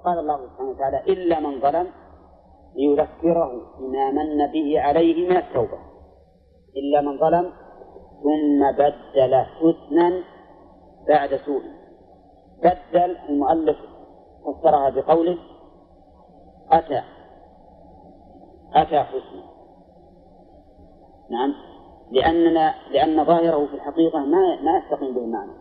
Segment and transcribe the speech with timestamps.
[0.00, 1.86] فقال الله سبحانه وتعالى إلا من ظلم
[2.76, 5.78] ليذكره بما من به عليه من التوبة.
[6.76, 7.52] إلا من ظلم
[8.22, 10.22] ثم بدل حسنا
[11.08, 11.62] بعد سوء.
[12.58, 13.76] بدل المؤلف
[14.44, 15.38] فسرها بقوله
[16.70, 17.02] أتى
[18.74, 19.42] أتى حسنا.
[21.30, 21.54] نعم.
[22.10, 25.52] لأننا لأن ظاهره في الحقيقة ما ما يستقيم به المعنى.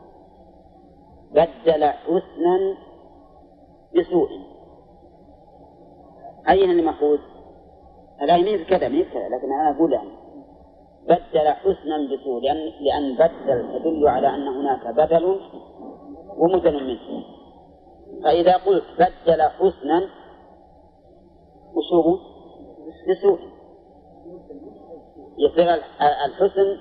[1.32, 2.89] بدل حسنا
[3.96, 4.30] بسوء.
[6.50, 7.20] أين اللي مأخوذ؟
[8.22, 10.10] الآية مين كذا مين كذا لكن أنا أقول يعني
[11.04, 15.40] بدل حسنا بسوء لأن لأن بدل تدل على أن هناك بدل
[16.38, 17.24] ومدل منه.
[18.24, 20.10] فإذا قلت بدل حسنا
[21.74, 22.18] وشو
[23.10, 23.40] بسوء.
[25.38, 25.74] يصير
[26.26, 26.78] الحسن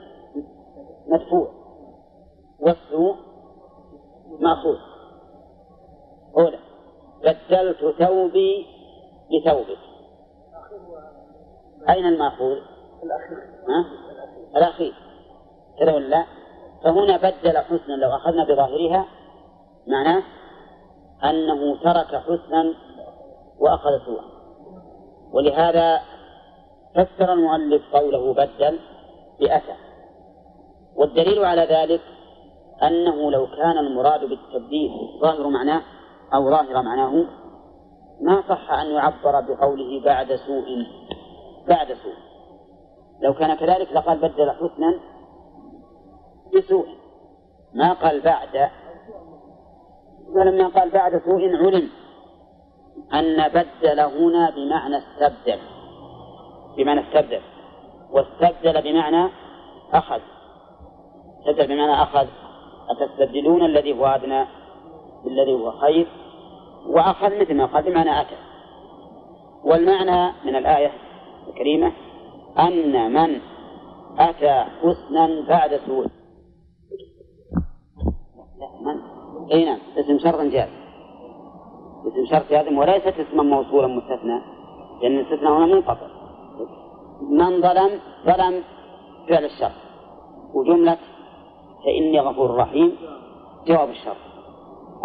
[1.08, 1.48] مدفوع
[2.60, 3.16] والسوء
[4.40, 4.78] مأخوذ.
[6.36, 6.67] أولى
[7.22, 8.66] بدلت ثوبي
[9.32, 9.78] بثوبك.
[11.88, 12.56] أين المأخوذ؟
[13.02, 13.38] الأخير؟
[14.56, 14.94] الأخير.
[15.78, 16.24] كذا ولا
[16.84, 19.06] فهنا بدل حسنا لو أخذنا بظاهرها
[19.86, 20.22] معناه
[21.24, 22.74] أنه ترك حسنا
[23.58, 24.24] وأخذ سوءا
[25.32, 26.00] ولهذا
[26.94, 28.78] فسر المؤلف قوله بدل
[29.40, 29.74] بأتى.
[30.96, 32.00] والدليل على ذلك
[32.82, 34.90] أنه لو كان المراد بالتبديل
[35.22, 35.82] ظاهر معناه
[36.34, 37.24] أو ظاهر معناه
[38.20, 40.66] ما صح أن يعبر بقوله بعد سوء
[41.68, 42.16] بعد سوء.
[43.22, 45.00] لو كان كذلك لقال بدل حسنا
[46.54, 46.86] بسوء.
[47.74, 48.70] ما قال بعد
[50.34, 51.88] ولما قال بعد سوء علم
[53.14, 55.58] أن بدل هنا بمعنى استبدل
[56.76, 57.40] بمعنى استبدل.
[58.12, 59.30] واستبدل بمعنى
[59.92, 60.20] أخذ.
[61.38, 62.26] استبدل بمعنى أخذ.
[62.90, 64.44] أتستبدلون الذي هو أدنى؟
[65.24, 66.06] بالذي هو خير
[66.86, 68.36] وأخذ مثل ما قال بمعنى أتى.
[69.64, 70.92] والمعنى من الآية
[71.48, 71.92] الكريمة
[72.58, 73.40] أن من
[74.18, 76.06] أتى حسنا بعد سوء.
[78.80, 79.00] من؟
[79.52, 80.68] أي نعم اسم شرط جاز.
[82.06, 84.40] اسم شرط جازم وليست اسما موصولا مستثنى
[85.02, 86.08] لأن الاستثناء هنا منقطع.
[87.30, 88.62] من ظلم ظلم
[89.28, 89.72] فعل الشر.
[90.54, 90.98] وجملة
[91.84, 92.96] فإني غفور رحيم
[93.66, 94.16] جواب الشر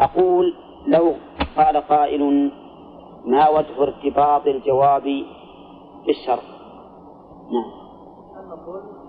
[0.03, 0.53] أقول
[0.87, 1.13] لو
[1.57, 2.51] قال قائل
[3.25, 5.03] ما وجه ارتباط الجواب
[6.05, 6.39] بالشر.
[7.51, 7.83] نعم.
[8.53, 9.03] الظلم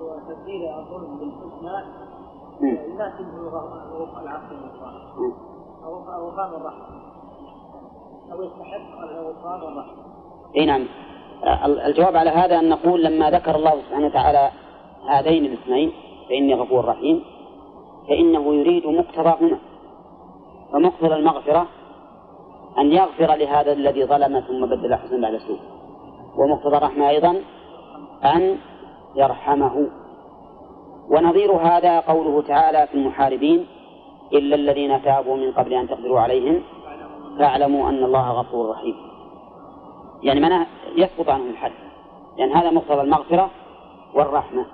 [0.00, 1.98] هو تبديل الظلم بالحسنى
[2.62, 3.34] يناسب
[4.00, 4.56] وفق العقل
[6.38, 6.86] غام الرحمة
[8.32, 8.98] أو يستحق
[9.64, 9.84] والرحمة
[10.56, 10.86] اي نعم
[11.86, 14.50] الجواب على هذا أن نقول لما ذكر الله سبحانه وتعالى
[15.08, 15.92] هذين الاسمين
[16.28, 17.24] فإني غفور رحيم
[18.08, 19.58] فإنه يريد مقتضاهما
[20.72, 21.66] فمقتضى المغفرة
[22.78, 25.58] أن يغفر لهذا الذي ظلم ثم بدل حسنا بعد سوء
[26.36, 27.42] ومقتضى الرحمة أيضا
[28.24, 28.56] أن
[29.16, 29.88] يرحمه.
[31.10, 33.66] ونظير هذا قوله تعالى في المحاربين
[34.32, 36.62] إلا الذين تابوا من قبل أن تقدروا عليهم
[37.38, 38.94] فاعلموا أن الله غفور رحيم.
[40.22, 41.72] يعني معناه يسقط عنهم الحد.
[42.38, 43.50] لأن هذا مقتضى المغفرة
[44.14, 44.66] والرحمة.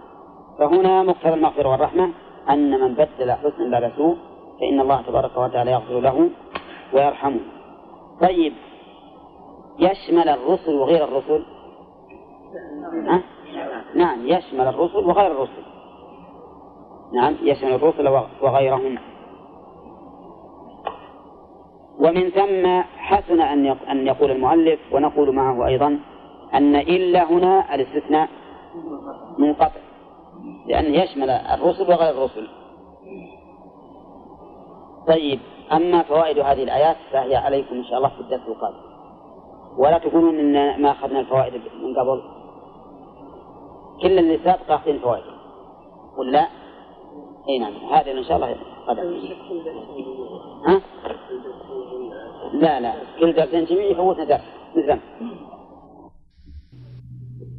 [0.59, 2.10] فهنا مقتضى المغفرة والرحمة
[2.50, 4.16] أن من بدل حسنا بعد سوء
[4.60, 6.31] فإن الله تبارك وتعالى يغفر له
[6.92, 7.41] ويرحمه.
[8.20, 8.53] طيب
[9.78, 11.44] يشمل الرسل وغير الرسل؟
[13.09, 13.22] أه؟
[13.94, 15.62] نعم يشمل الرسل وغير الرسل.
[17.15, 18.09] نعم يشمل الرسل
[18.42, 18.98] وغيرهم.
[21.98, 25.98] ومن ثم حسن أن أن يقول المؤلف ونقول معه أيضا
[26.54, 28.28] أن إلا هنا الاستثناء
[29.38, 29.81] منقطع
[30.66, 32.48] لأنه يشمل الرسل وغير الرسل.
[35.09, 35.41] طيب
[35.72, 38.76] أما فوائد هذه الآيات فهي عليكم إن شاء الله في الدرس القادم.
[39.78, 42.22] ولا تقولون إن ما أخذنا الفوائد من قبل؟
[44.03, 45.25] كل اللي سابق أخذين فوائد
[46.16, 46.48] ولا
[47.48, 48.56] إي نعم هذا إن شاء الله
[48.87, 49.03] قدر.
[50.66, 50.81] ها؟
[52.53, 52.94] لا لا.
[53.21, 54.41] كل درسين جميع يفوتنا درس.
[54.77, 54.98] مثلا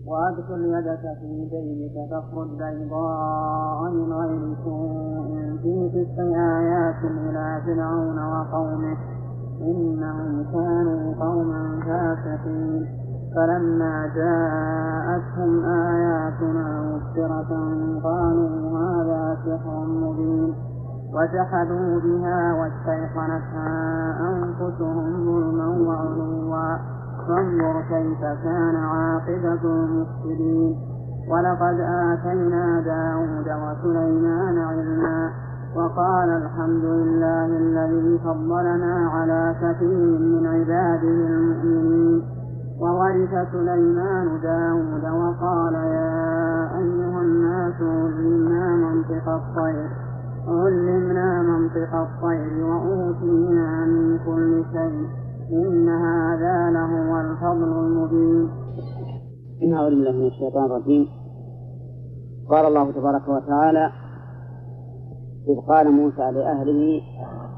[0.07, 5.25] وأدخل يدك في جيبك تخرج بيضاء من غير سوء.
[5.61, 8.97] في تسع آيات إلى فرعون وقومه
[9.61, 12.87] إنهم كانوا قوما فاسقين.
[13.35, 17.49] فلما جاءتهم آياتنا مبصرة
[18.03, 20.53] قالوا هذا سحر مبين.
[21.13, 26.94] وجحدوا بها واستيقنتها أنفسهم ظلما وعلوا.
[27.27, 30.75] فانظر كيف كان عاقبة المفسدين.
[31.31, 35.31] ولقد آتينا داود وسليمان علما.
[35.75, 42.21] وقال الحمد لله الذي فضلنا على كثير من عباده المؤمنين.
[42.81, 49.89] وورث سليمان داود وقال يا أيها الناس علمنا منطق الطير.
[50.47, 55.24] علمنا منطق الطير وأوتينا من كل شيء.
[55.51, 58.49] إن هذا لهو الفضل المبين.
[59.63, 61.07] إن أعوذ بالله من الشيطان الرجيم.
[62.49, 63.91] قال الله تبارك وتعالى
[65.47, 67.01] إذ قال موسى لأهله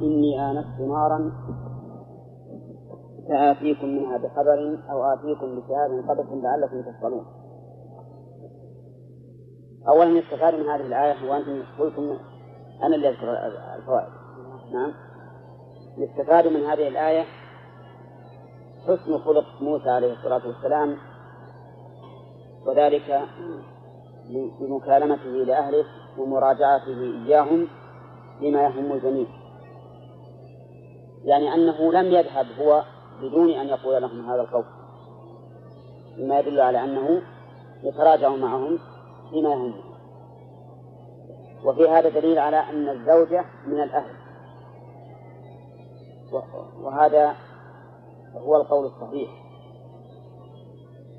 [0.01, 1.31] إني آنست نارا
[3.28, 7.25] سآتيكم منها بخبر أو آتيكم بشهاد قبس لعلكم تصطلون
[9.88, 12.18] أولا يستفاد من هذه الآية وأنتم قلتم
[12.84, 13.30] أنا اللي أذكر
[13.75, 14.10] الفوائد.
[14.74, 14.92] نعم.
[15.98, 17.24] يستفاد من هذه الآية
[18.88, 20.98] حسن خلق موسى عليه الصلاة والسلام
[22.66, 23.22] وذلك
[24.60, 25.86] بمكالمته لأهله
[26.18, 27.68] ومراجعته إياهم
[28.42, 29.28] لما يهم الجميع.
[31.24, 32.84] يعني أنه لم يذهب هو
[33.22, 34.66] بدون أن يقول لهم هذا القول
[36.18, 37.22] مما يدل على أنه
[37.84, 38.80] يتراجع معهم
[39.30, 39.88] فيما يهمهم
[41.63, 44.16] وفي هذا دليل على أن الزوجة من الأهل
[46.81, 47.36] وهذا
[48.45, 49.30] هو القول الصحيح.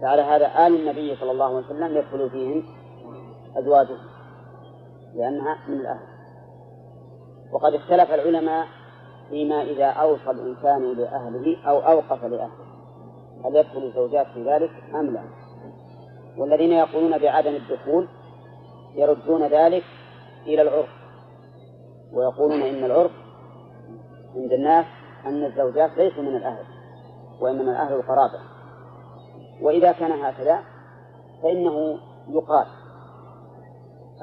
[0.03, 2.63] فعلى هذا آل النبي صلى الله عليه وسلم يدخل فيهم
[3.57, 3.99] أزواجه
[5.15, 6.19] لأنها من الأهل.
[7.53, 8.67] وقد اختلف العلماء
[9.31, 12.69] فيما إذا أوصى الإنسان لأهله أو أوقف لأهله
[13.45, 15.23] هل يدخل الزوجات في ذلك أم لا؟
[16.39, 18.09] والذين يقولون بعدم الدخول
[18.95, 19.85] يردون ذلك
[20.47, 20.89] إلى العرف
[22.13, 23.11] ويقولون إن العرف
[24.37, 24.87] عند الناس
[25.27, 26.65] أن الزوجات ليسوا من الأهل.
[27.41, 28.39] وإنما الأهل القرابة.
[29.63, 30.59] وإذا كان هكذا
[31.43, 31.99] فإنه
[32.29, 32.67] يقال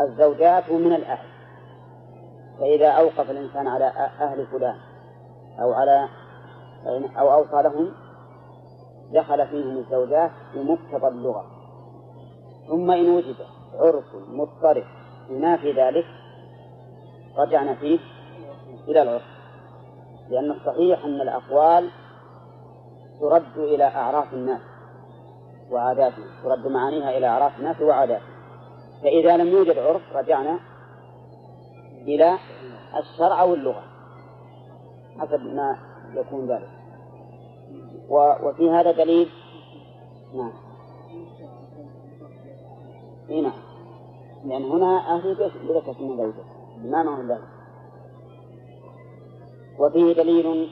[0.02, 1.28] الزوجات من الأهل.
[2.60, 3.86] فإذا أوقف الإنسان على
[4.20, 4.76] أهل فلان
[5.62, 6.10] أو على
[7.20, 7.92] أو أوصى لهم
[9.14, 11.46] دخل فيهم الزوجات بمقتضى اللغة.
[12.68, 13.36] ثم إن وجد
[13.80, 14.84] عرف مضطرب
[15.30, 16.06] ينافي ذلك
[17.38, 18.00] رجعنا فيه
[18.88, 19.36] إلى العرف.
[20.30, 21.90] لأن الصحيح أن الأقوال
[23.20, 24.62] ترد إلى أعراف الناس
[25.72, 28.36] وعاداتهم ترد معانيها إلى أعراف الناس وعاداتهم
[29.04, 30.60] فإذا لم يوجد عرف رجعنا
[32.08, 32.38] إلى
[33.00, 33.84] الشرع أو اللغة
[35.20, 35.78] حسب ما
[36.16, 36.70] يكون ذلك.
[38.44, 39.30] وفي هذا دليل
[40.34, 40.54] نعم.
[43.30, 43.62] إيه نعم.
[44.46, 46.44] لأن هنا أهل بلا شك من زوجة
[46.78, 47.48] ما معه ذلك.
[49.80, 50.70] وفيه دليل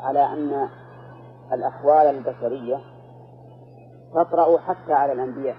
[0.00, 0.68] على أن
[1.52, 2.80] الأحوال البشرية
[4.14, 5.56] تطرأ حتى على الأنبياء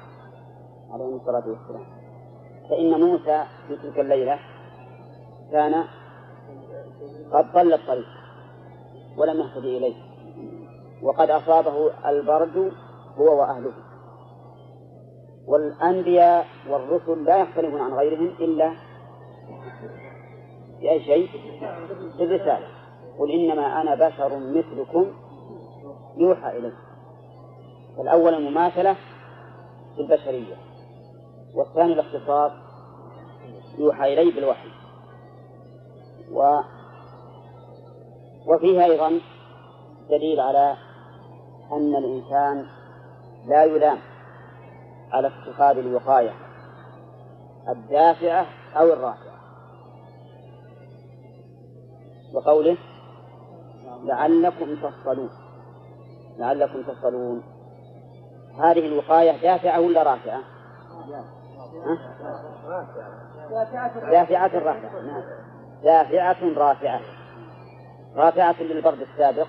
[0.91, 1.85] عليهم الصلاة والسلام.
[2.69, 4.39] فإن موسى في تلك الليلة
[5.51, 5.83] كان
[7.33, 8.07] قد ضل الطريق
[9.17, 9.95] ولم يهتدي إليه
[11.03, 12.71] وقد أصابه البرد
[13.17, 13.73] هو وأهله.
[15.47, 18.73] والأنبياء والرسل لا يختلفون عن غيرهم إلا
[20.79, 21.27] في أي شيء؟
[22.17, 22.67] في الرسالة
[23.19, 25.11] قل إنما أنا بشر مثلكم
[26.17, 26.71] يوحى إلي
[27.97, 28.93] فالأول المماثلة
[29.95, 30.55] في البشرية
[31.55, 32.51] والثاني الاختصاص
[33.77, 34.69] يوحى إليه بالوحي.
[36.31, 36.59] و
[38.47, 39.19] وفيه أيضا
[40.09, 40.75] دليل على
[41.71, 42.65] أن الإنسان
[43.45, 43.97] لا يلام
[45.11, 46.33] على اتخاذ الوقاية
[47.69, 49.33] الدافعة أو الرافعة.
[52.33, 52.77] وقوله
[54.03, 55.42] لعلكم تصلون
[56.37, 57.43] لعلكم تصلون
[58.59, 60.39] هذه الوقاية دافعة ولا رافعة؟
[64.11, 65.01] دافعة رافعة.
[65.01, 65.23] نعم.
[65.83, 66.99] دافعة رافعة.
[68.15, 69.47] رافعة للبرد السابق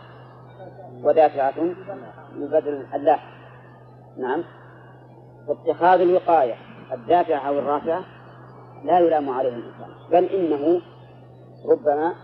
[1.05, 1.75] ودافعة
[2.33, 3.35] للبدر اللاحق
[4.17, 4.45] نعم.
[5.49, 6.55] فاتخاذ الوقاية
[6.93, 8.05] الدافعة أو الرافعة
[8.85, 10.81] لا يلام عليه الإنسان بل إنه
[11.71, 12.15] ربما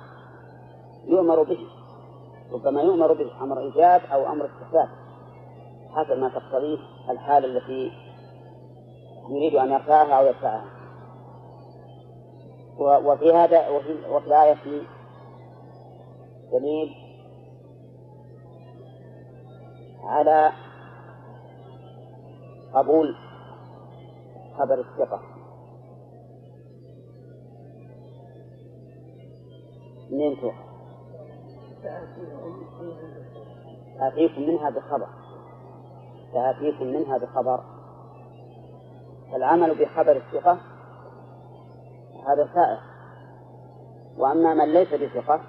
[1.06, 1.79] يؤمر به.
[2.52, 4.88] ربما يؤمر به أمر إيجاب أو أمر استحباب.
[5.90, 6.78] حسب ما تقتضيه
[7.10, 7.90] الحالة التي
[9.30, 10.64] يريد أن يرفعها أو يدفعها
[12.78, 14.82] وفي هذا وفي, وفي الآية
[16.52, 16.94] دليل
[20.04, 20.52] على
[22.74, 23.16] قبول
[24.58, 25.20] خبر الثقة.
[30.10, 30.69] منين تؤخذ؟
[34.00, 35.08] آتيكم منها بخبر.
[36.32, 37.60] سآتيكم منها بخبر.
[39.34, 40.58] العمل بخبر الثقة
[42.28, 42.78] هذا سائر.
[44.18, 45.40] وأما من ليس بثقة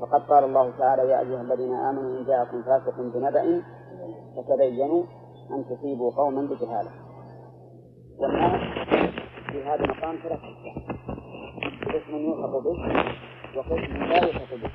[0.00, 3.62] فقد قال الله تعالى يا أيها الذين آمنوا إن جاءكم فاسق بنبأ
[4.36, 5.04] فتبينوا
[5.50, 6.90] أن تصيبوا قوما بجهالة.
[8.18, 8.60] والناس
[9.52, 10.84] في هذا المقام ثلاث أقسام
[11.94, 12.76] قسم يوثق به
[13.56, 14.70] وقسم لا يوثق به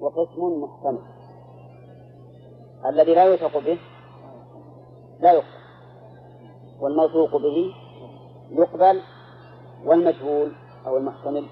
[0.00, 1.02] وقسم محتمل
[2.86, 3.78] الذي لا يوثق به
[5.20, 5.58] لا يقبل.
[6.80, 7.74] والموثوق به
[8.50, 9.02] يقبل
[9.84, 10.52] والمجهول
[10.86, 11.46] أو المحتمل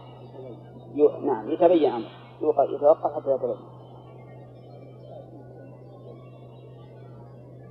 [1.23, 2.11] نعم يتبين أمره.
[2.75, 3.57] يتوقف حتى يتبين.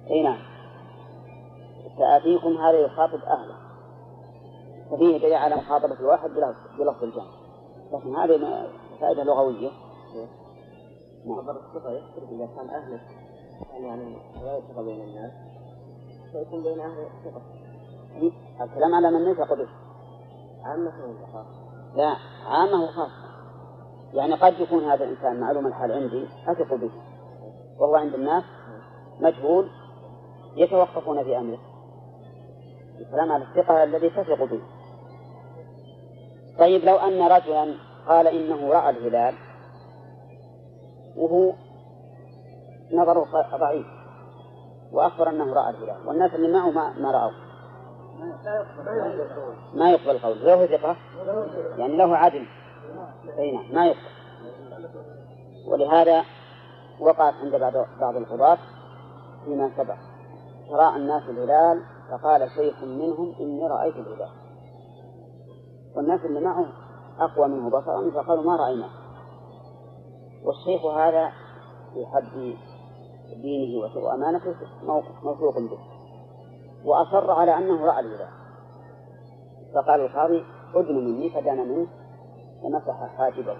[0.10, 0.40] أي نعم.
[1.98, 3.56] سآتيكم هذا يخاطب أهله.
[4.92, 6.30] ففيه دليل على مخاطبة الواحد
[6.80, 7.32] بلفظ الجمع.
[7.94, 8.68] لكن هذه
[9.02, 9.70] فائدة لغوية.
[11.26, 11.50] نعم.
[11.50, 13.00] الصفة يختلف إذا كان أهله
[13.74, 15.32] يعني لا يثق بين الناس
[16.32, 17.42] فيكون بين أهله ثقة.
[18.62, 19.68] الكلام على من يثق به
[20.64, 21.66] عامة وخاصة
[21.96, 22.16] لا
[22.46, 23.26] عامة وخاصة
[24.14, 26.92] يعني قد يكون هذا الإنسان معلوم الحال عندي أثق به
[27.80, 28.44] وهو عند الناس
[29.20, 29.70] مجهول
[30.56, 31.60] يتوقفون في أمره.
[33.00, 34.62] الكلام على الثقة الذي تثق به
[36.60, 37.76] طيب لو أن رجلا
[38.08, 39.45] قال إنه رأى الهلال
[41.18, 41.54] وهو
[42.92, 43.26] نظره
[43.58, 43.86] ضعيف.
[44.92, 46.08] وأخبر أنه رأى الهلال.
[46.08, 47.32] والناس اللي معه ما, ما رأوا.
[49.74, 50.96] ما يقبل القول له ثقة.
[51.78, 52.46] يعني له عدل.
[53.38, 54.16] أي نعم ما يقبل.
[55.68, 56.24] ولهذا
[57.00, 58.58] وقعت عند بعض بعض القضاة
[59.46, 59.98] فيما سبق.
[60.72, 64.30] رأى الناس الهلال فقال شيخ منهم إني رأيت الهلال.
[65.96, 66.66] والناس اللي معه
[67.20, 69.05] أقوى منه بصرا فقالوا ما رأيناه
[70.46, 71.32] والشيخ هذا
[71.94, 72.56] في حد
[73.42, 74.56] دينه وأمانته
[75.24, 75.80] موثوق به.
[76.86, 78.30] وأصر على أنه رأى الهلال
[79.76, 81.88] فقال القاضي ادن مني فدان منه
[82.64, 83.58] ومسح حاجبه.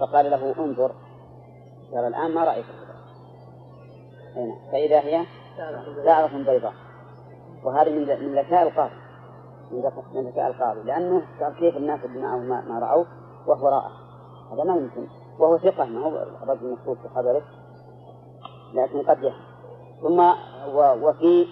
[0.00, 0.92] فقال له انظر
[1.92, 2.64] ترى الآن ما رأيت
[4.36, 4.54] نعم.
[4.72, 5.26] فإذا هي
[6.04, 6.72] شعرة بيضاء.
[7.64, 8.94] وهذه من ذكاء القاضي.
[10.14, 10.82] من ذكاء القاضي.
[10.82, 11.22] لأنه
[11.58, 13.04] كيف الناس اللي معه ما, ما رأوا
[13.46, 13.99] وهو رأى
[14.52, 15.06] هذا ما يمكن.
[15.38, 17.42] وهو ثقة ما هو رجل مخصوص في خبره
[18.74, 19.50] لكن قد يهم
[20.02, 20.20] ثم
[21.02, 21.46] وفي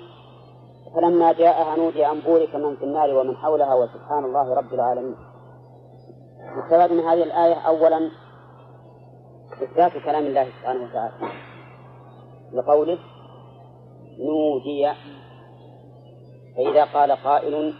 [0.94, 5.16] فلما جاءها نودي أن بورك من في النار ومن حولها وسبحان الله رب العالمين.
[6.58, 8.10] يستفاد من هذه الآية أولا
[9.62, 11.14] إثبات كلام الله سبحانه وتعالى.
[12.52, 12.98] لقوله
[14.18, 14.92] نودي
[16.56, 17.74] فإذا قال قائل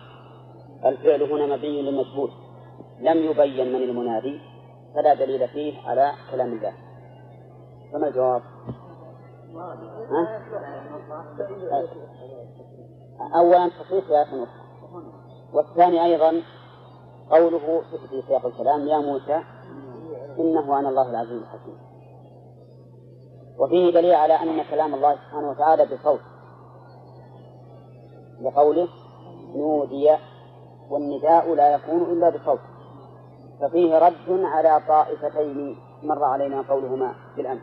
[0.84, 2.30] الفعل هنا مبني للمجهول.
[3.00, 4.40] لم يبين من المنادي.
[4.99, 6.73] فلا دليل فيه على كلام الله.
[7.93, 8.43] فما الجواب؟
[10.11, 10.43] ها؟
[13.35, 14.47] أولا تصريح في آية أخرى
[15.52, 16.43] والثاني أيضا
[17.31, 19.43] قوله في سياق الكلام يا موسى
[20.38, 21.78] إنه أنا الله العزيز الحكيم.
[23.59, 26.21] وفيه دليل على أن كلام الله سبحانه وتعالى بصوت.
[28.40, 28.88] لقوله
[29.55, 30.17] نودي
[30.90, 32.61] والنداء لا يكون إلا بصوت.
[33.61, 37.62] ففيه رد على طائفتين مر علينا قولهما بالأمس.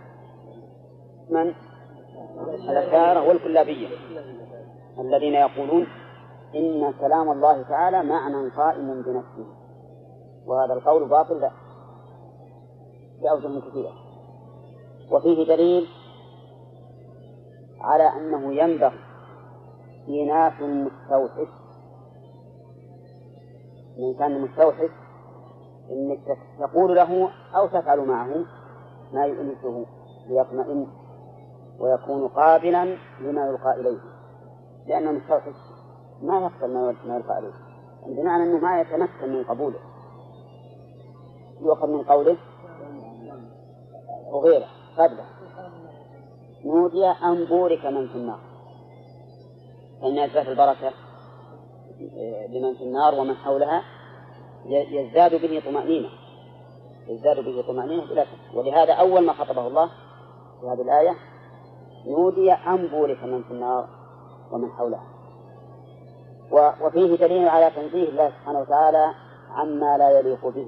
[1.29, 1.53] من؟
[2.69, 3.87] الأشاعرة والكلابية.
[4.99, 5.87] الذين يقولون
[6.55, 9.45] إن كلام الله تعالى معنى قائم بنفسه.
[10.45, 11.51] وهذا القول باطل لا.
[13.21, 13.91] بأوجه كثيرة.
[15.11, 15.87] وفيه دليل
[17.81, 18.99] على أنه ينبغي
[20.07, 21.47] إيناس مستوحش
[23.97, 24.89] من كان مستوحش
[25.91, 28.45] إنك تقول له أو تفعل معه
[29.13, 29.85] ما يؤنسه
[30.27, 30.87] ليطمئن
[31.79, 33.99] ويكون قابلا لما يلقى إليه.
[34.87, 35.55] لأنه مستوحش
[36.21, 37.53] ما يقبل ما يلقى إليه
[38.07, 39.79] بمعنى أنه ما يتمكن من قبوله.
[41.61, 42.37] يؤخذ من قوله
[44.31, 45.25] وغيره قبله.
[46.65, 48.39] نودي أن بورك من في النار.
[50.01, 50.91] فإن إثبات البركة
[52.17, 53.83] آه، لمن في النار ومن حولها
[54.69, 56.09] يزداد به طمأنينة.
[57.07, 58.55] يزداد به طمأنينة بلا شك.
[58.55, 59.89] ولهذا أول ما خطبه الله
[60.61, 61.15] في هذه الآية
[62.07, 63.87] نودي أن بورك من في النار
[64.51, 65.07] ومن حولها
[66.81, 69.13] وفيه دليل على تنزيه الله سبحانه وتعالى
[69.49, 70.67] عما لا يليق به.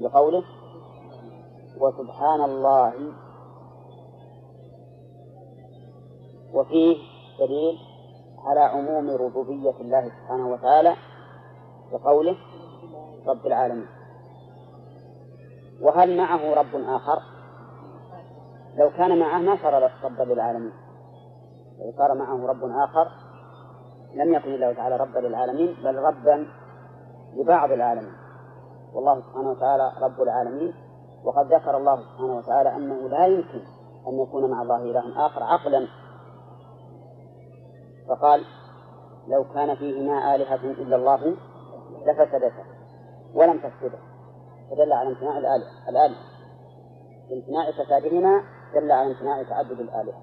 [0.00, 0.44] بقوله
[1.80, 2.92] وسبحان الله.
[6.54, 6.96] وفيه
[7.40, 7.78] دليل
[8.44, 10.96] على عموم ربوبية الله سبحانه وتعالى
[11.92, 12.36] بقوله
[13.26, 13.86] رب العالمين.
[15.82, 17.22] وهل معه رب آخر؟
[18.76, 20.72] لو كان معه ما صار ربا للعالمين
[21.78, 23.08] لو صار معه رب آخر
[24.14, 26.46] لم يكن الله تعالى ربا للعالمين بل ربا
[27.36, 28.12] لبعض العالمين.
[28.94, 30.74] والله سبحانه وتعالى رب العالمين
[31.24, 33.60] وقد ذكر الله سبحانه وتعالى أنه لا يمكن
[34.08, 35.88] أن يكون مع الله إله آخر عقلا.
[38.08, 38.44] فقال
[39.28, 41.34] لو كان فيهما آلهة إلا الله
[42.06, 42.64] لفسدتا
[43.34, 43.98] ولم تفسده
[44.70, 46.18] فدل على امتناع الآلهة الآلهة.
[47.30, 48.42] بامتناع فسادهما
[48.74, 50.18] دل على امتناع تعدد الآلهة.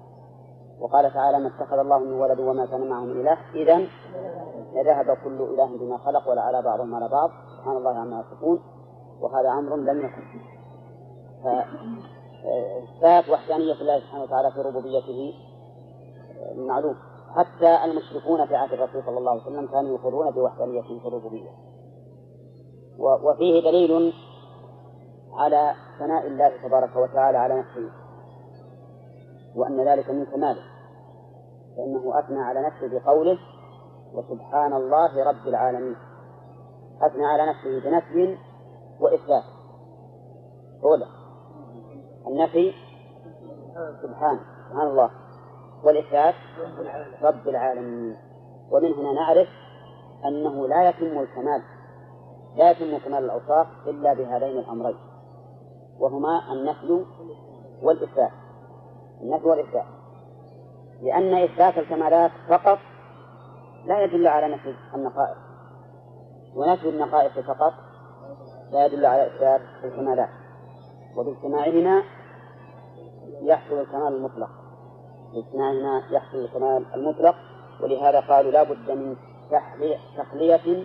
[0.80, 3.38] وقال تعالى ما اتخذ الله من ولد وما كان معه من إله.
[3.54, 3.86] إذا
[4.74, 7.30] لذهب كل إله بما خلق ولعلى بعضهم على بعض.
[7.58, 8.60] سبحان الله عما يصفون.
[9.20, 10.22] وهذا أمر لم يكن.
[11.44, 15.34] فإثبات وحدانية الله سبحانه وتعالى في ربوبيته.
[16.56, 16.96] معلوم.
[17.36, 21.50] حتى المشركون في عهد الرسول صلى الله عليه وسلم كانوا يقرون بوحدانيته في الربوبية
[22.98, 24.12] وفيه دليل
[25.34, 27.90] على ثناء الله تبارك وتعالى على نفسه
[29.56, 30.62] وأن ذلك من كماله
[31.76, 33.38] فإنه أثنى على نفسه بقوله
[34.12, 35.96] وسبحان الله رب العالمين
[37.02, 38.38] أثنى على نفسه بنفي
[39.00, 39.44] وإثبات.
[40.84, 41.06] أولى
[42.26, 42.72] النفي
[44.02, 44.40] سبحان
[44.70, 45.10] سبحان الله.
[45.84, 46.34] والإثبات
[47.22, 48.16] رب العالمين.
[48.70, 49.48] ومن هنا نعرف
[50.24, 51.62] أنه لا يتم الكمال
[52.56, 54.96] لا يتم كمال الأوصاف إلا بهذين الأمرين
[55.98, 57.04] وهما النفي
[57.82, 58.30] والإثبات
[59.22, 59.86] النفي والإثبات
[61.02, 62.78] لأن إثبات الكمالات فقط
[63.86, 65.36] لا يدل على نفي النقائص.
[66.54, 67.72] ونفي النقائص فقط
[68.70, 70.28] لا يدل على إثبات الكمالات.
[71.16, 72.02] وباجتماعهما
[73.42, 74.50] يحصل الكمال المطلق.
[75.36, 77.34] باجتماعهما يحصل الكمال المطلق
[77.82, 79.16] ولهذا قالوا لا بد من
[80.16, 80.84] تخلية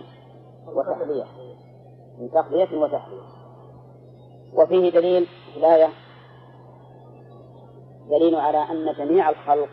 [0.66, 1.24] وتحلية.
[2.18, 3.22] من تخلية وتحلية.
[4.54, 5.88] وفيه دليل الآية
[8.10, 9.68] دليل على أن جميع الخلق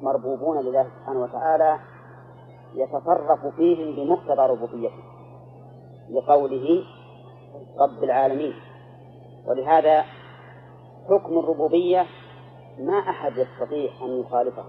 [0.00, 1.78] مربوبون لله سبحانه وتعالى
[2.74, 5.02] يتصرف فيهم بمقتضى ربوبيته
[6.10, 6.84] لقوله
[7.78, 8.54] رب العالمين.
[9.46, 10.04] ولهذا
[11.08, 12.06] حكم الربوبية
[12.78, 14.64] ما أحد يستطيع أن يخالفه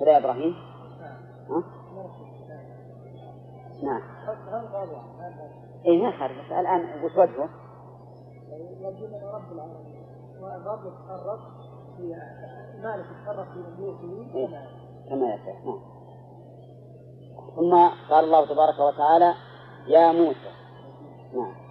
[0.00, 0.54] كذا يا إبراهيم؟
[1.48, 1.64] ها؟
[3.82, 4.02] نعم
[5.86, 7.48] إيه ما بس الآن وش وجهه؟
[8.80, 10.02] يجب رب العالمين
[10.40, 11.40] والرب يتصرف
[11.96, 12.14] في
[12.82, 14.48] مالك يتصرف في مملوكه إيه؟
[15.08, 15.80] كما يشاء نعم
[17.56, 17.74] ثم
[18.10, 19.34] قال الله تبارك وتعالى
[19.86, 20.52] يا موسى
[21.34, 21.61] نعم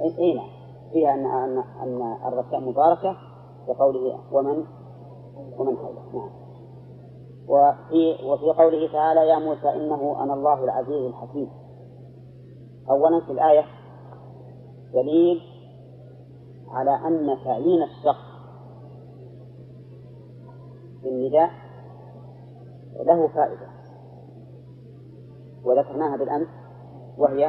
[0.00, 0.48] اي نعم.
[0.92, 3.16] فيها ان ان أن مباركة
[3.68, 4.64] بقوله ومن
[5.58, 6.30] ومن حوله نعم.
[7.48, 11.50] وفي وفي قوله تعالى يا موسى إنه أنا الله العزيز الحكيم.
[12.90, 13.64] اولا في الآية
[14.92, 15.40] دليل
[16.68, 18.26] على أن تعيين الشخص
[21.02, 21.50] بالنداء
[23.06, 23.76] له فائدة.
[25.64, 26.48] وذكرناها بالأمس
[27.18, 27.48] وهي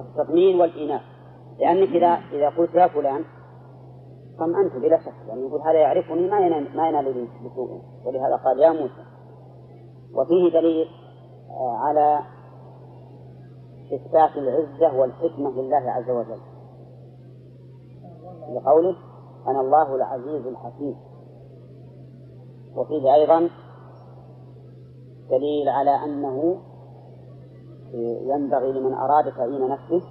[0.00, 1.02] التطمين والإناث
[1.58, 3.24] لأنك إذا إذا قلت يا فلان
[4.38, 7.82] طمأنت بلا شك يعني يقول هذا يعرفني ما ينال ما ينال لي بسوء.
[8.04, 9.04] ولهذا قال يا موسى.
[10.14, 10.86] وفيه دليل
[11.50, 12.20] آه، على
[13.94, 16.40] إثبات العزة والحكمة لله عز وجل.
[18.54, 18.96] لقوله
[19.46, 20.96] أنا الله العزيز الحكيم
[22.76, 23.50] وفيه أيضا
[25.30, 26.60] دليل على أنه
[27.94, 30.02] ينبغي لمن أراد تعيين نفسه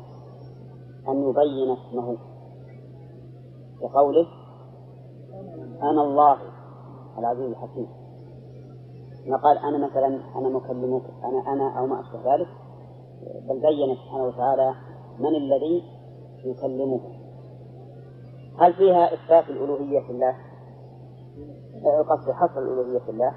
[1.08, 2.18] أن يبين اسمه
[3.82, 4.28] بقوله
[5.82, 6.38] أنا الله
[7.18, 7.88] العزيز الحكيم
[9.28, 12.48] ما قال أنا مثلا أنا مكلمك أنا أنا أو ما أشبه ذلك
[13.50, 14.76] بل بين سبحانه وتعالى
[15.20, 15.84] من الذي
[16.46, 17.00] يكلمه
[18.60, 20.36] هل فيها إثبات الألوهية في الله؟
[22.10, 23.34] قصد حصر الألوهية في الله؟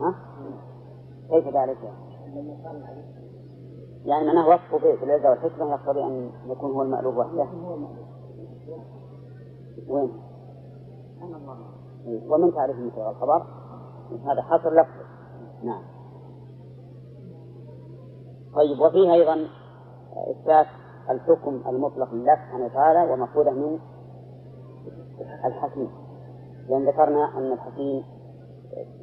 [0.00, 0.14] ها؟
[1.30, 2.11] كيف ذلك؟ يعني
[4.06, 7.46] معناه وصفه بالعزة والحكمة يقتضي أن يكون هو المألوف وحده.
[9.88, 10.12] وين؟
[12.28, 13.46] ومن تعرف مثل الخبر؟
[14.24, 15.02] هذا حصر لفظ.
[15.62, 15.82] نعم.
[18.54, 19.48] طيب وفيه أيضا
[20.30, 20.66] إثبات
[21.10, 23.78] الحكم المطلق لله سبحانه وتعالى ومأخوذة من
[25.44, 25.90] الحكيم.
[26.68, 28.04] لأن ذكرنا أن الحكيم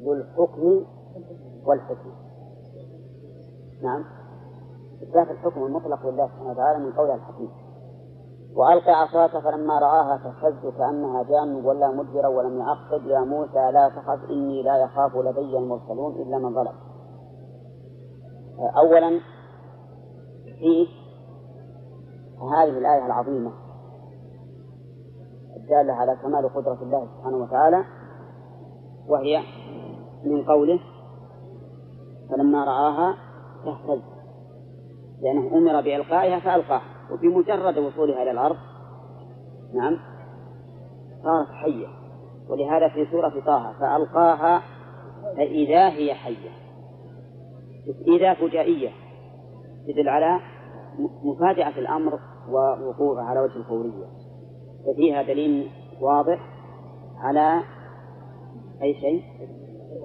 [0.04, 0.86] ذو الحكم
[1.66, 2.29] والحكمة.
[3.84, 4.06] نعم.
[5.04, 7.50] إثبات الحكم المطلق لله سبحانه وتعالى من قولها الحكيم.
[8.56, 14.30] وألقى عصاك فلما رآها تهتز كأنها جان ولا مدبرا ولم يعقب يا موسى لا تخف
[14.30, 16.74] إني لا يخاف لدي المرسلون إلا من ظلم.
[18.78, 19.20] أولا
[20.44, 20.88] في
[22.42, 23.52] هذه الآية العظيمة
[25.58, 27.84] الدالة على كمال قدرة الله سبحانه وتعالى
[29.08, 29.44] وهي
[30.24, 30.80] من قوله
[32.30, 33.16] فلما رآها
[33.66, 34.02] تهتز
[35.22, 38.58] لأنه أمر بإلقائها فألقاها وبمجرد وصولها إلى الأرض.
[39.74, 40.00] نعم.
[41.24, 41.88] صارت حية.
[42.50, 44.62] ولهذا في سورة طه فألقاها
[45.38, 46.50] فإذا هي حية.
[48.08, 48.90] إذا فجائية.
[49.88, 50.40] تدل على
[51.24, 52.20] مفاجأة الأمر
[52.50, 54.06] ووقوعه على وجه الفورية
[54.86, 56.40] ففيها دليل واضح
[57.18, 57.62] على
[58.82, 59.24] أي شيء؟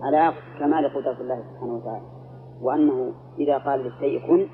[0.03, 2.14] على كمال قدرة الله سبحانه وتعالى.
[2.63, 4.47] وأنه إذا قال للشيء كن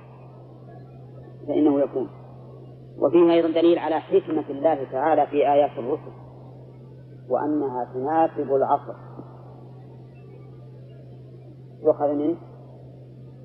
[1.48, 2.08] فإنه يكون.
[2.98, 6.12] وفيه أيضا دليل على حكمة الله تعالى في آيات الرسل
[7.28, 8.94] وأنها تناسب العصر.
[11.82, 12.36] يؤخذ منه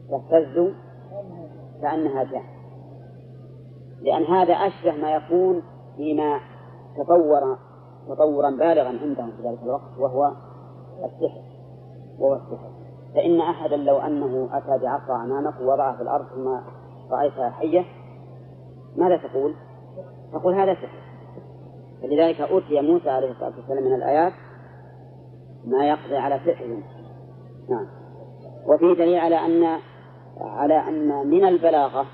[0.10, 0.74] تهتز
[1.82, 2.44] كأنها جاء
[4.02, 5.62] لأن هذا أشبه ما يكون
[5.98, 6.40] فيما
[6.98, 7.58] تطور
[8.08, 10.32] تطورا بالغا عندهم في ذلك الوقت وهو
[11.06, 11.42] السحر
[12.20, 12.85] وهو السحر.
[13.16, 16.48] فإن أحدا لو أنه أتى بعصا أمامك ووضعها في الأرض ثم
[17.12, 17.86] رأيتها حية
[18.96, 19.54] ماذا تقول؟
[20.34, 21.06] تقول هذا سحر.
[22.02, 24.34] فلذلك أوتي موسى عليه الصلاة والسلام من الآيات
[25.66, 26.84] ما يقضي على سحرهم
[27.70, 27.88] نعم.
[28.68, 29.80] وفيه دليل على أن
[30.38, 32.06] على أن من البلاغة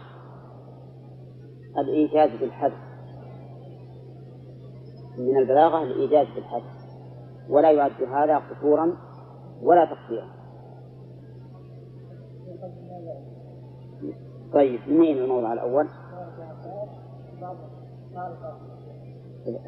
[1.77, 2.91] الإيجاز بالحذف
[5.17, 6.81] من البلاغة الإيجاز بالحذف
[7.49, 8.97] ولا يعد هذا قصورا
[9.63, 10.40] ولا تقصيرا.
[14.53, 15.87] طيب منين الموضع الأول؟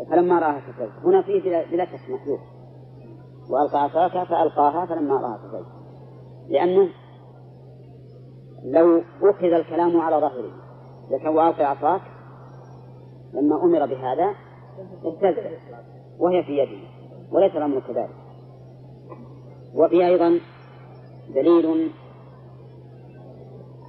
[0.09, 2.39] فلما رآها كفيت هنا فيه بلا شك محذوف
[3.49, 5.65] وألقى عصاك فألقاها فلما رآها كفيت
[6.49, 6.89] لأنه
[8.63, 10.51] لو أخذ الكلام على ظاهره
[11.11, 12.01] لكن وألقى عصاك
[13.33, 14.35] لما أمر بهذا
[15.05, 15.37] اهتز.
[16.19, 16.87] وهي في يده.
[17.31, 18.09] وليس الأمر كذلك.
[19.75, 20.39] وفي أيضا
[21.35, 21.91] دليل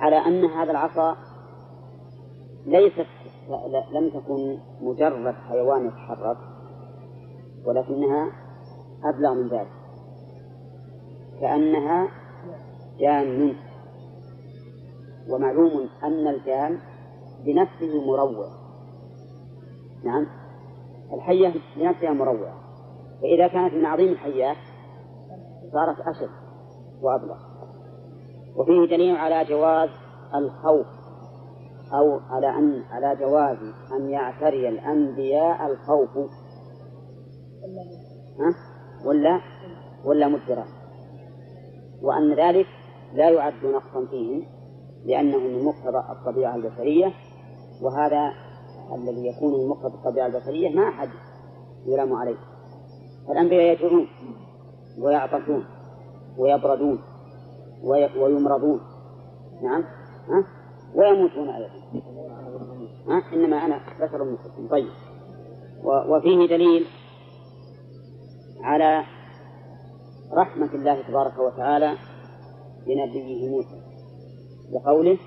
[0.04, 1.16] على أن هذا العصا
[2.66, 3.06] ليست
[3.92, 6.36] لم تكن مجرد حيوان يتحرك
[7.66, 8.32] ولكنها
[9.04, 9.70] أبلغ من ذلك.
[11.40, 12.08] كأنها
[12.98, 13.56] جان
[15.30, 16.78] ومعلوم أن الجان
[17.44, 18.48] بنفسه مروع.
[20.04, 20.26] نعم.
[21.12, 22.54] الحية بنفسها مروعة.
[23.22, 24.56] فإذا كانت من عظيم الحيات
[25.72, 26.30] صارت أشد
[27.02, 27.53] وأبلغ.
[28.56, 29.88] وفيه دليل على جواز
[30.34, 30.86] الخوف
[31.92, 33.58] أو على أن على جواز
[33.92, 36.16] أن يعتري الأنبياء الخوف.
[38.40, 38.54] ها؟
[39.06, 39.40] ولا؟
[40.04, 40.64] ولا مدبرا
[42.02, 42.66] وأن ذلك
[43.14, 44.46] لا يعد نقصا فيهم
[45.04, 47.12] لأنه من مقتضى الطبيعة البشرية
[47.82, 48.32] وهذا
[48.94, 51.08] الذي يكون من مقتضى الطبيعة البشرية ما أحد
[51.86, 52.36] يلام عليه.
[53.28, 54.06] فالأنبياء يجوعون
[55.02, 55.64] ويعطشون
[56.38, 56.98] ويبردون.
[58.16, 58.80] ويمرضون.
[59.62, 59.84] نعم؟
[60.28, 60.44] ها؟
[60.94, 61.70] ويموتون أيضا.
[63.08, 64.90] ها؟ إنما أنا بشر مثلكم طيب.
[65.84, 66.86] وفيه دليل
[68.62, 69.04] على
[70.32, 71.94] رحمة الله تبارك وتعالى
[72.86, 73.82] لنبيه موسى.
[74.72, 75.18] بقوله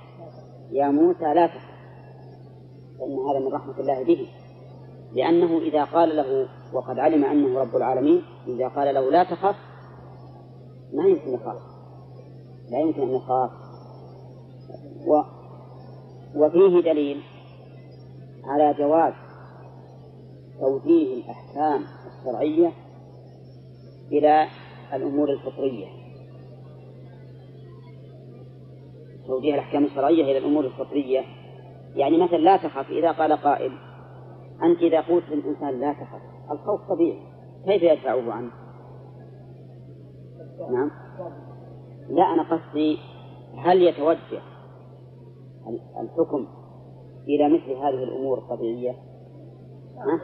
[0.72, 1.78] يا موسى لا تخف.
[3.00, 4.28] فإن هذا من رحمة الله به.
[5.14, 9.56] لأنه إذا قال له وقد علم أنه رب العالمين إذا قال له لا تخف
[10.94, 11.77] ما يمكن يخاف.
[12.72, 13.52] لا يمكن أن يخاف
[15.08, 15.22] و
[16.36, 17.22] وفيه دليل
[18.44, 19.14] على جواز
[20.60, 22.72] توجيه الأحكام الشرعية
[24.12, 24.48] إلى
[24.94, 25.88] الأمور الفطرية.
[29.28, 31.24] توجيه الأحكام الشرعية إلى الأمور الفطرية.
[31.96, 33.72] يعني مثلا لا تخف إذا قال قائل
[34.64, 37.22] أنت إذا قلت للإنسان لا تخف الخوف طبيعي
[37.66, 38.52] كيف يدفعه عنه؟
[40.72, 40.92] نعم.
[42.10, 42.98] لا أنا قصدي
[43.58, 44.42] هل يتوجه
[46.02, 46.48] الحكم
[47.28, 48.96] إلى مثل هذه الأمور الطبيعية؟
[49.98, 50.22] ها؟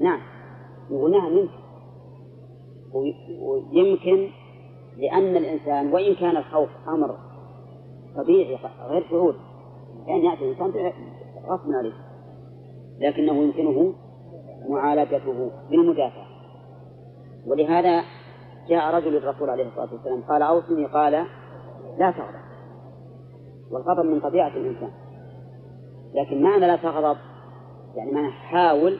[0.00, 0.20] نعم
[0.90, 1.60] يقول نعم يمكن
[3.42, 4.30] ويمكن
[4.96, 7.18] لأن الإنسان وإن كان الخوف أمر
[8.16, 9.38] طبيعي غير شعوري
[10.06, 10.92] يعني يأتي الإنسان
[11.46, 11.92] غصب عليه
[12.98, 13.94] لكنه يمكنه
[14.68, 16.26] معالجته بالمدافع
[17.46, 18.02] ولهذا
[18.70, 21.12] جاء رجل الرسول عليه الصلاة والسلام قال أوصني قال
[21.98, 22.40] لا تغضب.
[23.70, 24.90] والغضب من طبيعة الإنسان.
[26.14, 27.18] لكن معنى لا تغضب
[27.96, 28.98] يعني معنى حاول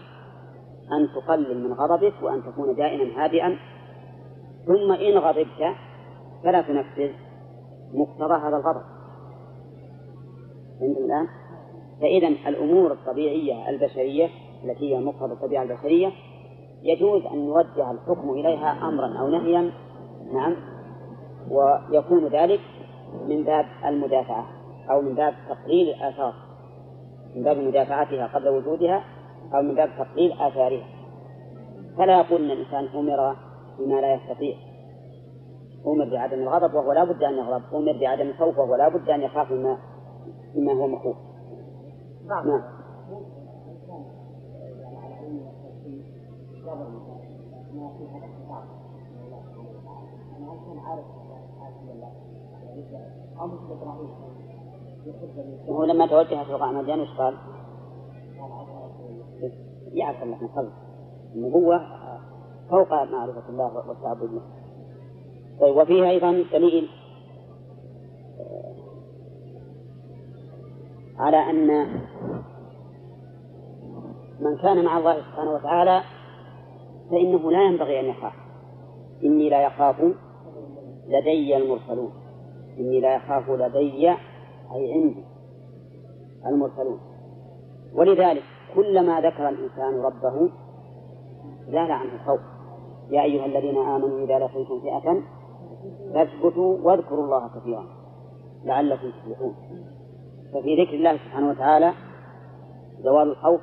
[0.92, 3.56] أن تقلل من غضبك وأن تكون دائما هادئا.
[4.66, 5.76] ثم إن غضبت
[6.44, 7.10] فلا تنفذ
[7.94, 8.82] مقتضى هذا الغضب.
[10.80, 11.26] فهمتم الآن؟
[12.00, 14.28] فإذا الأمور الطبيعية البشرية
[14.64, 16.12] التي هي مقتضى الطبيعة البشرية
[16.82, 19.70] يجوز أن يوجه الحكم إليها أمرا أو نهيا
[20.32, 20.56] نعم
[21.50, 22.60] ويكون ذلك
[23.28, 24.46] من باب المدافعة
[24.90, 26.34] أو من باب تقليل الآثار
[27.36, 29.04] من باب مدافعتها قبل وجودها
[29.54, 30.86] أو من باب تقليل آثارها.
[31.96, 33.36] فلا يقول أن الإنسان أمر
[33.78, 34.56] بما لا يستطيع.
[35.86, 37.74] أمر بعدم الغضب وهو لا بد أن يغضب.
[37.74, 39.78] أمر بعدم الخوف وهو لا بد أن يخاف مما
[40.54, 41.16] مما هو مخوف.
[42.28, 42.62] نعم.
[55.68, 57.34] هو لما توجه سلطان مديان وش قال؟
[59.92, 60.70] يعرف الله من قبل
[61.34, 61.80] النبوة
[62.70, 64.42] فوق معرفة الله والتعبد له
[65.60, 66.88] طيب وفيه أيضا دليل
[71.18, 71.66] على أن
[74.40, 76.02] من كان مع الله سبحانه وتعالى
[77.10, 78.32] فإنه لا ينبغي أن يخاف.
[79.24, 79.96] إني لا يخاف
[81.08, 82.12] لدي المرسلون.
[82.78, 84.10] إني لا يخاف لدي
[84.74, 85.24] أي عندي
[86.46, 87.00] المرسلون.
[87.94, 88.42] ولذلك
[88.74, 90.50] كلما ذكر الإنسان ربه
[91.66, 92.40] زال عنه الخوف
[93.10, 95.22] يا أيها الذين آمنوا إذا لقيتم فئة
[96.14, 97.84] فاثبتوا واذكروا الله كثيرا
[98.64, 99.54] لعلكم تفلحون.
[100.52, 101.92] ففي ذكر الله سبحانه وتعالى
[103.00, 103.60] زوال الخوف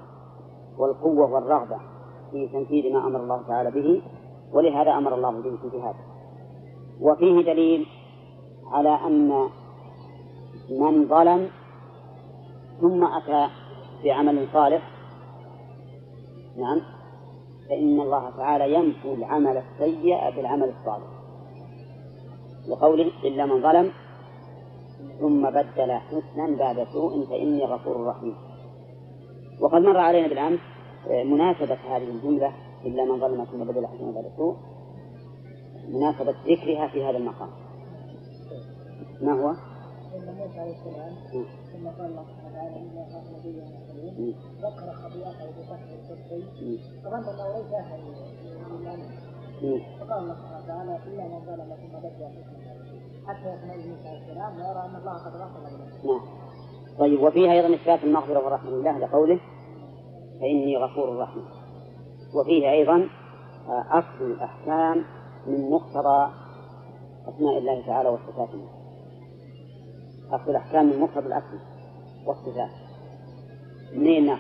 [0.78, 1.78] والقوة والرغبة.
[2.32, 4.02] في تنفيذ ما أمر الله تعالى به
[4.54, 6.00] ولهذا أمر الله به في جهاده
[7.02, 7.86] وفيه دليل
[8.72, 9.50] على أن
[10.70, 11.50] من ظلم
[12.82, 13.48] ثم أتى
[14.04, 14.82] بعمل صالح
[16.58, 16.82] نعم
[17.70, 21.08] فإن الله تعالى يمحو العمل السيء بالعمل الصالح.
[22.68, 23.92] لقوله إلا من ظلم
[25.20, 28.36] ثم بدل حسنا بعد سوء فإني غفور رحيم.
[29.62, 30.60] وقد مر علينا بالأمس
[31.12, 32.54] مناسبة هذه الجملة
[32.86, 34.56] إلا من ظلم ثم بدل حسنا بعد سوء
[35.88, 37.50] مناسبة ذكرها في هذا المقام.
[39.22, 39.54] ما هو؟
[40.16, 41.16] موسى عليه السلام
[41.74, 47.48] ثم قال الله سبحانه وتعالى إني أخاف نبيا المرسلين ذكر خطيئته بفتح الكفين فظن أنه
[47.58, 47.72] ليس
[48.70, 49.00] يؤمن
[50.00, 52.44] فقال الله سبحانه وتعالى إلا من ظلم ثم بدل
[53.28, 56.14] حتى يطمئن موسى عليه السلام ويرى أن الله قد غفر له.
[56.14, 56.22] نعم.
[57.00, 59.40] طيب وفيها أيضا إثبات المغفرة والرحمة لله لقوله
[60.40, 61.46] فإني غفور رحيم.
[62.36, 63.10] وفيه أيضا
[63.70, 65.06] أخذ الأحكام
[65.48, 66.32] من مقتضى
[67.28, 68.68] أسماء الله تعالى وصفاته.
[70.32, 71.62] أخذ الأحكام من مقتضى الأسماء
[72.28, 72.72] والصفات.
[73.94, 74.38] منين؟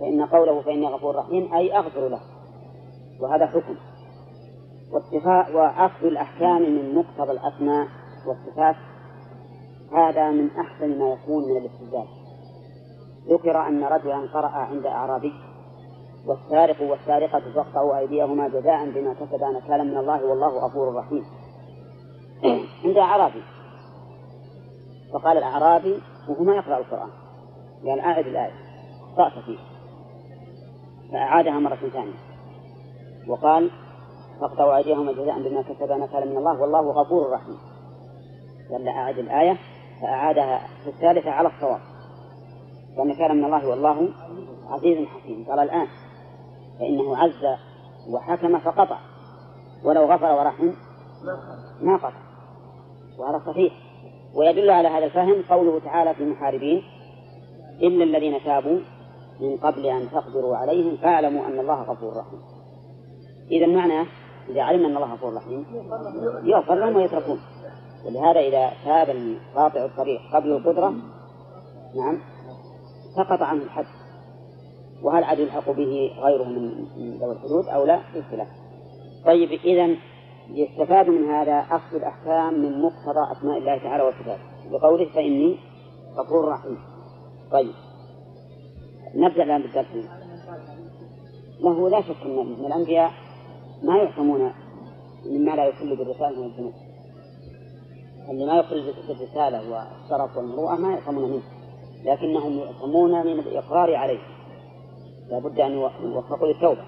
[0.00, 2.20] فإن قوله فإني غفور رحيم أي أغفر له.
[3.20, 3.74] وهذا حكم.
[4.92, 7.88] واتفاء وأخذ الأحكام من مقتضى الأسماء
[8.26, 8.76] والصفات
[9.92, 12.21] هذا من أحسن ما يكون من الاستدلال.
[13.28, 15.32] ذكر أن رجلا قرأ عند أعرابي
[16.26, 21.24] والسارق والسارقة فاقطعوا أيديهما جزاء بما كسبا نكالا من الله والله غفور رحيم.
[22.84, 23.42] عند أعرابي.
[25.12, 27.10] فقال الأعرابي وهو ما يقرأ القرآن
[27.86, 28.52] قال أعد الآية
[29.02, 29.58] أخطأت فيه.
[31.12, 32.18] فأعادها مرة ثانية.
[33.28, 33.70] وقال
[34.40, 37.58] فاقطعوا أيديهما جزاء بما كسبا نكالا من الله والله غفور رحيم.
[38.70, 39.58] قال أعد الآية
[40.02, 41.91] فأعادها في الثالثة على الصواب.
[42.98, 44.08] قال كان من الله والله
[44.68, 45.46] عزيز حكيم.
[45.48, 45.86] قال الآن
[46.78, 47.44] فإنه عز
[48.14, 48.98] وحكم فقطع.
[49.84, 50.72] ولو غفر ورحم
[51.82, 52.22] ما قطع.
[53.18, 53.72] وهذا صحيح.
[54.34, 56.82] ويدل على هذا الفهم قوله تعالى في المحاربين
[57.82, 58.80] إلا الذين تابوا
[59.40, 62.40] من قبل أن تقدروا عليهم فاعلموا أن الله غفور رحيم.
[63.50, 64.06] إذا معنى
[64.48, 65.66] إذا علمنا أن الله غفور رحيم
[66.44, 67.38] يغفر لهم ويتركون.
[68.06, 70.94] ولهذا إذا تاب قاطع الطريق قبل القدرة
[71.96, 72.20] نعم
[73.16, 73.86] سقط عنه الحد.
[75.02, 78.46] وهل عاد يلحق به غيره من ذوي الحدود أو لا؟ في
[79.24, 79.96] طيب إذا
[80.48, 84.70] يستفاد من هذا أخذ الأحكام من مقتضى أسماء الله تعالى وصفاته.
[84.70, 85.58] بقوله فإني
[86.16, 86.78] غفور رحيم.
[87.52, 87.74] طيب.
[89.14, 89.86] نبدأ الآن بالدرس.
[91.60, 93.10] له لا شك أن الأنبياء
[93.82, 94.52] ما يحكمون
[95.26, 96.72] مما لا يخل بالرسالة من الذنوب
[98.30, 101.42] اللي ما يخل بالرسالة والشرف والمروءة ما يحكمون منه.
[102.04, 104.20] لكنهم يحكمون من الإقرار عليه.
[105.30, 106.84] لابد أن يوفقوا للتوبة.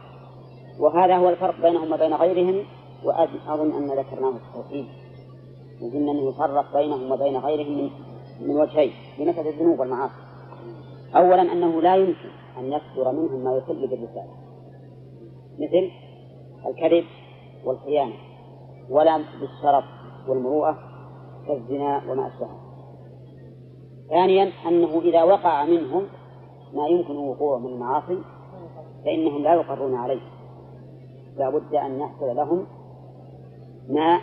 [0.81, 2.65] وهذا هو الفرق بينهم وبين غيرهم
[3.05, 4.87] وأظن أن ذكرناه في التوحيد
[5.83, 7.91] وقلنا أنه يفرق بينهم وبين غيرهم من
[8.41, 10.15] من وجهين بمثل الذنوب والمعاصي.
[11.17, 14.35] أولا أنه لا يمكن أن يصدر منهم ما يخل بالرسالة.
[15.59, 15.91] مثل
[16.67, 17.05] الكذب
[17.65, 18.15] والخيانة
[18.91, 19.85] ولا بالشرف
[20.29, 20.79] والمروءة
[21.47, 22.64] كالزنا وما أشبهه.
[24.15, 26.07] ثانيا أنه إذا وقع منهم
[26.75, 28.19] ما يمكن وقوعه من المعاصي
[29.05, 30.21] فإنهم لا يقرون عليه.
[31.37, 32.67] لا بد أن يحصل لهم
[33.89, 34.21] ما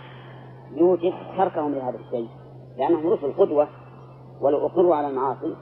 [0.72, 2.28] يوجب تركهم لهذا الشيء
[2.78, 3.68] لأنهم رسل قدوة
[4.42, 5.56] ولو أقروا على المعاصي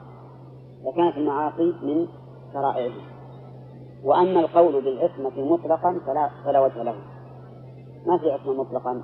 [0.83, 2.07] لكانت المعاصي من
[2.53, 3.01] شرائعهم.
[4.03, 6.95] وأما القول بالعصمة مطلقا فلا فلا وجه له.
[8.05, 9.03] ما في عصمة مطلقا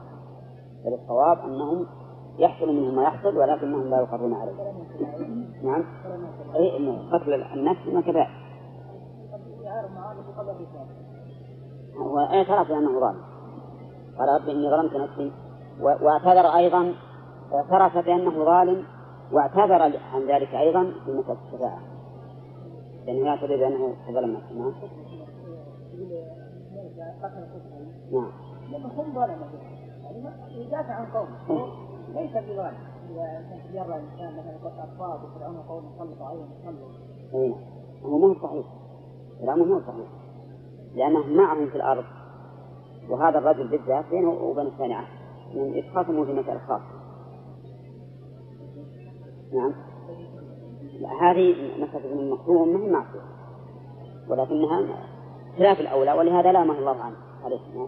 [0.86, 1.86] بل الصواب أنهم
[2.38, 4.54] يحصل منهم ما يحصل ولكنهم لا يقرون عليه.
[5.64, 5.84] نعم.
[6.78, 8.02] إنه قتل النفس ما
[11.98, 13.22] هو اعترف بأنه ظالم
[14.20, 15.32] قال رب إني ظلمت نفسي.
[15.82, 16.94] واعتذر أيضا.
[17.54, 18.84] اعترف بأنه ظالم
[19.32, 19.82] واعتذر
[20.14, 21.80] عن ذلك أيضا في مسألة الشفاعة.
[23.06, 24.56] لأنه يعتذر بأنه ظلم نفسه.
[24.56, 24.74] نعم.
[28.12, 28.32] نعم.
[28.72, 29.20] لما هم
[30.04, 31.95] يعني يدافع عن قومه.
[32.16, 32.78] ليس بظالم
[33.10, 37.56] إذا يرى الإنسان مثلا قتل أطفال وفرعون قوم سلط عليهم سلط أي
[38.04, 38.66] هو مو صحيح.
[39.42, 40.08] كلامه مو صحيح.
[40.96, 42.04] لأنهم معهم في الأرض.
[43.10, 45.08] وهذا الرجل بالذات بينه وبين الثاني يعني
[45.78, 46.96] يتخاصموا في مسألة خاصة
[49.54, 49.74] نعم.
[51.22, 53.22] هذه مسألة ابن المخزوم ما هي معصية.
[54.30, 55.08] ولكنها
[55.58, 57.16] خلاف الأولى ولهذا لامه الله عنه.
[57.44, 57.88] عليه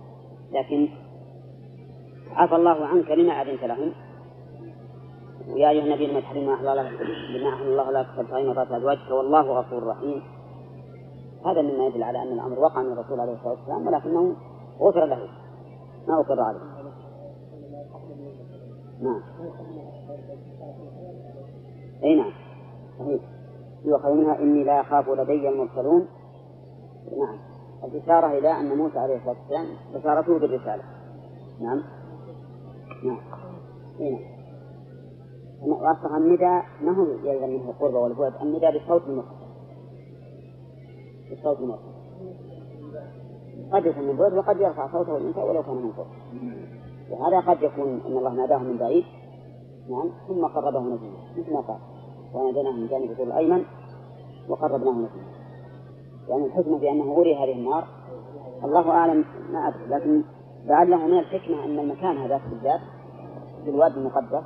[0.51, 0.89] لكن
[2.31, 4.06] عفى الله عنك لما أذنت لهم.
[5.53, 6.55] ويا أيها النبي لما تحرم
[7.33, 10.21] بما أحل الله لك تبتغي مرات أزواجك والله غفور رحيم.
[11.45, 14.35] هذا مما يدل على أن الأمر وقع من الرسول عليه الصلاة والسلام ولكنه
[14.79, 15.29] غفر له.
[16.07, 16.59] ما أقر عليه.
[19.01, 19.21] نعم.
[22.03, 22.31] أي نعم.
[22.99, 23.21] صحيح.
[23.85, 26.07] يؤخذ منها إني لا أخاف لدي المرسلون.
[27.17, 27.39] نعم.
[27.83, 30.83] الإشارة إلى أن موسى عليه الصلاة والسلام بشارته بالرسالة.
[31.59, 31.83] نعم.
[33.03, 33.19] نعم.
[33.99, 34.36] أي نعم.
[35.61, 39.27] وأصلها النداء ما هو يلزم منه القربة والبعد؟ النداء بصوت المرسل.
[41.31, 41.97] بصوت المرسل.
[43.71, 46.07] قد يكون من بعد وقد يرفع صوته الإنسان ولو كان من فوق.
[47.11, 49.03] وهذا قد يكون أن الله ناداه من بعيد.
[49.89, 50.09] نعم.
[50.27, 51.77] ثم قربه نجيا مثل ما قال.
[52.33, 53.63] وناديناه من جانب الطول الأيمن
[54.49, 55.09] وقربناه نجيا
[56.29, 57.87] يعني الحكمة بأنه أري هذه النار.
[58.63, 60.23] الله أعلم ما أدري لكن
[60.65, 62.81] لعله من الحكمة أن المكان هذا بالذات
[63.63, 64.43] في الوادي المقدس.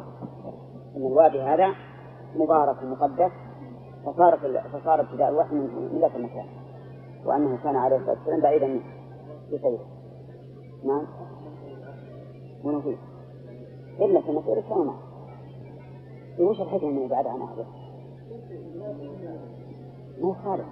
[0.98, 1.76] أن الوادي هذا
[2.36, 3.32] مبارك مقدس
[4.06, 4.38] فصار
[4.74, 6.46] فصار ابتداء الوحي من ذاك المكان
[7.26, 8.80] وأنه كان عليه الصلاة والسلام بعيدا
[9.54, 9.86] بسيره
[10.86, 11.08] نعم.
[12.64, 12.98] ونفيس
[14.00, 15.00] إلا في المسير كانوا معه
[16.40, 17.66] وش الحكمة من يبعد عن أهله؟
[20.22, 20.66] ما خالف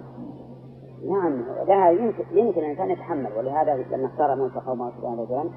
[1.08, 1.44] نعم.
[1.68, 5.50] لا يمكن يمكن الإنسان يتحمل ولهذا لما اختار موسى قومه سبحانه وتعالى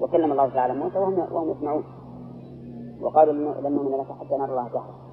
[0.00, 1.84] وكلم الله تعالى موسى وهم وهم يسمعون.
[3.00, 5.10] وقالوا لن نؤمن لك حتى نرى الله جهرا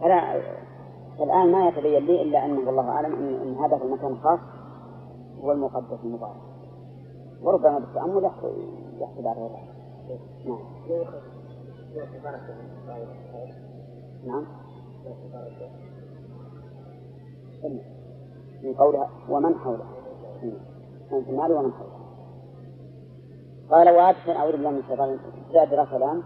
[0.00, 0.40] فلا
[1.22, 4.40] الآن ما يتبين لي إلا أنه والله أعلم أن, هذا في المكان الخاص
[5.40, 6.40] هو المقدس المبارك.
[7.42, 8.24] وربما بالتأمل
[9.00, 9.58] يحصل على هذا
[14.26, 14.44] نعم.
[17.62, 17.80] نعم.
[18.62, 19.84] من قولها ومن حوله.
[21.12, 22.09] من في النار ومن حوله.
[23.70, 25.18] قال وأدخل أعوذ بالله من الشيطان
[25.52, 26.22] زاد كلام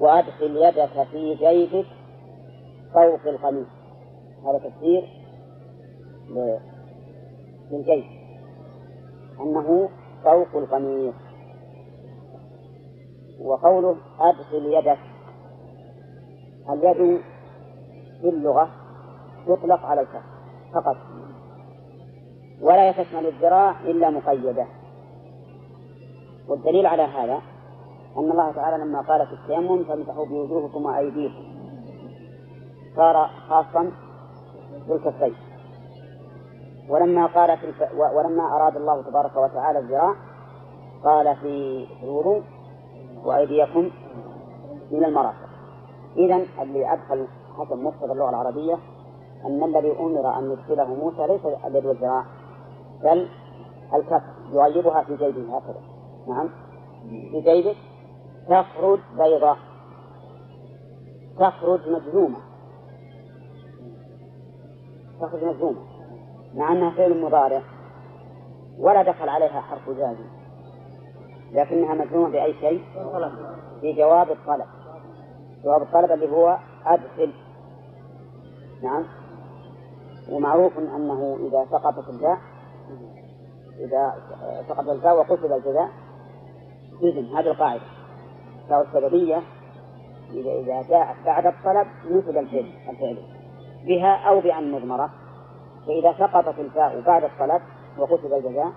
[0.00, 1.86] وأدخل يدك في جيبك
[2.94, 3.66] فوق القميص.
[4.46, 5.08] هذا تفسير
[7.70, 8.04] للجيب.
[9.40, 9.88] أنه
[10.24, 11.14] فوق القميص.
[13.40, 14.98] وقوله أدخل يدك
[16.68, 17.20] اليد
[18.20, 18.70] في اللغة
[19.46, 20.24] تطلق على الكف
[20.74, 20.96] فقط.
[22.60, 24.66] ولا تشمل الذراع إلا مقيدة.
[26.48, 27.40] والدليل على هذا
[28.16, 31.44] أن الله تعالى لما قال في التيمم فامسحوا بوجوهكم وأيديكم.
[32.96, 33.90] صار خاصا
[34.88, 35.34] بالكفين.
[36.88, 37.82] ولما قال في الف...
[38.14, 40.14] ولما أراد الله تبارك وتعالى الذراع
[41.04, 42.42] قال في الوضوء
[43.24, 43.90] وأيديكم
[44.90, 45.48] من المرافق.
[46.16, 47.26] إذا اللي أدخل
[47.58, 48.78] حسب مقتضى اللغة العربية
[49.44, 52.24] أن الذي أمر أن يدخله موسى ليس اليد والذراع
[53.02, 53.28] بل
[53.94, 54.22] الكف
[54.52, 55.93] يغيبها في جيبه هكذا.
[56.28, 56.48] نعم.
[57.08, 57.74] في جيبه
[58.48, 59.58] تخرج بيضاء
[61.38, 62.38] تخرج مجزومة.
[65.20, 65.80] تخرج مجزومة.
[66.54, 67.62] مع أنها فعل مضارع.
[68.78, 70.26] ولا دخل عليها حرف جازم.
[71.52, 72.84] لكنها مجزومة بأي شيء؟
[73.80, 74.66] في جواب الطلب.
[75.64, 77.32] جواب الطلب اللي هو أدخل.
[78.82, 79.04] نعم.
[80.30, 82.38] ومعروف أنه إذا سقطت الباء
[83.78, 84.14] إذا
[84.68, 85.88] سقط الباء وقصد الجزاء
[87.02, 87.82] جزم هذه القاعدة.
[88.68, 89.42] فهو السببية
[90.32, 93.16] إذا إذا جاءت بعد الطلب نسب الفعل الفعل
[93.86, 95.10] بها أو بأن مضمرة
[95.86, 97.62] فإذا سقطت الفاء بعد الطلب
[97.98, 98.72] وكتب الجزاء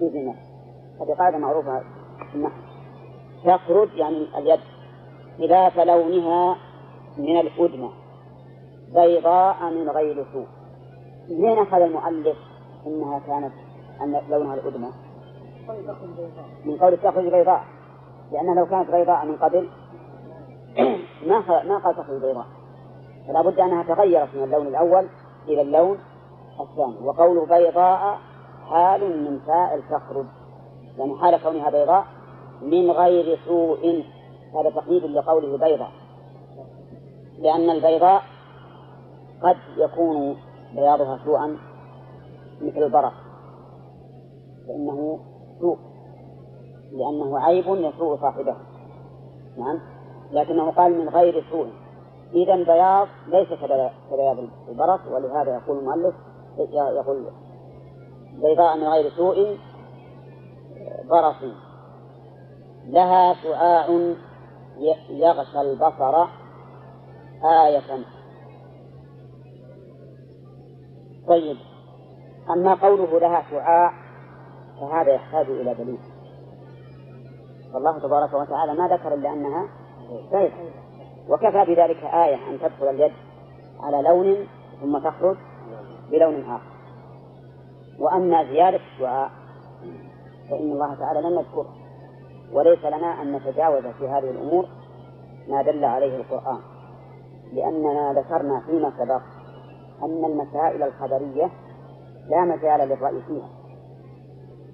[0.00, 0.36] جزمت
[1.00, 1.82] هذه قاعدة معروفة
[2.30, 2.60] في النحو.
[3.44, 4.60] تخرج يعني اليد
[5.38, 6.56] خلاف لونها
[7.18, 7.90] من الأدمى
[8.94, 10.46] بيضاء من غير سوء.
[11.30, 12.36] منين أخذ المؤلف
[12.86, 13.52] أنها كانت
[14.00, 14.88] أن لونها الأدمى
[16.64, 17.64] من قول تخرج بيضاء
[18.32, 19.68] لأنها لو كانت بيضاء من قبل
[21.26, 22.46] ما ما قال تخرج بيضاء
[23.28, 25.06] فلا بد أنها تغيرت من اللون الأول
[25.48, 25.98] إلى اللون
[26.60, 27.06] الثاني.
[27.06, 28.18] وقول بيضاء
[28.68, 30.26] حال من فاعل تخرج.
[30.98, 32.04] يعني حال كونها بيضاء
[32.62, 34.04] من غير سوء.
[34.54, 35.90] هذا تقييد لقوله بيضاء.
[37.38, 38.22] لأن البيضاء
[39.42, 40.36] قد يكون
[40.74, 41.56] بياضها سوءا
[42.60, 43.12] مثل البرق.
[44.66, 45.20] فإنه
[45.60, 45.78] سوء
[46.92, 48.56] لأنه عيب يسوء صاحبه.
[49.58, 49.80] نعم؟
[50.32, 51.68] لكنه قال من غير سوء.
[52.34, 54.36] إذا بياض ليس كبياض
[54.68, 56.14] البرق ولهذا يقول المؤلف
[56.72, 57.26] يقول
[58.42, 59.58] بيضاء من غير سوء
[61.10, 61.52] برص.
[62.86, 64.14] لها شعاع
[65.10, 66.26] يغشى البصر
[67.44, 68.04] آية.
[71.28, 71.56] طيب
[72.50, 74.07] أما قوله لها شعاع
[74.80, 75.98] فهذا يحتاج إلى دليل.
[77.74, 79.68] والله تبارك وتعالى ما ذكر إلا أنها
[80.32, 80.50] بيض
[81.28, 83.12] وكفى بذلك آية أن تدخل اليد
[83.80, 84.46] على لون
[84.80, 85.36] ثم تخرج
[86.10, 86.78] بلون آخر.
[87.98, 89.30] وأما زيادة الشعاع
[90.50, 91.74] فإن الله تعالى لم يذكره
[92.52, 94.68] وليس لنا أن نتجاوز في هذه الأمور
[95.48, 96.60] ما دل عليه القرآن.
[97.52, 99.22] لأننا ذكرنا فيما سبق
[100.02, 101.50] أن المسائل الخبرية
[102.28, 103.48] لا مجال للرأي فيها.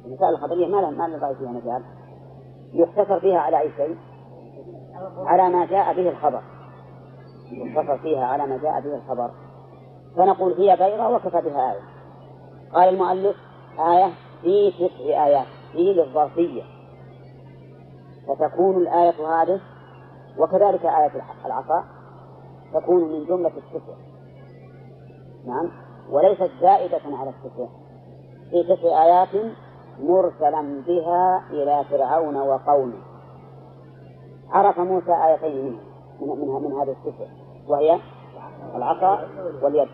[0.04, 1.82] المسائل الخبرية ما ما للرأي فيها مجال
[2.72, 3.96] يقتصر فيها على أي شيء؟
[5.16, 6.42] على ما جاء به الخبر.
[7.50, 9.30] يقتصر فيها على ما جاء به الخبر.
[10.16, 11.80] فنقول هي بيضة وكفى بها آية.
[12.72, 13.36] قال المؤلف
[13.78, 14.10] آية
[14.42, 16.62] في تسع آيات في للظرفية.
[18.28, 19.60] فتكون الآية هذه
[20.38, 21.84] وكذلك آية العصا
[22.74, 23.94] تكون من جملة التسع
[25.46, 25.70] نعم.
[26.10, 27.66] وليست زائدة على التسع
[28.50, 29.54] في تسع آيات
[30.02, 32.98] مرسلا بها إلى فرعون وقومه
[34.50, 35.78] عرف موسى آيتين
[36.20, 37.26] منها من, من, هذه التسع
[37.68, 37.98] وهي
[38.74, 39.28] العصا
[39.62, 39.88] واليد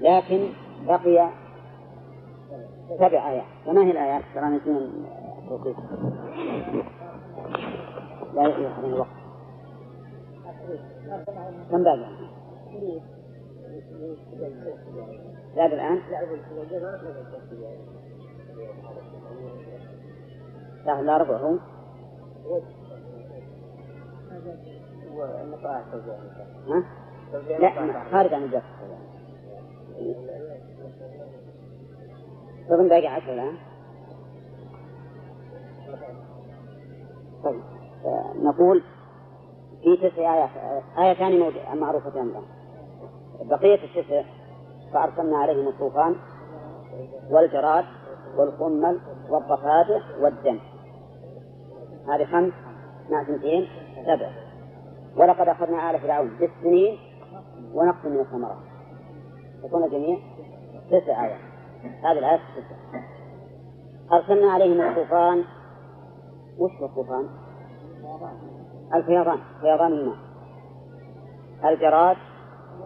[0.00, 0.48] لكن
[0.86, 1.30] بقي
[2.98, 4.90] سبع آيات فما هي الآيات؟ ترى نسينا
[5.42, 5.76] التوقيت
[8.34, 9.08] لا يحرم الوقت
[11.70, 12.24] كم باقي؟
[15.56, 16.00] لا الآن؟
[20.86, 21.58] لا لا ربع هو
[26.68, 26.84] ها؟
[27.58, 28.62] لا خارج عن الجرس
[32.70, 33.56] أظن باقي عشر الآن
[37.44, 37.60] طيب
[38.42, 38.82] نقول
[39.82, 40.50] في تسع آيات.
[40.98, 42.44] آيتان معروفتان الآن
[43.40, 44.22] بقية التسع
[44.92, 46.16] فأرسلنا عليهم الطوفان
[47.30, 47.84] والجراد
[48.36, 50.58] والقمل والضفادع والدم.
[52.08, 52.52] هذه خمس
[53.10, 53.68] مع سنتين
[54.06, 54.30] سبع.
[55.16, 56.98] ولقد أخذنا آل فرعون بالسنين
[57.74, 58.56] ونقص من الثمرات.
[59.62, 60.18] تكون الجميع
[60.90, 61.40] تسع آيات.
[62.04, 62.76] هذه الآية التسع
[64.12, 65.44] أرسلنا عليهم الطوفان.
[66.58, 67.28] وش هو الطوفان؟
[68.94, 70.16] الفيضان فيضان الماء.
[71.64, 72.16] الجراد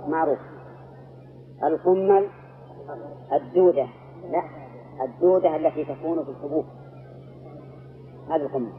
[0.09, 0.39] معروف.
[1.65, 2.27] القمل
[3.33, 3.87] الدودة.
[4.31, 4.58] لا.
[5.03, 6.65] الدودة التي تكون في الحبوب.
[8.31, 8.73] هذا القمل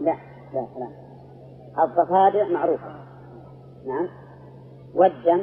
[0.00, 0.16] لا
[0.54, 1.06] لا لا
[1.84, 2.88] الضفادع معروفة
[3.86, 4.08] نعم.
[4.94, 5.40] والدم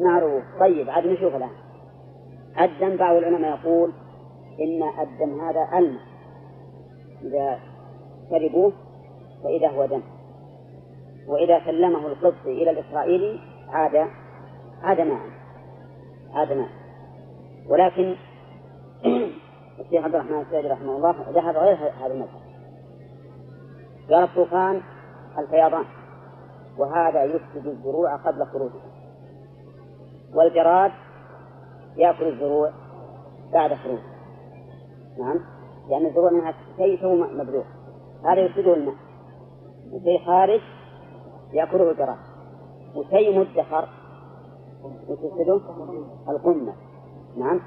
[0.00, 0.42] معروف.
[0.60, 1.50] طيب عاد نشوف الآن.
[2.60, 3.92] الدم بعض العلماء يقول
[4.60, 6.02] إن الدم هذا الماء
[7.22, 7.58] إذا
[8.30, 8.72] شربوه
[9.44, 10.02] فإذا هو دم.
[11.28, 14.08] وإذا سلمه القبطي إلى الإسرائيلي عاد
[14.82, 15.20] عاد ماء.
[16.34, 16.81] عاد ماء.
[17.68, 18.16] ولكن
[19.80, 22.42] الشيخ عبد الرحمن السعدي رحمه الله ذهب غير هذا المذهب.
[24.10, 24.80] قال الطوفان
[25.38, 25.84] الفيضان
[26.78, 28.92] وهذا يفسد الزروع قبل خروجها
[30.34, 30.92] والجراد
[31.96, 32.70] يأكل الزروع
[33.52, 34.12] بعد خروجها
[35.18, 35.40] نعم؟
[35.88, 37.64] لأن الزروع منها شيء تو مبلوغ.
[38.24, 38.94] هذا يفسده الماء.
[39.92, 40.60] وشيء خارج
[41.52, 42.18] يأكله الجراد.
[42.94, 43.88] وشيء مدخر
[45.08, 45.60] وتفسده
[46.28, 46.72] القمة.
[47.36, 47.60] نعم.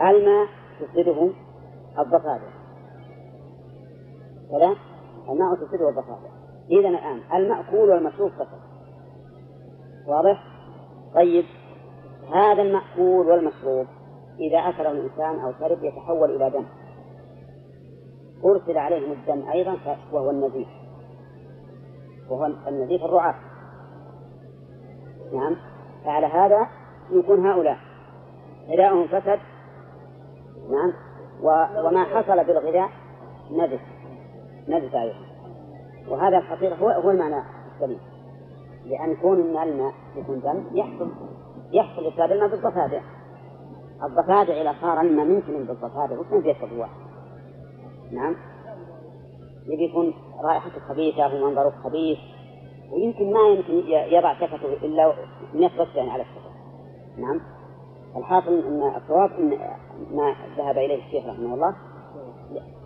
[0.00, 0.46] الماء
[0.80, 1.30] تفسده
[1.98, 2.48] الضفادع.
[4.50, 4.76] كذا
[5.28, 6.28] الماء تفسده الضفادع؟
[6.70, 8.60] إذا الآن المأكول والمشروب فقط؟
[10.06, 10.44] واضح؟
[11.14, 11.44] طيب.
[12.34, 13.86] هذا المأكول والمشروب
[14.40, 16.64] إذا أكله الإنسان أو شرب يتحول إلى دم.
[18.44, 19.76] أرسل عليهم الدم أيضا
[20.12, 20.68] وهو النزيف.
[22.30, 23.34] وهو النزيف الرعاة.
[25.32, 25.56] نعم.
[26.04, 26.68] فعلى هذا
[27.10, 27.85] يكون هؤلاء.
[28.68, 29.38] غذاؤهم فسد
[30.70, 30.92] نعم.
[31.84, 32.90] وما حصل بالغذاء
[33.50, 33.80] نزف
[34.68, 35.26] نزف أيضا.
[36.08, 37.42] وهذا الخطير هو هو المعنى
[37.74, 38.00] السليم.
[38.84, 41.10] لأن كون أن الماء يكون دم يحصل
[41.72, 43.00] يحصل إفساد الماء بالضفادع.
[44.02, 47.06] الضفادع إذا صار الماء ممكن بالضفادع وكان يشرب واحد
[48.12, 48.36] نعم.
[49.66, 50.14] يبي يكون
[50.44, 52.18] رائحته خبيثة ومنظره خبيث
[52.92, 55.14] ويمكن ما يمكن يضع كفته إلا
[55.54, 56.50] يثبت يعني على الكفة
[57.18, 57.40] نعم.
[58.18, 59.50] الحاصل أن الصواب أن
[60.10, 61.76] ما ذهب إليه الشيخ رحمه الله.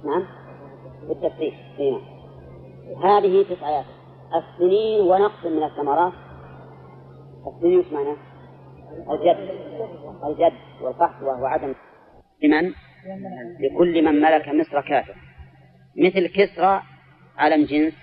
[0.04, 0.26] نعم.
[1.08, 2.00] بالتفسير نعم.
[3.04, 3.84] هذه تسع آيات.
[4.34, 6.12] السنين ونقص من الثمرات.
[7.46, 8.16] السنين وش معناه؟
[9.10, 9.50] الجد.
[10.24, 11.74] الجد والقحط وهو عدم
[12.42, 12.72] لمن؟
[13.60, 15.14] لكل من ملك مصر كافر.
[15.96, 16.82] مثل كسرى
[17.38, 17.94] علم جنس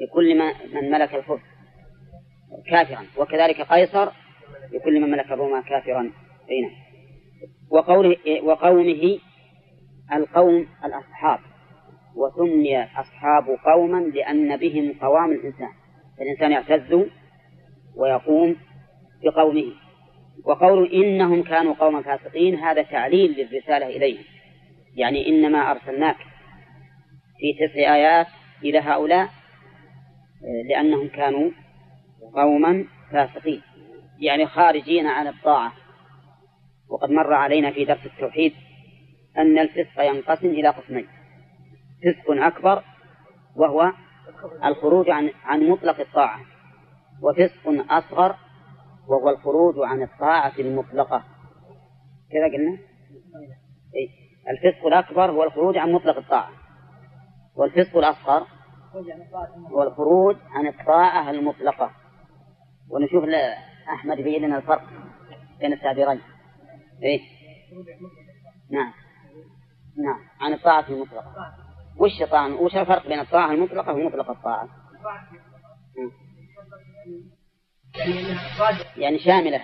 [0.00, 0.38] لكل
[0.74, 1.40] من ملك الخبز.
[2.70, 3.06] كافرا.
[3.18, 4.23] وكذلك قيصر
[4.72, 6.10] لكل من ملك الروم كافرا.
[6.50, 6.70] أين
[7.70, 9.18] وقوله وقومه
[10.12, 11.38] القوم الأصحاب.
[12.16, 15.68] وسمي أصحاب قوما لأن بهم قوام الإنسان.
[16.20, 17.06] الإنسان يعتز
[17.96, 18.56] ويقوم
[19.24, 19.72] بقومه.
[20.44, 24.24] وقول إنهم كانوا قوما فاسقين هذا تعليل للرسالة إليهم.
[24.96, 26.16] يعني إنما أرسلناك
[27.38, 28.26] في تسع آيات
[28.62, 29.28] إلى هؤلاء
[30.68, 31.50] لأنهم كانوا
[32.34, 33.62] قوما فاسقين.
[34.18, 35.72] يعني خارجين عن الطاعة
[36.88, 38.52] وقد مر علينا في درس التوحيد
[39.38, 41.06] أن الفسق ينقسم إلى قسمين
[42.02, 42.82] فسق أكبر
[43.56, 43.92] وهو
[44.64, 46.40] الخروج عن عن مطلق الطاعة
[47.22, 48.36] وفسق أصغر
[49.08, 51.24] وهو الخروج عن الطاعة المطلقة
[52.32, 52.78] كذا قلنا؟
[53.94, 54.08] إيه؟
[54.50, 56.50] الفسق الأكبر هو الخروج عن مطلق الطاعة
[57.56, 58.46] والفسق الأصغر
[59.70, 61.90] هو الخروج عن الطاعة المطلقة
[62.90, 63.24] ونشوف
[63.88, 64.82] أحمد يبين لنا الفرق
[65.60, 66.20] بين التعبيرين.
[67.02, 67.20] إيه؟
[68.70, 68.92] نعم.
[69.96, 70.20] نعم.
[70.40, 71.54] عن الطاعة المطلقة.
[71.96, 74.68] وش طاعة وش الفرق بين الطاعة المطلقة ومطلق الطاعة؟
[78.96, 79.60] يعني شاملة.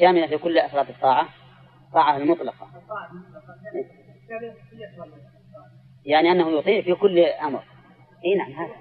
[0.00, 1.28] شاملة في كل أفراد الطاعة.
[1.88, 2.68] الطاعة المطلقة.
[6.04, 7.64] يعني أنه يطيع في كل أمر.
[8.24, 8.74] اي نعم هذا.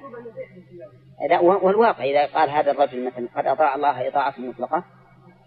[1.42, 4.84] والواقع إذا قال هذا الرجل مثلا قد أطاع الله إطاعة مطلقة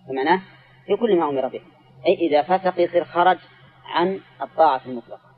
[0.08, 0.42] فمعناه
[0.86, 1.60] في كل ما أمر به.
[2.06, 3.38] أي إذا فسق يصير خرج
[3.84, 5.28] عن الطاعة المطلقة.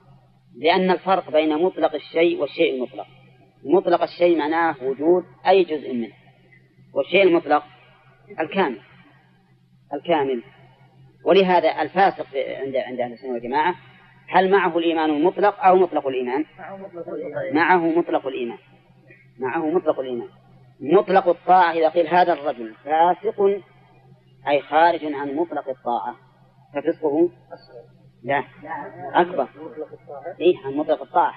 [0.56, 3.06] لأن الفرق بين مطلق الشيء والشيء المطلق.
[3.64, 6.12] مطلق الشيء معناه وجود أي جزء منه.
[6.94, 7.62] والشيء المطلق
[8.40, 8.80] الكامل.
[9.94, 10.42] الكامل.
[11.24, 13.74] ولهذا الفاسق عند عند أهل السنة والجماعة
[14.28, 16.44] هل معه الإيمان المطلق أو مطلق الإيمان؟
[17.52, 18.58] معه مطلق الإيمان.
[19.41, 20.28] معه مطلق الإيمان.
[20.80, 23.41] مطلق الطاعة إذا قيل هذا الرجل فاسق
[24.49, 26.14] أي خارج عن مطلق الطاعة.
[26.74, 27.30] ففسقه؟
[28.22, 28.45] لا.
[29.14, 29.49] أكبر.
[30.41, 31.34] إيه عن مطلق الطاعة.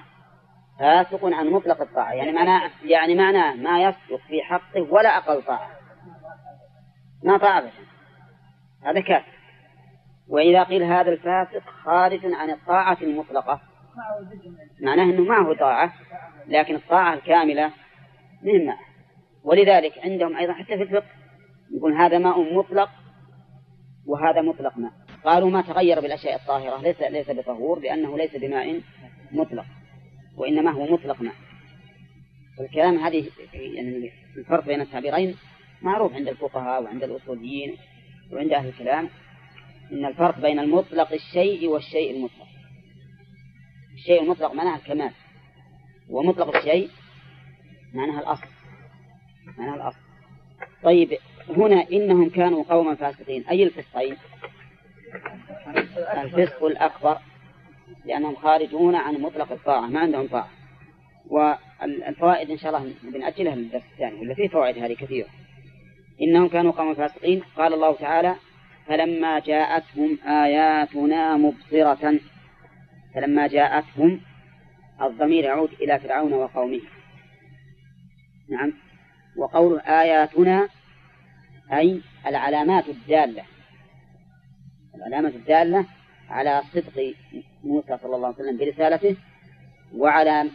[0.80, 2.12] فاسق عن مطلق الطاعة.
[2.12, 5.70] يعني معناه يعني معناه ما يصدق في حقه ولا أقل طاعة.
[7.24, 7.64] ما طاعة
[8.82, 9.34] هذا كافر
[10.28, 13.60] وإذا قيل هذا الفاسق خارج عن الطاعة المطلقة
[14.80, 15.92] معناه أنه معه طاعة
[16.46, 17.70] لكن الطاعة الكاملة
[18.44, 18.78] معه
[19.44, 21.06] ولذلك عندهم أيضا حتى في الفقه
[21.76, 22.90] يقول هذا ماء مطلق
[24.06, 24.92] وهذا مطلق ماء.
[25.24, 28.80] قالوا ما تغير بالأشياء الطاهرة ليس ليس بطهور لأنه ليس بماء
[29.32, 29.64] مطلق
[30.36, 31.34] وإنما هو مطلق ماء.
[32.60, 35.36] الكلام هذه يعني الفرق بين التعبيرين
[35.82, 37.76] معروف عند الفقهاء وعند الأصوليين
[38.32, 39.08] وعند أهل الكلام
[39.92, 42.46] إن الفرق بين المطلق الشيء والشيء المطلق.
[43.94, 45.12] الشيء المطلق معناه الكمال
[46.10, 46.90] ومطلق الشيء
[47.94, 48.46] معناها الأصل.
[49.58, 49.98] معناها الأصل.
[50.82, 51.18] طيب
[51.48, 53.44] هنا إنهم كانوا قوما فاسقين.
[53.48, 54.16] أي الفسقين؟
[56.22, 57.18] الفسق الأكبر
[58.04, 60.50] لأنهم خارجون عن مطلق الطاعة ما عندهم طاعة.
[61.28, 65.28] والفوائد إن شاء الله بنأجلها للدرس الثاني ولا فيه فوائد هذه كثيرة.
[66.22, 67.42] إنهم كانوا قوما فاسقين.
[67.56, 68.36] قال الله تعالى
[68.86, 72.20] فلما جاءتهم آياتنا مبصرة.
[73.14, 74.20] فلما جاءتهم
[75.02, 76.80] الضمير يعود إلى فرعون وقومه.
[78.48, 78.72] نعم.
[79.36, 80.68] وقول آياتنا
[81.72, 83.42] أي العلامات الدالة.
[84.94, 85.86] العلامات الدالة
[86.28, 87.14] على صدق
[87.64, 89.16] موسى صلى الله عليه وسلم برسالته
[89.94, 90.50] وعلى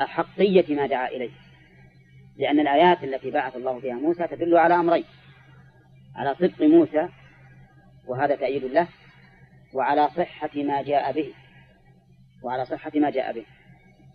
[0.00, 1.30] أحقية ما دعا إليه.
[2.36, 5.04] لأن الآيات التي بعث الله بها موسى تدل على أمرين.
[6.16, 7.08] على صدق موسى
[8.06, 8.88] وهذا تأييد له
[9.72, 11.32] وعلى صحة ما جاء به.
[12.42, 13.44] وعلى صحة ما جاء به.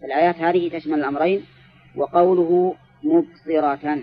[0.03, 1.45] الآيات هذه تشمل الأمرين.
[1.95, 4.01] وقوله مبصرة.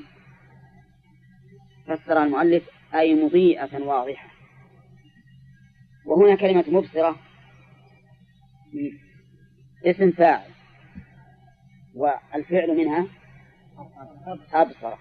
[1.87, 4.29] فسر المؤلف أي مضيئة واضحة.
[6.07, 7.17] وهنا كلمة مبصرة
[9.87, 10.51] اسم فاعل
[11.95, 13.07] والفعل منها
[14.53, 14.97] أبصر.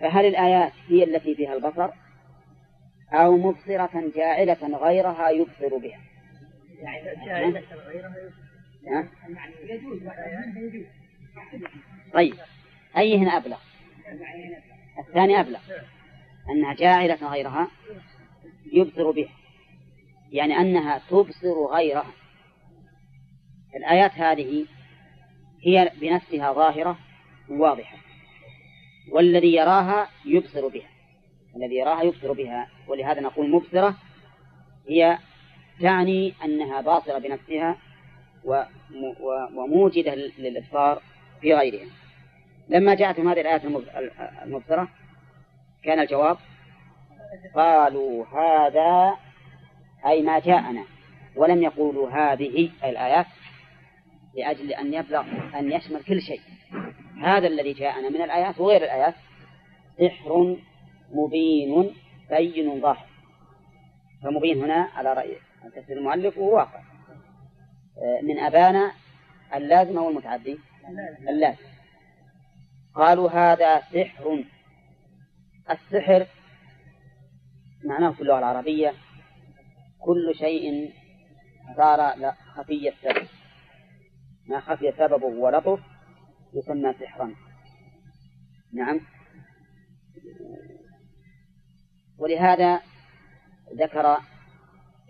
[0.00, 1.90] فهل الآيات هي التي فيها البصر؟
[3.12, 6.00] أو مبصرة جاعلة غيرها يبصر بها.
[7.26, 8.30] جاعلة غيرها
[8.88, 9.08] ها؟
[10.56, 11.01] يجوز.
[12.14, 12.34] طيب.
[12.96, 13.58] أيهن أبلغ؟
[14.98, 15.60] الثاني أبلغ.
[16.50, 17.68] أنها جاعلة غيرها
[18.72, 19.32] يبصر بها.
[20.32, 22.12] يعني أنها تبصر غيرها.
[23.76, 24.66] الآيات هذه
[25.66, 26.98] هي بنفسها ظاهرة
[27.48, 27.96] واضحة.
[29.12, 30.88] والذي يراها يبصر بها.
[31.56, 32.68] الذي يراها يبصر بها.
[32.88, 33.96] ولهذا نقول مبصرة
[34.88, 35.18] هي
[35.80, 37.76] تعني أنها باصرة بنفسها
[39.54, 41.02] وموجدة للإبصار
[41.42, 41.86] في غيرها
[42.68, 43.62] لما جاءتهم هذه الآيات
[44.42, 44.88] المبصرة
[45.84, 46.36] كان الجواب
[47.54, 49.16] قالوا هذا
[50.06, 50.84] أي ما جاءنا
[51.36, 53.26] ولم يقولوا هذه الآيات
[54.36, 55.24] لأجل أن يبلغ
[55.58, 56.40] أن يشمل كل شيء.
[57.22, 59.14] هذا الذي جاءنا من الآيات وغير الآيات
[59.98, 60.56] سحر
[61.12, 61.94] مبين
[62.30, 63.06] بين ظاهر.
[64.22, 65.36] فمبين هنا على رأي
[65.76, 66.80] تفسير المؤلف وهو واقع.
[67.98, 68.92] آه، من أبانا
[69.54, 70.10] اللازم أو
[71.28, 71.72] اللازم
[72.94, 74.44] قالوا هذا سحر.
[75.70, 76.26] السحر
[77.84, 78.94] معناه في اللغة العربية
[79.98, 80.92] كل شيء
[81.76, 83.28] صار خفي السبب.
[84.48, 85.80] ما خفي سببه ولطف
[86.54, 87.34] يسمى سحرا.
[88.72, 89.00] نعم.
[92.18, 92.80] ولهذا
[93.74, 94.16] ذكر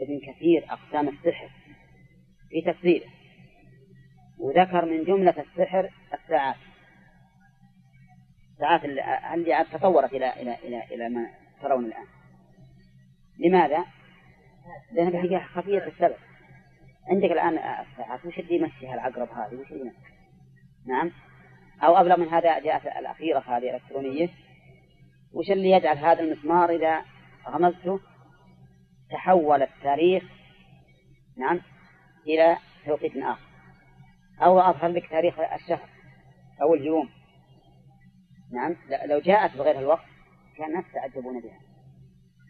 [0.01, 1.51] ابن كثير أقسام السحر
[2.49, 3.22] في تفسيره.
[4.43, 6.57] وذكر من جملة السحر الساعات.
[8.53, 11.31] الساعات اللي تطورت إلى إلى إلى إلى ما
[11.63, 12.07] ترون الآن.
[13.39, 13.85] لماذا؟
[14.93, 16.17] لأنها هي خفية السبب.
[17.09, 19.93] عندك الآن الساعات وش اللي يمشيها العقرب هذه؟ وش اللي
[20.87, 21.11] نعم.
[21.83, 24.29] أو أبلغ من هذا جاءت الأخيرة هذه الإلكترونية.
[25.33, 27.03] وش اللي يجعل هذا المسمار إذا
[27.49, 28.01] غمزته
[29.11, 30.25] تحول التاريخ
[31.37, 31.61] نعم
[32.27, 33.52] إلى توقيت آخر؟
[34.45, 35.89] أو أظهر لك تاريخ الشهر
[36.63, 37.09] أو اليوم.
[38.53, 40.05] نعم لو جاءت بغير الوقت
[40.59, 41.61] كان الناس يتعجبون بها.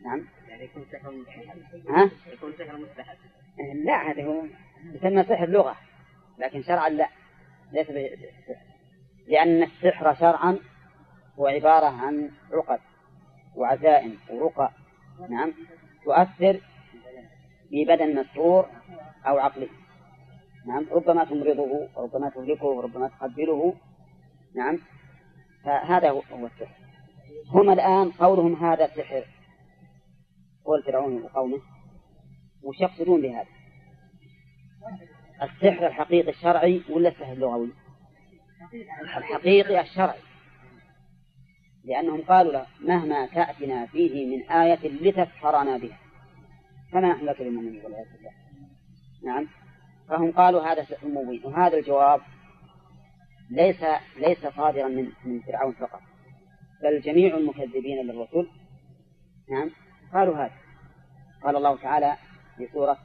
[0.05, 0.26] نعم.
[0.49, 3.16] يعني يكون سحر مستحب ها؟ يكون سحر مستحب
[3.84, 4.43] لا هذا هو
[4.95, 5.76] يسمى سحر لغة
[6.38, 7.09] لكن شرعا لا.
[7.72, 8.57] ليس بسحر
[9.28, 10.59] لأن السحر شرعا
[11.38, 12.80] هو عبارة عن عقد
[13.57, 14.70] وعزائم ورقى.
[15.30, 15.53] نعم.
[16.05, 16.61] تؤثر
[17.70, 18.66] في بدن مسرور
[19.26, 19.68] أو عقله
[20.66, 23.74] نعم ربما تمرضه وربما تهلكه وربما تقبله
[24.56, 24.78] نعم
[25.64, 26.82] فهذا هو السحر
[27.48, 29.24] هم الآن قولهم هذا سحر.
[30.64, 31.58] قول فرعون وقومه
[32.62, 33.46] وش يقصدون بهذا؟
[35.42, 37.72] السحر الحقيقي الشرعي ولا السحر اللغوي؟
[39.02, 40.20] الحقيقي الشرعي.
[41.84, 45.98] لأنهم قالوا له مهما تأتنا فيه من آية لتسحرنا بها.
[46.92, 48.30] فما نحن لك بمؤمنين والعياذ بالله.
[49.24, 49.48] نعم.
[50.09, 52.20] فهم قالوا هذا سحر مبين وهذا الجواب
[53.50, 53.84] ليس
[54.18, 56.00] ليس صادرا من من فرعون فقط
[56.82, 58.48] بل جميع المكذبين للرسل
[59.50, 59.70] نعم
[60.14, 60.53] قالوا هذا.
[61.44, 62.16] قال الله تعالى
[62.57, 62.98] في سورة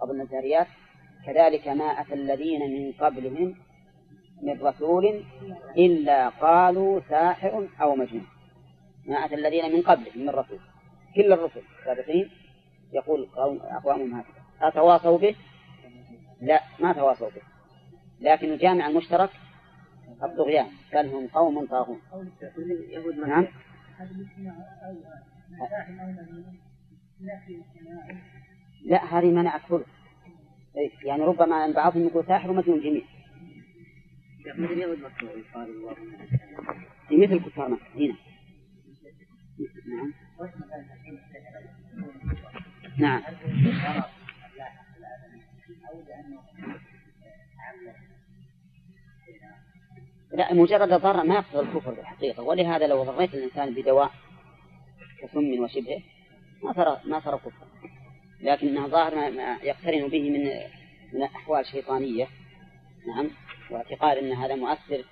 [0.00, 0.66] قبل الذاريات
[1.26, 3.54] كذلك ما أتى الذين من قبلهم
[4.42, 5.24] من رسول
[5.76, 8.26] إلا قالوا ساحر أو مجنون.
[9.06, 10.58] ما أتى الذين من قبلهم من رسول
[11.16, 12.30] كل الرسل السابقين
[12.92, 13.28] يقول
[13.62, 14.44] أقوامهم هكذا.
[14.62, 15.36] أتواصوا به؟
[16.40, 17.42] لا ما تواصوا به
[18.20, 19.30] لكن الجامع المشترك
[20.22, 22.00] الطغيان بل هم قوم طاغون.
[23.26, 23.46] نعم؟
[28.84, 29.84] لا هذه منع كله
[31.04, 33.02] يعني ربما أن بعضهم يقول ساحر ومجنون جميع.
[37.10, 38.14] مثل كفار مكة هنا.
[39.86, 40.12] نعم.
[42.98, 43.22] نعم.
[50.32, 52.42] لا مجرد الضرر ما يقتضي الكفر بالحقيقة.
[52.42, 54.10] ولهذا لو ضريت الإنسان بدواء
[55.22, 56.02] كسم وشبهه
[56.62, 57.66] ما ترى ما ترى كفر
[58.40, 60.50] لكنه ظاهر ما يقترن به من
[61.12, 62.28] من أحوال شيطانية
[63.06, 63.30] نعم
[63.70, 65.04] واعتقاد أن هذا مؤثر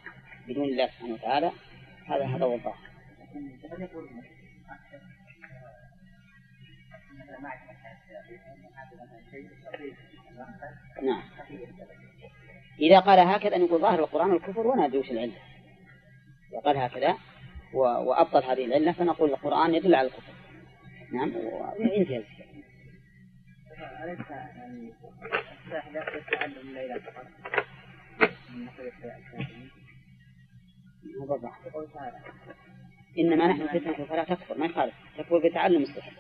[0.48, 1.52] بدون الله سبحانه وتعالى
[2.06, 2.92] هذا هذا هو الظاهر.
[11.02, 11.22] نعم.
[12.80, 15.32] إذا قال هكذا نقول ظاهر القرآن الكفر ولا يدوش العلة؟
[16.52, 17.16] إذا قال هكذا
[17.74, 20.32] وأبطل هذه العلة فنقول القرآن يدل على الكفر.
[21.12, 21.32] نعم.
[21.78, 22.16] وينتهي.
[22.16, 24.92] الكلام أليس يعني
[26.32, 27.26] يتعلم الليلة فقط
[33.18, 34.58] إنما نحن فتنة فلا تكفر.
[34.58, 34.94] ما يخالف.
[35.18, 36.12] تكفر بتعلم السحر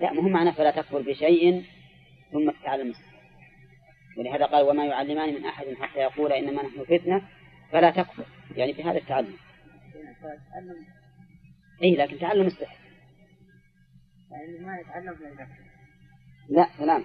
[0.00, 1.64] لا مهم معنى فلا تكفر بشيء
[2.32, 3.20] ثم تتعلم السحر
[4.18, 7.28] ولهذا قال وما يعلمان من أحد حتى يقول إنما نحن فتنة
[7.72, 8.24] فلا تكفر.
[8.56, 9.36] يعني في هذا التعلم.
[11.82, 12.76] إيه لكن تعلم السحر
[14.30, 15.16] يعني ما يتعلم
[16.48, 17.04] لا سلام.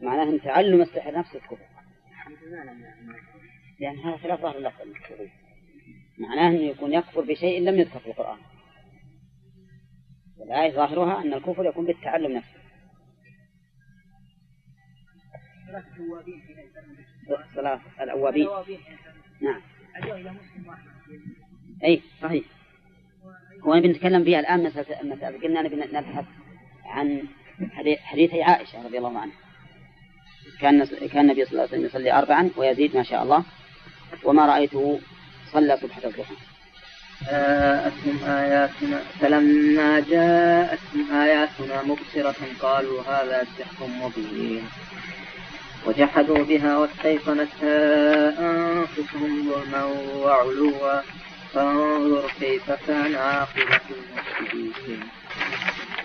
[0.00, 1.58] معناه أن تعلم السحر نفسه كفر.
[3.80, 4.82] لأن هذا خلاف ظاهر اللفظ
[6.18, 8.38] معناه أنه يكون يكفر بشيء لم يذكر في القرآن.
[10.38, 12.55] والآية ظاهرها أن الكفر يكون بالتعلم نفسه.
[17.54, 18.48] صلاة الأوابين.
[19.40, 19.60] نعم.
[21.84, 22.44] أي صحيح.
[23.60, 25.62] هو بنتكلم فيها الآن مسألة المسألة قلنا
[26.00, 26.24] نبحث
[26.84, 27.22] عن
[28.02, 29.36] حديثي عائشة رضي الله عنها.
[30.60, 33.44] كان كان النبي صلى الله عليه وسلم يصلي أربعا ويزيد ما شاء الله.
[34.24, 35.00] وما رأيته
[35.52, 36.34] صلى صبحة الضحى.
[37.26, 44.62] جاءتهم آياتنا فلما جاءتهم آياتنا مبصرة قالوا هذا سحر مبين.
[45.86, 49.84] وجحدوا بها واستيقنتها أنفسهم ظلما
[50.16, 51.00] وعلوا.
[51.54, 55.00] فانظر كيف كان عاقبة المفسدين.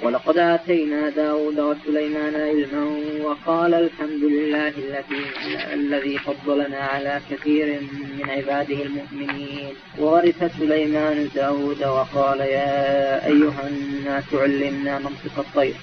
[0.04, 2.84] ولقد آتينا داود وسليمان علما
[3.24, 5.26] وقال الحمد لله الذي
[5.74, 9.74] الذي فضلنا على كثير من عباده المؤمنين.
[10.00, 15.76] وورث سليمان داود وقال يا أيها الناس علمنا منطق الطير.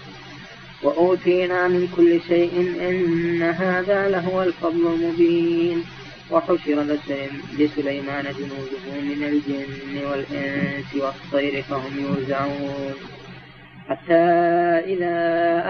[0.82, 5.84] وأوتينا من كل شيء إن هذا لهو الفضل المبين.
[6.30, 6.98] وحشر
[7.58, 12.94] لسليمان جنوده من الجن والإنس والطير فهم يوزعون.
[13.88, 14.14] حتى
[14.92, 15.16] إذا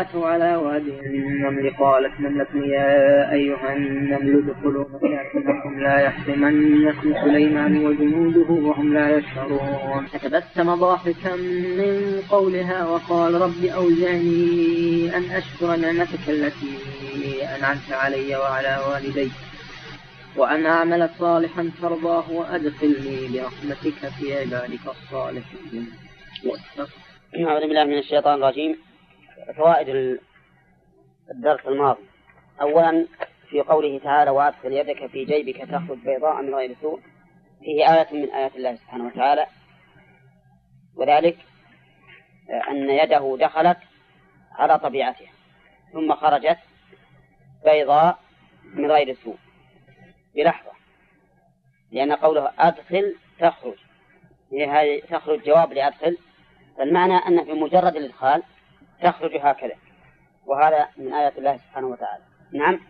[0.00, 8.50] أتوا على وادي النمل قالت نملة يا أيها النمل ادخلوا مساكنكم لا يحطمنكم سليمان وجنوده
[8.50, 10.06] وهم لا يشعرون.
[10.06, 11.36] فتبسم ضاحكا
[11.78, 16.74] من قولها وقال رب أوزعني أن أشكر نعمتك التي
[17.56, 19.30] أنعمت علي وعلى والدي
[20.36, 25.86] وأن أعمل صالحا ترضاه وأدخلني برحمتك في عبادك الصالحين.
[27.36, 28.78] أعوذ بالله من الشيطان الرجيم.
[29.56, 30.18] فوائد
[31.30, 32.02] الدرس الماضي.
[32.60, 33.06] أولا
[33.50, 37.00] في قوله تعالى وأدخل يدك في جيبك تخرج بيضاء من غير سوء.
[37.60, 39.46] فيه آية من آيات الله سبحانه وتعالى.
[40.96, 41.38] وذلك
[42.68, 43.78] أن يده دخلت
[44.52, 45.30] على طبيعتها
[45.92, 46.58] ثم خرجت
[47.64, 48.18] بيضاء
[48.64, 49.36] من غير سوء.
[50.34, 50.72] بلحظة.
[51.92, 53.76] لأن قوله أدخل تخرج.
[54.52, 56.18] هي تخرج جواب لأدخل
[56.78, 58.42] فالمعنى أن في مجرد الإدخال
[59.02, 59.74] تخرج هكذا
[60.46, 62.22] وهذا من آيات الله سبحانه وتعالى.
[62.52, 62.80] نعم؟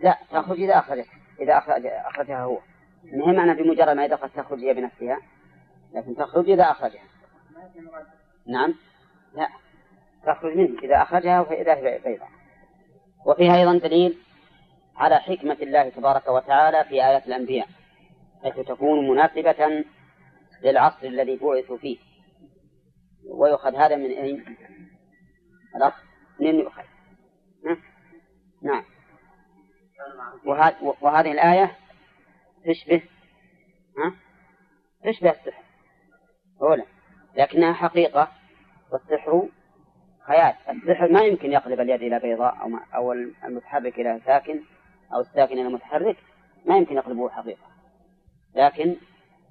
[0.00, 1.08] لا تخرج إذا أخرجت
[1.40, 2.58] إذا أخرج أخرجها هو.
[3.04, 5.18] هي معنى بمجرد ما إذا تخرج هي بنفسها؟
[5.94, 7.02] لكن تخرج إذا أخرجها.
[8.46, 8.74] نعم؟
[9.34, 9.48] لا
[10.26, 10.78] تخرج منه.
[10.82, 12.28] إذا أخرجها فإذا هي بيضاء.
[13.26, 14.18] وفيها أيضا دليل
[14.96, 17.68] على حكمة الله تبارك وتعالى في آيات الأنبياء
[18.42, 19.84] حيث تكون مناسبة
[20.62, 22.11] للعصر الذي بعثوا فيه.
[23.28, 24.56] ويؤخذ هذا من أين؟
[25.76, 26.02] الأخ
[26.40, 26.82] منين يؤخذ؟
[28.62, 28.84] نعم.
[31.02, 31.76] وهذه الآية
[32.66, 33.02] تشبه
[33.98, 34.14] ها؟
[35.04, 35.62] تشبه السحر.
[36.62, 36.84] أولا.
[37.36, 38.28] لكنها حقيقة.
[38.92, 39.48] والسحر
[40.26, 40.54] خيال.
[40.68, 44.60] السحر ما يمكن يقلب اليد إلى بيضاء أو, أو المتحرك إلى ساكن
[45.14, 46.16] أو الساكن إلى متحرك
[46.66, 47.66] ما يمكن يقلبه حقيقة.
[48.54, 48.96] لكن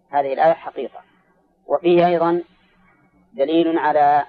[0.10, 1.04] هذه الآية حقيقة.
[1.68, 2.44] وفيه أيضا
[3.34, 4.26] دليل على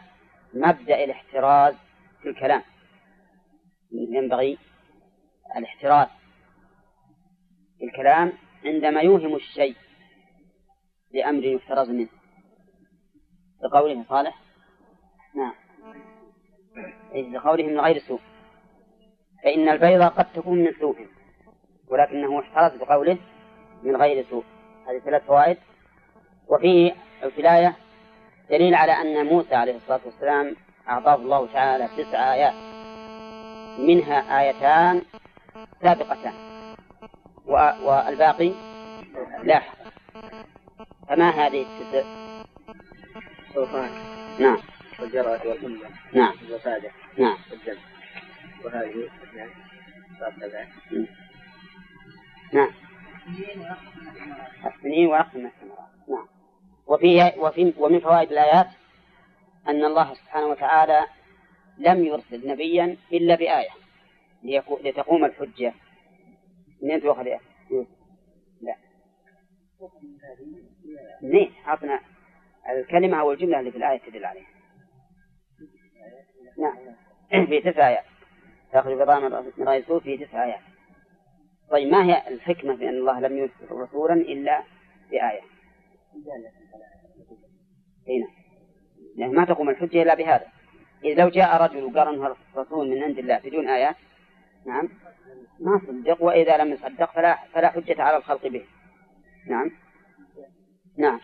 [0.55, 1.75] مبدأ الاحتراز
[2.23, 2.63] في الكلام.
[3.93, 4.59] ينبغي
[5.57, 6.09] الاحتراز
[7.79, 8.33] في الكلام
[8.65, 9.77] عندما يوهم الشيء
[11.15, 12.09] لأمر يحترز منه.
[13.63, 14.39] بقوله صالح؟
[15.35, 15.55] نعم.
[17.15, 18.21] بقوله من غير سوء.
[19.45, 21.07] فإن البيضة قد تكون من سوء
[21.89, 23.19] ولكنه احترز بقوله
[23.83, 24.45] من غير سوء.
[24.89, 25.57] هذه ثلاث فوائد.
[26.49, 27.77] وفيه الولاية
[28.53, 30.57] دليل على أن موسى عليه الصلاة والسلام
[30.89, 32.55] أعطاه الله تعالى تسع آيات
[33.79, 35.03] منها آيتان
[35.83, 36.35] سابقتان.
[37.47, 38.53] والباقي
[39.43, 39.77] لاحق
[41.09, 42.05] فما هذه التسع؟
[44.39, 44.59] نعم.
[45.01, 45.79] والجرأة والحمى.
[46.13, 46.35] نعم.
[46.43, 47.37] والوفادة نعم.
[47.51, 47.81] والدم
[48.65, 49.51] وهذه اثنان
[52.53, 52.71] نعم.
[54.67, 55.89] السنين ونقص من الثمرات.
[56.09, 56.32] نعم.
[56.87, 58.67] وفي وفي ومن فوائد الآيات
[59.69, 61.07] أن الله سبحانه وتعالى
[61.79, 63.71] لم يرسل نبيا إلا بآية
[64.85, 65.73] لتقوم الحجة.
[66.83, 67.41] منين يا؟
[68.61, 68.77] لا.
[71.23, 72.01] منين؟ عطنا
[72.69, 74.47] الكلمة أو الجملة اللي في الآية تدل عليها.
[76.59, 77.47] نعم.
[77.47, 78.05] في تسع آيات.
[78.73, 80.61] تأخذ بضامن من رأي في تسع آيات.
[81.71, 84.63] طيب ما هي الحكمة في أن الله لم يرسل رسولا إلا
[85.11, 85.52] بآية؟
[88.09, 88.27] هنا
[89.17, 90.47] لأن ما تقوم الحجة إلا بهذا.
[91.05, 93.97] إذا لو جاء رجل وقال أنه رسول من عند الله بدون آيات
[94.67, 94.89] نعم
[95.61, 98.65] ما صدق وإذا لم يصدق فلا فلا حجة على الخلق به.
[99.47, 99.71] نعم.
[100.99, 101.21] نعم.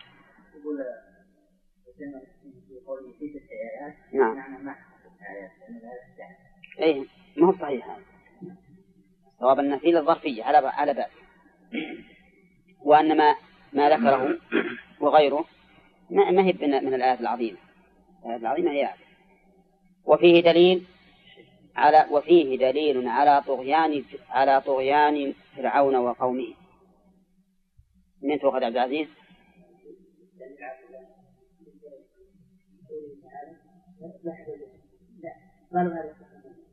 [4.13, 4.35] نعم.
[4.35, 4.63] معنى
[7.37, 8.03] ما هو صحيح هذا.
[9.39, 11.07] صواب أن في الظرفية على على بال
[12.81, 13.17] وأن
[13.73, 14.37] ما ذكره
[14.99, 15.45] وغيره.
[16.09, 17.57] ما ما هي من, الآيات العظيمة.
[18.23, 19.09] الآيات العظيمة هي هذه.
[20.05, 20.85] وفيه دليل
[21.75, 26.53] على وفيه دليل على طغيان على طغيان فرعون وقومه.
[28.21, 29.07] من تؤخذ عبد العزيز؟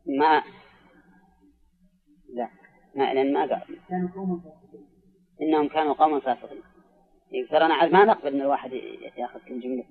[0.06, 0.42] ما
[2.34, 2.48] لا.
[2.94, 3.62] ما لأن ما قال.
[5.42, 6.62] إنهم كانوا قوما فاسقين.
[7.50, 8.72] ترى أنا ما نقبل أن الواحد
[9.16, 9.84] يأخذ كل جملة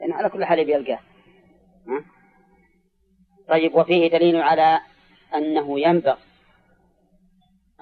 [0.00, 1.00] لأن على كل حال بيلقاه
[1.88, 2.04] ها؟
[3.48, 4.80] طيب وفيه دليل على
[5.34, 6.16] أنه ينبغي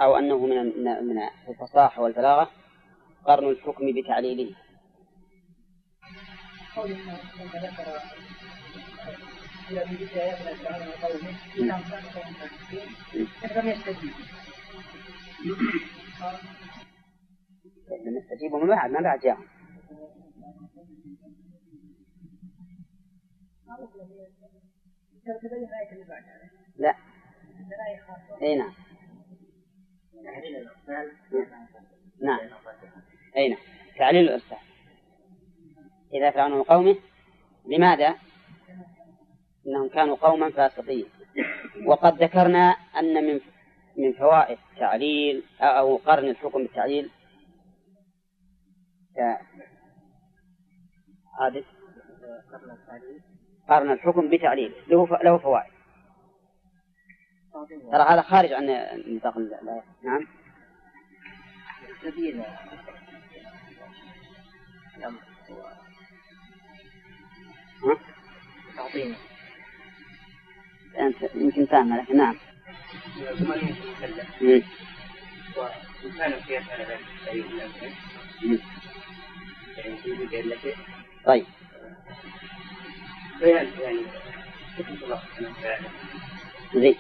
[0.00, 1.18] أو أنه من من
[1.48, 2.50] الفصاحة والبلاغة
[3.26, 4.54] قرن الحكم بتعليله.
[6.76, 8.00] قول انه لما ذكر
[9.70, 12.88] إلى في ذكر اياتنا فرعون وقومه انهم كانوا قوما فاسقين
[13.56, 14.24] لم يستجيبوا
[18.04, 19.46] لم يستجيبوا من بعد ما بعد جاءهم
[26.78, 26.94] لا.
[28.42, 28.72] أي نعم.
[32.22, 32.40] نعم.
[33.36, 33.58] أي نعم.
[33.98, 34.58] تعليل الإرسال.
[36.14, 36.96] إذا فرعون وقومه
[37.66, 38.16] لماذا؟
[39.66, 41.06] إنهم كانوا قوما فاسقين.
[41.86, 43.40] وقد ذكرنا أن من
[43.96, 47.10] من فوائد تعليل أو قرن الحكم بالتعليل
[51.40, 51.64] عادل
[53.68, 54.74] قرن الحكم بتعليل.
[54.88, 55.72] له له فوائد.
[57.92, 58.66] ترى هذا خارج عن
[59.06, 60.26] نطاق الآية نعم.
[62.02, 62.42] سبيل؟
[68.76, 69.16] تعطينا
[70.98, 72.36] أنت يمكن فاهمة لكن نعم.
[73.38, 74.62] ثمانية مكلف مم.
[75.56, 78.62] وإن كان في يسأل عن شيء
[81.24, 81.46] طيب.
[83.40, 83.98] بيان يعني
[84.76, 85.86] كيف الله سبحانه وتعالى
[86.74, 86.96] زين.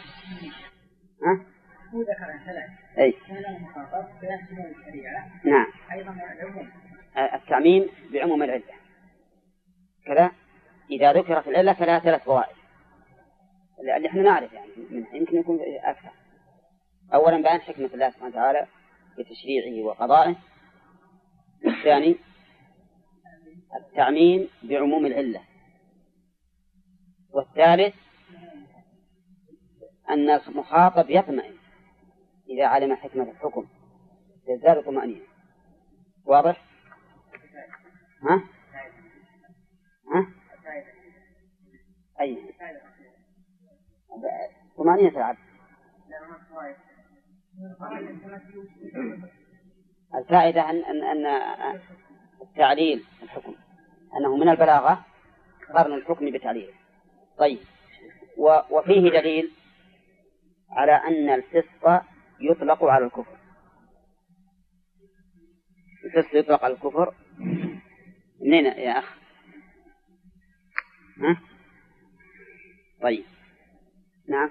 [1.22, 1.46] ها؟
[1.94, 2.28] هو ذكر
[4.20, 5.30] ثلاث الشريعة.
[5.44, 5.66] نعم.
[5.92, 6.70] أيضا العموم.
[7.16, 8.62] التعميم بعموم العلة.
[10.06, 10.30] كذا؟
[10.90, 12.56] إذا ذكرت العلة فلها ثلاث فوائد.
[13.80, 16.10] اللي إحنا نعرف يعني منها يمكن يكون أكثر.
[17.14, 18.66] أولا بيان حكمة الله سبحانه وتعالى
[19.16, 20.36] في تشريعه وقضائه.
[21.66, 22.16] الثاني
[23.76, 25.40] التعميم بعموم العلة
[27.30, 27.94] والثالث
[30.10, 31.56] أن المخاطب يطمئن
[32.48, 33.66] إذا علم حكمة الحكم
[34.48, 35.26] يزداد طمأنينة
[36.24, 36.64] واضح؟
[38.22, 38.42] ها؟
[40.14, 40.26] ها؟
[42.20, 42.54] أي
[44.76, 45.38] طمأنينة العبد
[50.14, 51.80] الفائدة أن أن أن
[52.42, 53.54] التعليل الحكم.
[54.20, 55.04] أنه من البلاغة
[55.74, 56.72] قرن الحكم بتعليله
[57.38, 57.58] طيب.
[58.36, 59.50] و- وفيه دليل
[60.70, 62.02] على أن الفسق
[62.40, 63.36] يطلق على الكفر.
[66.04, 67.14] الفسق يطلق على الكفر.
[68.40, 69.16] منين يا أخ؟
[71.18, 71.40] ها؟
[73.02, 73.24] طيب.
[74.28, 74.50] نعم.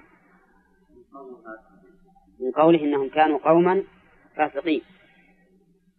[2.40, 3.84] من قوله إنهم كانوا قوما
[4.36, 4.82] فاسقين.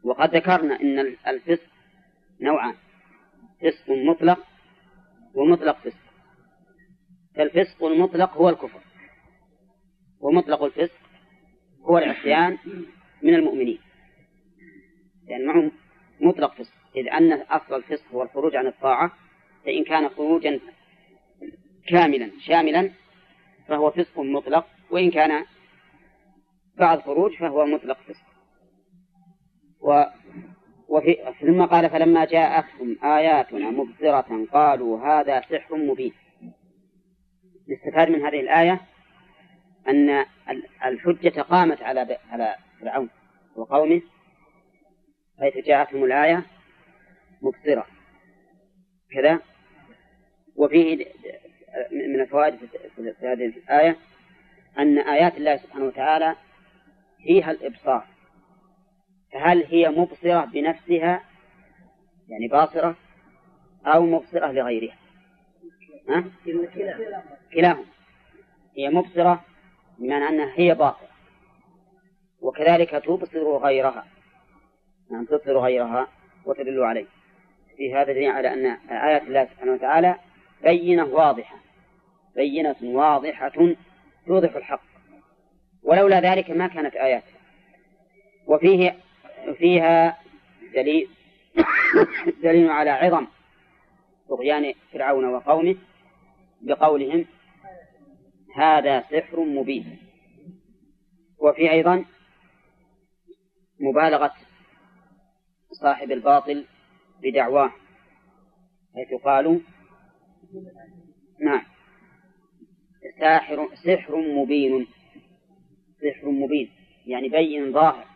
[0.03, 1.72] وقد ذكرنا أن الفسق
[2.43, 2.75] نوعان.
[3.61, 4.39] فسق مطلق
[5.35, 6.03] ومطلق فسق.
[7.35, 8.81] فالفسق المطلق هو الكفر.
[10.19, 10.99] ومطلق الفسق
[11.81, 12.57] هو العصيان
[13.21, 13.79] من المؤمنين.
[15.27, 15.71] يعني معه
[16.21, 16.73] مطلق فسق.
[16.95, 19.11] إذ أن أصل الفسق هو الخروج عن الطاعة
[19.65, 20.59] فإن كان خروجا
[21.87, 22.91] كاملا شاملا
[23.67, 24.65] فهو فسق مطلق.
[24.91, 25.45] وإن كان
[26.77, 28.25] بعد خروج فهو مطلق فسق.
[30.93, 36.13] وفي ثم قال فلما جاءتهم آياتنا مبصرة قالوا هذا سحر مبين.
[37.69, 38.81] نستفاد من هذه الآية
[39.87, 40.25] أن
[40.85, 43.09] الحجة قامت على على فرعون
[43.55, 44.01] وقومه
[45.39, 46.45] حيث جاءتهم الآية
[47.41, 47.85] مبصرة.
[49.11, 49.39] كذا.
[50.55, 51.05] وفيه
[51.91, 52.55] من الفوائد
[52.95, 53.97] في هذه الآية
[54.79, 56.35] أن آيات الله سبحانه وتعالى
[57.23, 58.12] فيها الإبصار.
[59.33, 61.23] فهل هي مبصرة بنفسها
[62.29, 62.95] يعني باصرة
[63.85, 64.95] أو مبصرة لغيرها؟
[66.09, 66.23] ها؟
[67.53, 67.83] كلاهما.
[68.77, 69.43] هي مبصرة
[69.99, 71.07] بمعنى أنها هي باصرة
[72.41, 74.05] وكذلك تبصر غيرها.
[75.11, 76.07] نعم تبصر غيرها
[76.45, 77.05] وتدل عليه.
[77.77, 80.15] في هذا دليل على أن آيات الله سبحانه وتعالى
[80.63, 81.57] بينة واضحة
[82.35, 83.51] بينة واضحة
[84.27, 84.81] توضح الحق.
[85.83, 87.23] ولولا ذلك ما كانت آيات
[88.47, 89.02] وفيه
[89.51, 90.17] فيها
[90.75, 91.09] دليل.
[92.43, 93.27] دليل على عظم
[94.29, 95.75] طغيان فرعون وقومه
[96.61, 97.25] بقولهم
[98.55, 99.97] هذا سحر مبين.
[101.39, 102.05] وفي أيضا
[103.79, 104.33] مبالغة
[105.71, 106.65] صاحب الباطل
[107.21, 107.71] بدعواه
[108.95, 109.59] حيث قالوا
[111.39, 111.63] نعم
[113.19, 114.87] ساحر سحر مبين
[116.01, 116.69] سحر مبين
[117.05, 118.12] يعني بين ظاهر.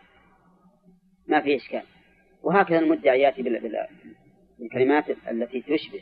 [1.27, 1.83] ما في إشكال.
[2.43, 3.41] وهكذا المدعي يأتي
[4.59, 6.01] بالكلمات التي تشبه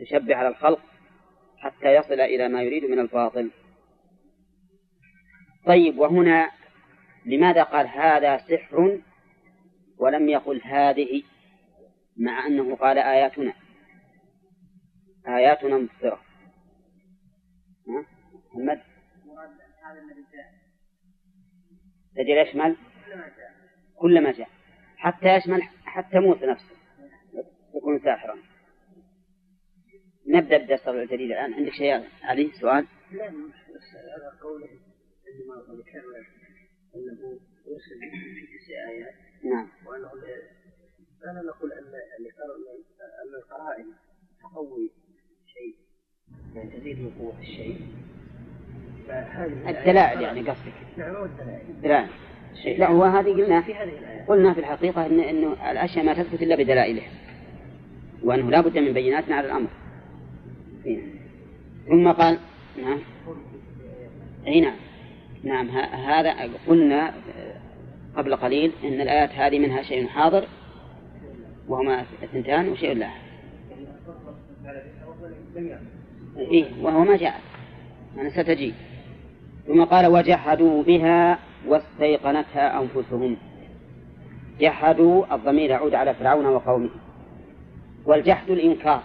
[0.00, 0.80] تشبه على الخلق
[1.58, 3.50] حتى يصل إلى ما يريد من الباطل.
[5.66, 6.50] طيب وهنا
[7.26, 9.00] لماذا قال هذا سحر
[9.98, 11.22] ولم يقل هذه
[12.16, 13.52] مع أنه قال آياتنا؟
[15.26, 16.20] آياتنا مبصرة
[18.54, 18.80] محمد؟
[22.16, 22.76] تجد يشمل
[24.00, 24.48] كل ما جاء.
[24.96, 26.74] حتى يشمل حتى موسى نفسه.
[27.74, 28.38] يكون ساحرا.
[30.26, 31.54] نبدأ بدرس الجديد الآن.
[31.54, 34.68] عندك شيء علي؟ سؤال؟ لا هذا قوله
[35.26, 36.02] عندما ذكر
[36.96, 39.14] أنه يرسل في تسع آيات.
[39.44, 39.68] نعم.
[39.86, 40.10] وأنه
[41.24, 41.84] لا نقول أن
[43.22, 43.86] أن القرائن
[44.42, 44.90] تقوي
[45.46, 45.76] شيء.
[46.54, 47.80] يعني تزيد من قوة الشيء.
[49.68, 50.98] الدلائل يعني قصدك.
[50.98, 51.70] نعم هو الدلائل.
[51.70, 52.29] الدلائل
[52.78, 53.90] لا هو هذه قلنا في هذه
[54.28, 57.08] قلنا في الحقيقة إن إنه الأشياء ما تثبت إلا بدلائلها
[58.22, 59.68] وأنه لا بد من بينات على الأمر.
[60.86, 60.98] إيه.
[61.88, 62.38] ثم قال
[62.82, 62.98] نعم.
[64.46, 64.76] أي نعم.
[65.44, 67.14] نعم هذا قلنا
[68.16, 70.44] قبل قليل إن الآيات هذه منها شيء حاضر
[71.68, 73.10] وهما اثنتان وشيء لا.
[76.38, 77.40] إيه وهو ما جاء.
[78.18, 78.74] أنا ستجي.
[79.66, 83.36] ثم قال وجحدوا بها واستيقنتها أنفسهم.
[84.60, 86.90] جحدوا الضمير يعود على فرعون وقومه.
[88.06, 89.02] والجحد الإنكار.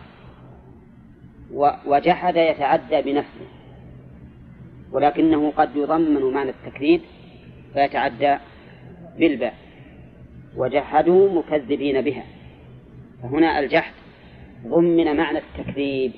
[1.85, 3.47] وجحد يتعدى بنفسه.
[4.91, 7.01] ولكنه قد يضمن معنى التكذيب
[7.73, 8.37] فيتعدى
[9.19, 9.53] بالباء.
[10.57, 12.23] وجحدوا مكذبين بها.
[13.23, 13.93] فهنا الجحد
[14.67, 16.11] ضمن معنى التكذيب.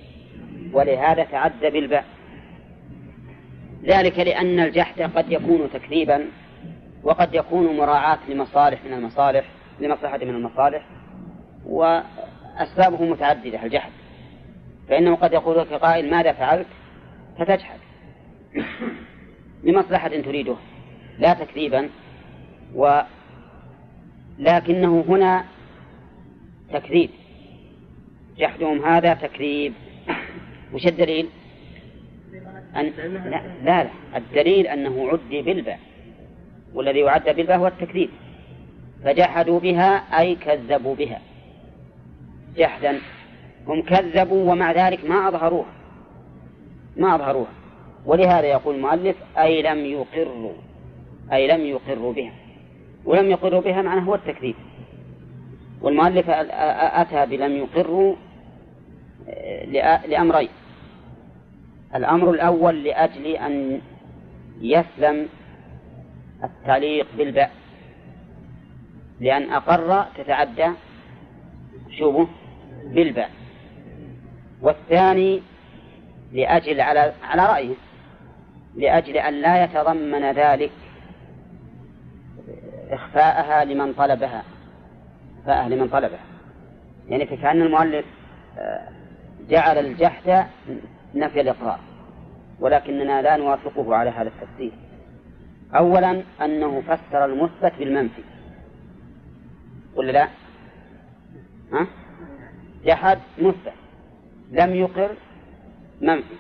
[0.74, 2.17] ولهذا تعدى بالباء.
[3.84, 6.26] ذلك لأن الجحد قد يكون تكذيبا
[7.04, 9.46] وقد يكون مراعاة لمصالح من المصالح
[9.80, 10.86] لمصلحة من المصالح
[11.66, 13.92] وأسبابه متعددة الجحد.
[14.90, 16.68] فإنه قد يقول لك قائل ماذا فعلت؟
[17.40, 17.80] فتجحد.
[19.64, 20.56] لمصلحة تريده
[21.20, 21.90] لا تكذيبا
[24.40, 25.46] ولكنه هنا
[26.74, 27.10] تكذيب.
[28.38, 29.74] جحدهم هذا تكذيب.
[30.74, 31.30] وش الدليل؟
[32.76, 33.90] أن لا, لا لا.
[34.16, 35.80] الدليل أنه عد بالباء
[36.74, 38.10] والذي يعد بالباء هو التكذيب.
[39.04, 41.22] فجحدوا بها أي كذبوا بها.
[42.56, 43.00] جحدا
[43.68, 45.74] هم كذبوا ومع ذلك ما أظهروها.
[46.98, 47.52] ما أظهروها.
[48.06, 50.54] ولهذا يقول المؤلف أي لم يقروا
[51.34, 52.34] أي لم يقروا بها.
[53.06, 54.56] ولم يقروا بها معناه هو التكذيب.
[55.82, 58.16] والمؤلف أتى بلم يقروا
[60.08, 60.50] لأمرين.
[61.96, 63.82] الأمر الأول لأجل أن
[64.62, 65.30] يسلم
[66.44, 67.52] التعليق بالباء
[69.20, 70.68] لأن أقر تتعدى
[72.00, 72.28] شوفه
[72.84, 73.30] بالباء
[74.62, 75.42] والثاني
[76.34, 77.76] لأجل على على رأيه
[78.76, 80.72] لأجل أن لا يتضمن ذلك
[82.90, 84.44] إخفاءها لمن طلبها
[85.40, 86.20] إخفاءها لمن طلبها.
[87.10, 88.06] يعني فكأن المؤلف
[88.58, 88.88] آه،
[89.50, 90.48] جعل الجحد
[91.16, 91.80] نفي الإقرار
[92.60, 94.72] ولكننا لا نوافقه على هذا التفسير.
[95.76, 98.22] أولا أنه فسر المثبت بالمنفي.
[99.96, 100.28] ولا لا؟
[101.74, 101.88] ها؟
[102.86, 103.74] جحد مثبت.
[104.52, 105.10] لم يقر
[106.02, 106.36] منفي.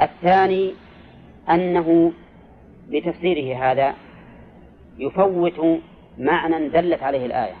[0.00, 0.74] الثاني
[1.50, 2.12] أنه
[2.88, 3.94] بتفسيره هذا
[4.98, 5.80] يفوت
[6.18, 7.54] معنى دلت عليه الآية.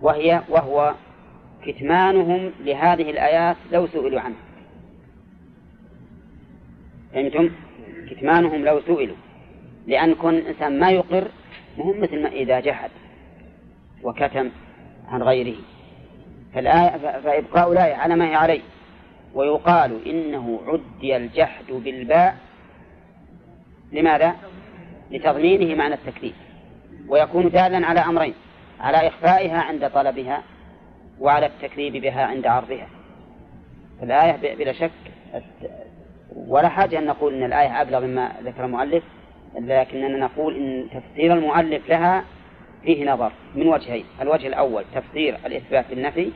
[0.00, 0.94] وهي وهو
[1.66, 4.45] كتمانهم لهذه الآيات لو سئلوا عنها.
[7.16, 7.50] فهمتم؟
[8.10, 9.16] كتمانهم لو سئلوا.
[9.86, 11.28] لأن كون الإنسان ما يقر
[11.78, 12.90] مهم مثل ما إذا جحد
[14.02, 14.50] وكتم
[15.08, 15.56] عن غيره.
[16.54, 18.60] فالآية فإبقاء الآية على ما هي عليه.
[19.34, 22.36] ويقال إنه عدي الجحد بالباء
[23.92, 24.36] لماذا؟
[25.10, 26.34] لتضمينه معنى التكليف.
[27.08, 28.34] ويكون دالا على أمرين
[28.80, 30.42] على إخفائها عند طلبها
[31.20, 32.88] وعلى التكذيب بها عند عرضها.
[34.02, 34.90] الآية بلا شك
[36.36, 39.04] ولا حاجة أن نقول أن الآية أبلغ مما ذكر المؤلف
[39.54, 42.24] لكننا نقول أن تفسير المؤلف لها
[42.82, 46.32] فيه نظر من وجهين الوجه الأول تفسير الإثبات بالنفي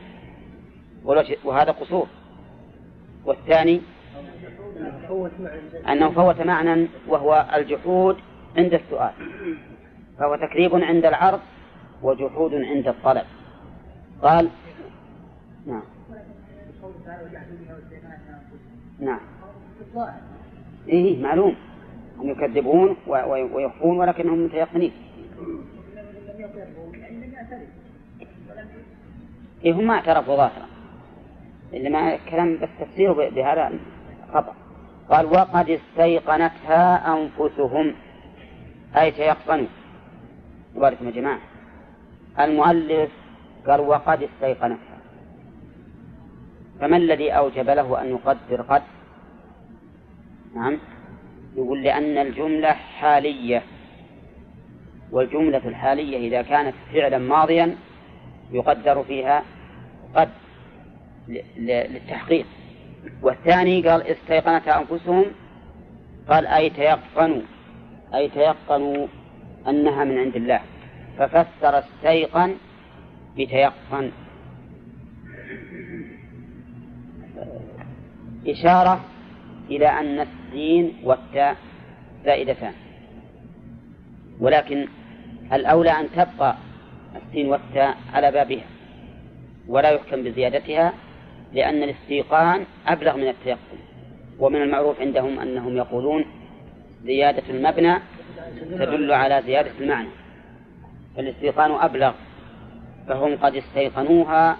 [1.43, 2.07] وهذا قصور.
[3.25, 3.81] والثاني
[5.89, 8.17] أنه فوت معنى وهو الجحود
[8.57, 9.11] عند السؤال.
[10.19, 11.39] فهو تكذيب عند العرض
[12.01, 13.25] وجحود عند الطلب.
[14.21, 14.49] قال
[15.65, 15.83] نعم.
[18.99, 19.40] نعم.
[20.87, 21.55] إيه معلوم.
[22.19, 24.91] هم يكذبون ويخفون ولكنهم متيقنين.
[29.65, 30.65] إيه هم ما اعترفوا ظاهرا.
[31.73, 33.71] إنما كلام بس تفسيره بهذا
[34.33, 34.53] خطأ
[35.09, 37.93] قال وقد استيقنتها أنفسهم.
[38.95, 39.67] أي تيقنوا.
[40.75, 41.39] باركم يا جماعة.
[42.39, 43.11] المؤلف
[43.67, 44.97] قال وقد استيقنتها.
[46.79, 48.81] فما الذي أوجب له أن يقدر قد
[50.55, 50.79] نعم.
[51.55, 53.63] يقول لأن الجملة حالية
[55.11, 57.75] والجملة الحالية إذا كانت فعلا ماضيا
[58.51, 59.43] يقدر فيها
[60.15, 60.29] قد
[61.57, 62.45] للتحقيق.
[63.21, 65.25] والثاني قال استيقنتها أنفسهم
[66.29, 67.41] قال أي تيقنوا
[68.13, 69.07] أي تيقنوا
[69.67, 70.61] أنها من عند الله.
[71.17, 72.55] ففسر استيقن
[73.37, 74.11] بتيقن.
[78.47, 79.01] إشارة
[79.69, 81.55] إلى أن السين والتاء
[82.25, 82.73] زائدتان.
[84.39, 84.87] ولكن
[85.53, 86.55] الأولى أن تبقى
[87.15, 88.65] السين والتاء على بابها
[89.67, 90.93] ولا يحكم بزيادتها
[91.53, 93.77] لأن الاستيقان أبلغ من التيقن
[94.39, 96.25] ومن المعروف عندهم أنهم يقولون
[97.03, 97.95] زيادة المبنى
[98.71, 100.09] تدل على زيادة المعنى.
[101.15, 102.13] فالاستيقان أبلغ
[103.07, 104.57] فهم قد استيقنوها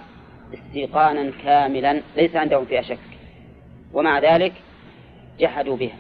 [0.54, 3.00] استيقانا كاملا ليس عندهم فيها شك.
[3.94, 4.54] ومع ذلك
[5.40, 5.98] جحدوا بها.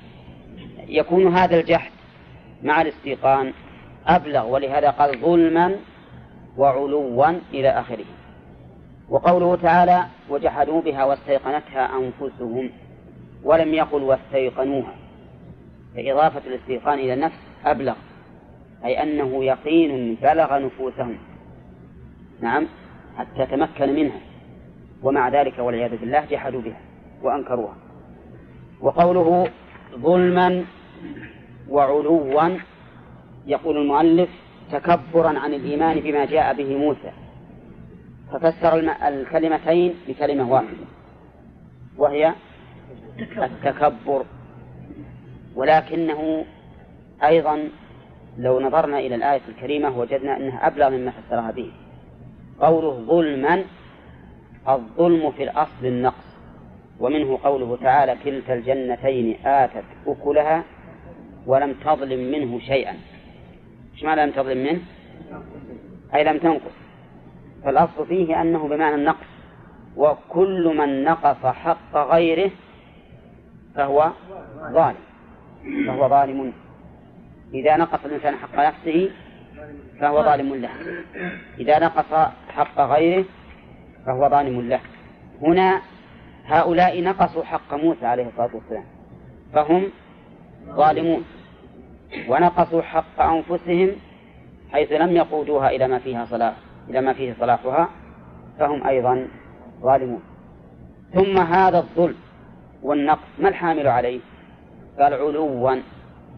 [0.88, 1.92] يكون هذا الجحد
[2.64, 3.54] مع الاستيقان
[4.08, 5.76] أبلغ ولهذا قال ظلما
[6.58, 8.06] وعلوا إلى آخره.
[9.10, 12.70] وقوله تعالى وجحدوا بها واستيقنتها أنفسهم
[13.44, 14.96] ولم يقل واستيقنوها.
[15.96, 17.96] فإضافة الاستيقان إلى النفس أبلغ
[18.86, 21.18] أي أنه يقين بلغ نفوسهم.
[22.42, 22.68] نعم
[23.18, 24.20] حتى تمكن منها.
[25.04, 26.80] ومع ذلك والعياذ بالله جحدوا بها
[27.22, 27.76] وأنكروها.
[28.82, 29.50] وقوله
[29.96, 30.66] ظلما
[31.70, 32.50] وعلوا
[33.46, 34.30] يقول المؤلف
[34.72, 37.12] تكبرا عن الإيمان بما جاء به موسى.
[38.32, 40.86] ففسر الكلمتين بكلمة واحدة
[41.98, 42.34] وهي
[43.38, 44.26] التكبر.
[45.56, 46.46] ولكنه
[47.24, 47.70] أيضا
[48.38, 51.72] لو نظرنا إلى الآية الكريمة وجدنا أنها أبلغ مما فسرها به.
[52.60, 53.64] قوله ظلما
[54.70, 56.31] الظلم في الأصل النقص.
[57.02, 60.64] ومنه قوله تعالى كلتا الجنتين آتت أكلها
[61.46, 62.96] ولم تظلم منه شيئا.
[63.94, 64.82] إيش معنى لم تظلم منه؟
[66.16, 66.76] أي لم تنقص.
[67.64, 69.32] فالأصل فيه أنه بمعنى النقص.
[69.96, 72.52] وكل من نقص حق غيره
[73.76, 74.12] فهو
[74.74, 75.04] ظالم.
[75.88, 76.54] فهو ظالم.
[77.54, 79.12] إذا نقص الإنسان حق نفسه
[80.00, 80.70] فهو ظالم له.
[81.60, 83.26] إذا نقص حق غيره
[84.06, 84.80] فهو ظالم له.
[85.42, 85.82] هنا
[86.52, 88.84] هؤلاء نقصوا حق موسى عليه الصلاة والسلام.
[89.54, 89.84] فهم
[90.68, 91.24] ظالمون.
[92.28, 93.92] ونقصوا حق أنفسهم
[94.72, 96.54] حيث لم يقودوها إلى ما فيها صلاح
[96.90, 97.90] إلى ما فيه صلاحها
[98.60, 99.28] فهم أيضا
[99.82, 100.22] ظالمون.
[101.14, 102.16] ثم هذا الظلم
[102.84, 104.20] والنقص ما الحامل عليه؟
[105.00, 105.82] قال علوا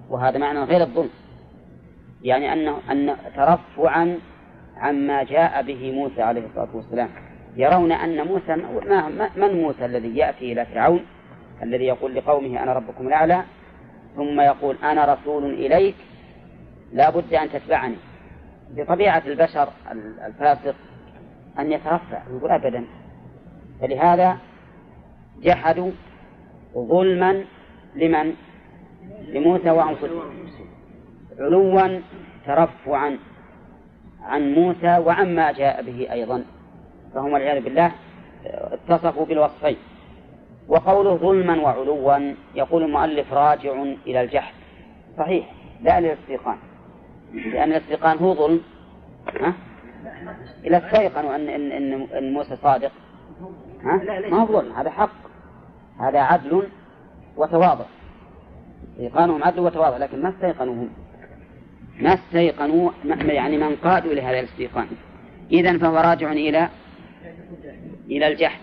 [0.10, 1.10] وهذا معنى غير الظلم.
[2.24, 4.20] يعني أنه أن ترفعا
[4.78, 7.10] عما جاء به موسى عليه الصلاة والسلام.
[7.56, 8.56] يرون أن موسى
[8.90, 11.06] ما من موسى الذي يأتي إلى فرعون؟
[11.64, 13.44] الذي يقول لقومه أنا ربكم الأعلى
[14.16, 15.96] ثم يقول أنا رسول إليك
[16.94, 17.96] لا بد أن تتبعني.
[18.76, 19.70] بطبيعة البشر
[20.28, 20.76] الفاسق
[21.60, 22.86] أن يترفع يقول أبدا.
[23.82, 24.38] فلهذا
[25.42, 25.92] جحدوا
[26.78, 27.44] ظلما
[27.96, 28.34] لمن؟
[29.28, 30.22] لموسى وأنفسهم
[31.40, 32.00] علوا
[32.46, 33.18] ترفعا
[34.22, 36.44] عن موسى وعما جاء به أيضا.
[37.16, 37.92] فهم والعياذ بالله
[38.46, 39.78] اتصفوا بالوصفين.
[40.68, 44.54] وقوله ظلما وعلوا يقول المؤلف راجع إلى الجحد
[45.18, 46.58] صحيح لا إلى الاستيقان.
[47.34, 48.62] لأن الاستيقان هو ظلم
[49.42, 49.54] ها؟
[50.66, 52.92] إلى استيقنوا أن إن إن, موسى صادق
[53.84, 55.10] ها؟ ما هو ظلم هذا حق.
[56.00, 56.68] هذا عدل
[57.38, 57.86] وتواضع.
[58.94, 60.90] استيقانهم عدل وتواضع لكن ما استيقنوا هم
[62.00, 62.92] ما استيقنوا
[63.26, 64.88] يعني من قادوا لهذا الاستيقان.
[65.52, 66.70] إذا فهو راجع إلى
[68.10, 68.60] إلى الجحد.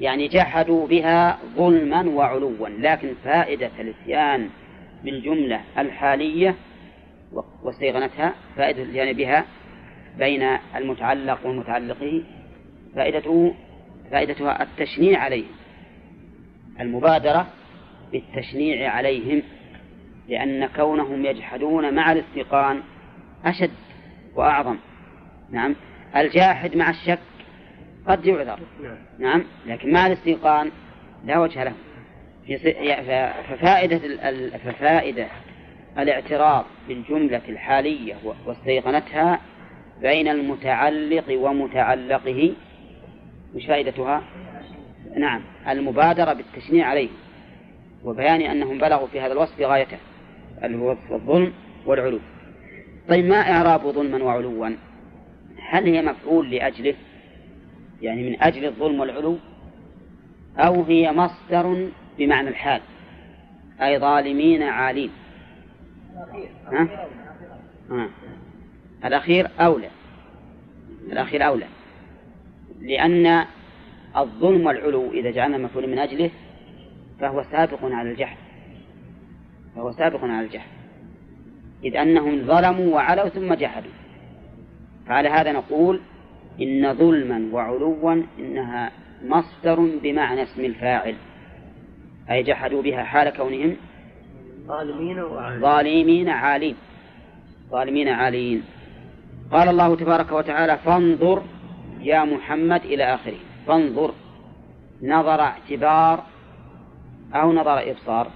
[0.00, 4.48] يعني جحدوا بها ظلما وعلوا لكن فائدة الإتيان
[5.04, 6.54] بالجملة الحالية
[7.62, 9.44] واستيقنتها فائدة الإتيان بها
[10.18, 10.42] بين
[10.76, 12.22] المتعلق والمتعلقه
[12.94, 13.54] فائدته
[14.10, 15.50] فائدتها التشنيع عليهم
[16.80, 17.46] المبادرة
[18.12, 19.42] بالتشنيع عليهم
[20.28, 22.82] لأن كونهم يجحدون مع الاستيقان
[23.44, 23.70] أشد
[24.34, 24.76] وأعظم.
[25.50, 25.76] نعم.
[26.16, 27.18] الجاحد مع الشك
[28.08, 28.58] قد يعذر.
[29.18, 29.44] نعم.
[29.66, 30.70] لكن مع الاستيقان
[31.24, 31.72] لا وجه له.
[33.48, 33.98] ففائدة
[34.58, 35.26] ففائدة
[35.98, 38.14] الاعتراض بالجملة الحالية
[38.46, 39.40] واستيقنتها
[40.00, 42.52] بين المتعلق ومتعلقه.
[43.54, 44.22] مش فائدتها؟
[45.16, 45.42] نعم.
[45.68, 47.08] المبادرة بالتشنيع عليه.
[48.04, 49.96] وبيان أنهم بلغوا في هذا الوصف غايته
[50.64, 51.52] اللي هو الظلم
[51.86, 52.18] والعلو.
[53.08, 54.70] طيب ما إعراب ظلما وعلوا؟
[55.70, 56.94] هل هي مفعول لأجله؟
[58.02, 59.38] يعني من أجل الظلم والعلو
[60.58, 62.80] أو هي مصدر بمعنى الحال
[63.82, 65.10] أي ظالمين عالين.
[66.66, 67.08] ها؟
[67.90, 68.08] ها.
[69.04, 69.88] الأخير أولى.
[71.12, 71.66] الأخير أولى.
[72.80, 73.46] لأن
[74.16, 76.30] الظلم والعلو إذا جعلنا مفعول من أجله
[77.20, 78.36] فهو سابق على الجحد
[79.76, 80.68] فهو سابق على الجحد
[81.84, 83.90] إذ أنهم ظلموا وعلوا ثم جحدوا
[85.06, 86.00] فعلى هذا نقول
[86.60, 88.90] إن ظلما وعلوا إنها
[89.24, 91.14] مصدر بمعنى اسم الفاعل.
[92.30, 93.76] أي جحدوا بها حال كونهم
[94.66, 95.24] ظالمين
[95.60, 96.76] ظالمين عالين.
[97.70, 98.62] ظالمين عالين.
[99.52, 101.42] قال الله تبارك وتعالى فانظر
[102.00, 103.38] يا محمد إلى آخره.
[103.66, 104.14] فانظر.
[105.02, 106.22] نظر اعتبار
[107.34, 108.30] أو نظر إبصار.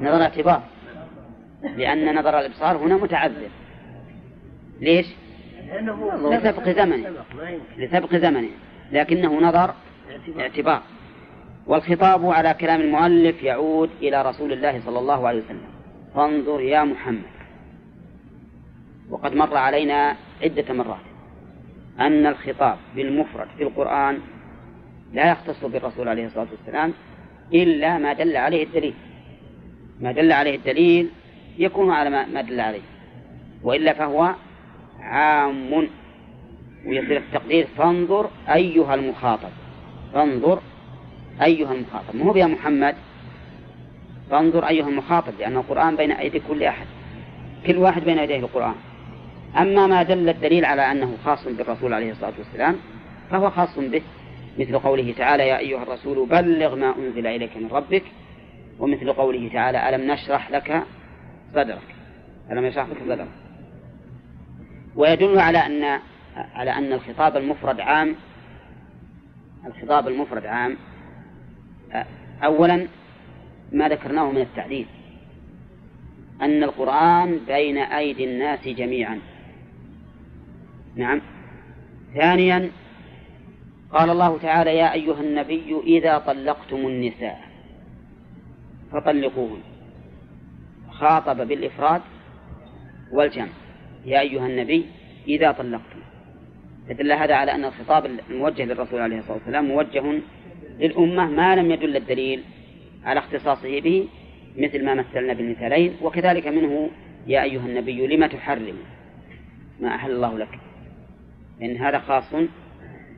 [0.00, 0.62] نظر اعتبار.
[1.76, 3.48] لأن نظر الإبصار هنا متعذر.
[4.80, 5.06] ليش؟
[6.30, 7.10] لسبق زمنه
[7.78, 8.48] لسبق زمنه
[8.92, 9.74] لكنه نظر
[10.40, 10.82] اعتبار.
[11.66, 15.68] والخطاب على كلام المؤلف يعود إلى رسول الله صلى الله عليه وسلم.
[16.14, 17.22] فانظر يا محمد.
[19.10, 21.00] وقد مر علينا عدة مرات
[22.00, 24.18] أن الخطاب بالمفرد في القرآن
[25.12, 26.92] لا يختص بالرسول عليه الصلاة والسلام
[27.54, 28.94] إلا ما دل عليه الدليل.
[30.00, 31.08] ما دل عليه الدليل
[31.58, 32.82] يكون على ما دل عليه.
[33.62, 34.34] وإلا فهو
[35.06, 35.88] عام
[36.86, 39.48] ويصير التقدير فانظر أيها المخاطب.
[40.14, 40.60] فانظر
[41.42, 42.16] أيها المخاطب.
[42.16, 42.94] مو يا محمد.
[44.30, 46.86] فانظر أيها المخاطب لأن القرآن بين أيدي كل أحد.
[47.66, 48.74] كل واحد بين يديه القرآن.
[49.58, 52.76] أما ما دل الدليل على أنه خاص بالرسول عليه الصلاة والسلام
[53.30, 54.02] فهو خاص به.
[54.58, 58.02] مثل قوله تعالى يا أيها الرسول بلغ ما أنزل إليك من ربك.
[58.78, 60.82] ومثل قوله تعالى ألم نشرح لك
[61.54, 61.94] صدرك.
[62.50, 63.45] ألم نشرح لك صدرك؟
[64.96, 66.00] ويدل على أن
[66.36, 68.16] على أن الخطاب المفرد عام
[69.66, 70.76] الخطاب المفرد عام
[72.44, 72.88] أولا
[73.72, 74.86] ما ذكرناه من التعديل
[76.42, 79.20] أن القرآن بين أيدي الناس جميعا.
[80.96, 81.20] نعم.
[82.14, 82.70] ثانيا
[83.92, 87.40] قال الله تعالى يا أيها النبي إذا طلقتم النساء
[88.92, 89.60] فطلقوهن.
[90.90, 92.02] خاطب بالإفراد
[93.12, 93.65] والجمع.
[94.06, 94.86] يا أيها النبي
[95.28, 96.00] إذا طلقتم.
[96.88, 100.20] فدل هذا على أن الخطاب الموجه للرسول عليه الصلاة والسلام موجه
[100.78, 102.42] للأمة ما لم يدل الدليل
[103.04, 104.08] على اختصاصه به
[104.58, 106.90] مثل ما مثلنا بالمثالين وكذلك منه
[107.26, 108.76] يا أيها النبي لم تحرم
[109.80, 110.58] ما أحل الله لك.
[111.60, 112.34] لأن هذا خاص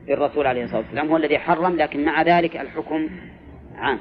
[0.07, 3.09] بالرسول عليه الصلاة والسلام هو الذي حرم لكن مع ذلك الحكم
[3.75, 3.99] عام.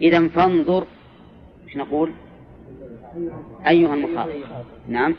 [0.00, 0.86] إذا فانظر
[1.66, 2.12] إيش نقول؟
[3.66, 4.32] أيها المخاطب.
[4.88, 5.14] نعم.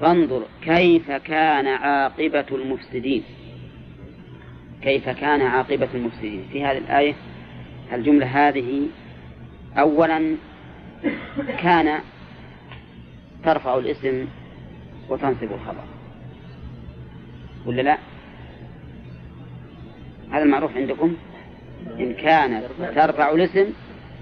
[0.00, 3.22] فانظر كيف كان عاقبة المفسدين.
[4.82, 6.44] كيف كان عاقبة المفسدين.
[6.52, 7.14] في هذه الآية
[7.92, 8.86] الجملة هذه
[9.78, 10.36] أولا
[11.58, 12.00] كان
[13.44, 14.26] ترفع الاسم
[15.08, 15.84] وتنصب الخبر.
[17.66, 17.98] ولا لا؟
[20.30, 21.16] هذا المعروف عندكم؟
[22.00, 22.64] إن كانت
[22.94, 23.72] ترفع الاسم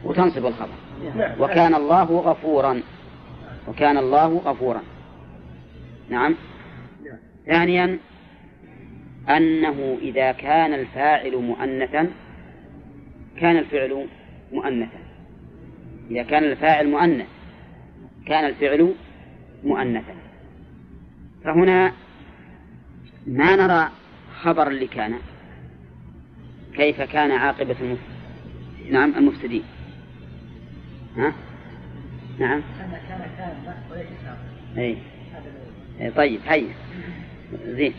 [0.04, 0.74] وتنصب الخبر.
[1.38, 2.82] وكان الله غفورا.
[3.68, 4.80] وكان الله غفورا.
[6.10, 6.34] نعم.
[7.46, 7.98] ثانيا
[9.28, 12.10] أنه إذا كان الفاعل مؤنثا
[13.40, 14.06] كان الفعل
[14.52, 14.98] مؤنثا.
[16.10, 17.26] إذا كان الفاعل مؤنث
[18.26, 18.94] كان الفعل
[19.64, 20.14] مؤنثا.
[21.44, 21.92] فهنا
[23.26, 23.90] ما نرى
[24.40, 25.14] خبر اللي كان
[26.74, 27.98] كيف كان عاقبة المف...
[28.90, 29.62] نعم المفسدين.
[31.16, 31.32] ها؟
[32.38, 32.60] نعم.
[32.78, 33.48] كان كان
[34.76, 34.96] أي إيه،
[36.16, 36.74] طيب هيا
[37.66, 37.94] زين.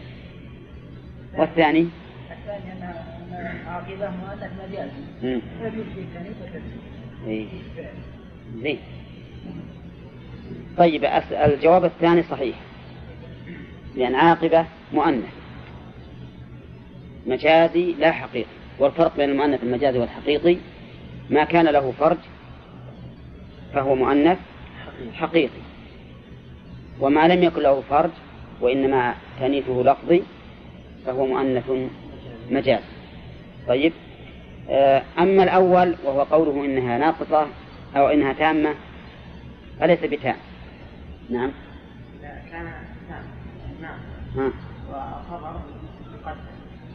[1.38, 1.88] والثاني
[2.32, 2.94] الثاني أن
[3.68, 4.90] عاقبة مؤنث مجازي
[7.28, 7.48] إيه.
[8.62, 8.80] زين.
[10.78, 12.56] طيب الجواب الثاني صحيح.
[13.96, 15.34] لأن عاقبة مؤنث.
[17.28, 18.50] مجازي لا حقيقي.
[18.80, 20.58] والفرق بين المؤنث المجازي والحقيقي
[21.30, 22.18] ما كان له فرج
[23.74, 24.38] فهو مؤنث
[25.14, 25.69] حقيقي.
[27.00, 28.10] وما لم يكن له فرج
[28.62, 30.24] وإنما تانيثه لفظي
[31.06, 31.72] فهو مؤنث
[32.52, 32.84] مجاز.
[33.68, 33.94] طيب
[34.70, 37.48] آه، أما الأول وهو قوله إنها ناقصة
[37.96, 38.74] أو إنها تامة
[39.80, 40.36] فليس بتام.
[41.30, 41.52] نعم.
[42.22, 42.74] لا كان
[43.10, 43.24] تام
[43.82, 44.52] نعم
[44.90, 45.60] وخبر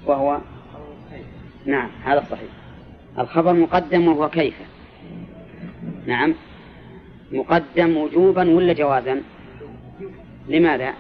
[0.07, 0.39] وهو؟
[1.67, 2.51] نعم هذا صحيح.
[3.19, 4.55] الخبر مقدم وهو كيف؟
[6.07, 6.35] نعم.
[7.33, 9.23] مقدم وجوبا ولا جوازا؟
[10.49, 10.95] لماذا؟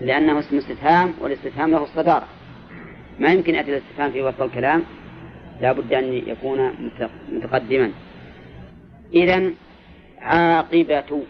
[0.00, 2.26] لأنه اسم استفهام والاستفهام له الصدارة.
[3.18, 4.82] ما يمكن يأتي الاستفهام في وسط الكلام
[5.60, 6.88] لا بد أن يكون
[7.32, 7.90] متقدما.
[9.12, 9.50] إذا
[10.18, 11.22] عاقبة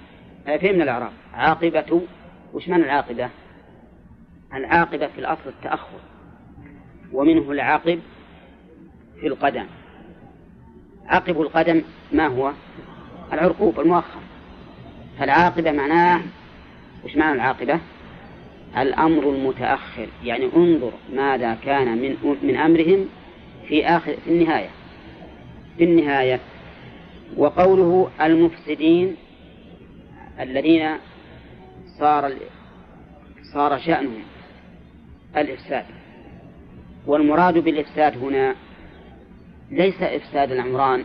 [0.46, 1.12] فهمنا الإعراب.
[1.34, 2.02] عاقبة
[2.52, 3.30] وش معنى العاقبة؟
[4.54, 5.98] العاقبة في الأصل التأخر
[7.12, 8.00] ومنه العقب
[9.20, 9.66] في القدم.
[11.06, 11.82] عقب القدم
[12.12, 12.52] ما هو؟
[13.32, 14.20] العرقوب المؤخر.
[15.18, 16.20] فالعاقبة معناه
[17.04, 17.80] وش معنى العاقبة؟
[18.78, 23.08] الأمر المتأخر يعني انظر ماذا كان من من أمرهم
[23.68, 24.68] في آخر في النهاية.
[25.78, 26.40] في النهاية
[27.36, 29.16] وقوله المفسدين
[30.40, 30.90] الذين
[31.98, 32.32] صار
[33.54, 34.22] صار شأنهم
[35.36, 35.84] الإفساد.
[37.06, 38.54] والمراد بالإفساد هنا
[39.70, 41.04] ليس إفساد العمران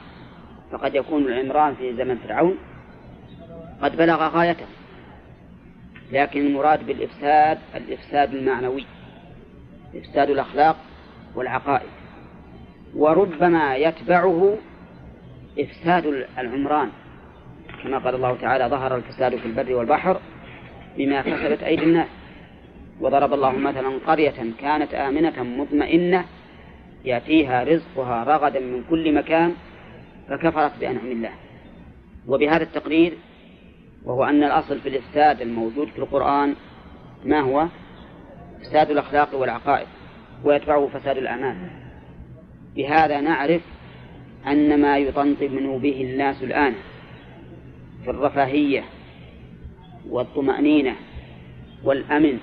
[0.72, 2.58] فقد يكون العمران في زمن فرعون
[3.82, 4.66] قد بلغ غايته.
[6.12, 8.86] لكن المراد بالإفساد الإفساد المعنوي
[9.96, 10.76] إفساد الأخلاق
[11.36, 11.90] والعقائد.
[12.96, 14.58] وربما يتبعه
[15.60, 16.90] إفساد العمران
[17.84, 20.20] كما قال الله تعالى ظهر الفساد في البر والبحر
[20.98, 22.08] بما كسبت أيدي الناس.
[23.02, 26.26] وضرب الله مثلا قرية كانت آمنة مطمئنة
[27.06, 29.54] يأتيها رزقها رغدا من كل مكان
[30.30, 31.32] فكفرت بأنعم الله.
[32.28, 33.14] وبهذا التقرير
[34.06, 36.56] وهو أن الأصل في الإفساد الموجود في القرآن
[37.26, 37.68] ما هو؟
[38.62, 39.88] إفساد الأخلاق والعقائد
[40.44, 41.56] ويتبعه فساد الأعمال.
[42.76, 43.62] بهذا نعرف
[44.48, 46.74] أن ما يطنطن به الناس الآن
[48.04, 48.84] في الرفاهية
[50.10, 50.96] والطمأنينة
[51.84, 52.40] والأمن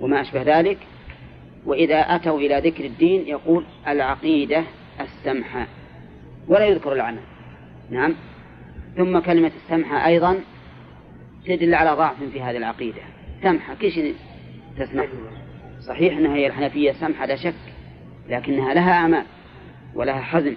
[0.00, 0.78] وما أشبه ذلك
[1.66, 4.64] وإذا أتوا إلى ذكر الدين يقول العقيدة
[5.00, 5.66] السمحة
[6.48, 7.20] ولا يذكر العمل.
[7.90, 8.14] نعم.
[8.96, 10.40] ثم كلمة السمحة أيضا
[11.48, 13.00] تدل على ضعف في هذه العقيدة.
[13.42, 14.00] سمحة كيش
[14.78, 15.06] تسمح.
[15.80, 17.54] صحيح أنها هي الحنفية سمحة لا شك
[18.28, 19.24] لكنها لها أمان
[19.94, 20.54] ولها حزم.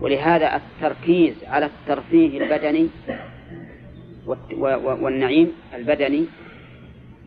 [0.00, 2.88] ولهذا التركيز على الترفيه البدني
[5.02, 6.24] والنعيم البدني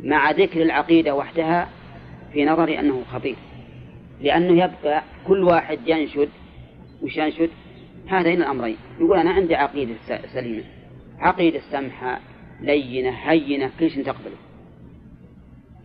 [0.03, 1.69] مع ذكر العقيدة وحدها
[2.33, 3.35] في نظري أنه خطير.
[4.21, 6.29] لأنه يبقى كل واحد ينشد
[7.01, 7.49] وش ينشد؟
[8.09, 8.77] هذين الأمرين.
[8.99, 9.93] يقول أنا عندي عقيدة
[10.33, 10.63] سليمة.
[11.19, 12.19] عقيدة سمحة
[12.61, 14.37] لينة هينة كل شيء تقبله.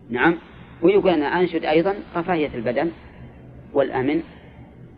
[0.09, 0.37] نعم.
[0.81, 2.91] ويقول أنا أنشد أيضا رفاهية البدن
[3.73, 4.23] والأمن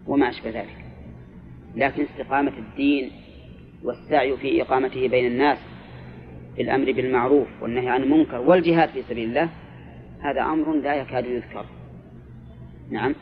[0.07, 0.85] وما أشبه ذلك.
[1.75, 3.11] لكن استقامة الدين
[3.83, 5.57] والسعي في إقامته بين الناس
[6.55, 9.49] في الأمر بالمعروف والنهي عن المنكر والجهاد في سبيل الله
[10.19, 11.65] هذا أمر لا يكاد يذكر.
[12.89, 13.15] نعم.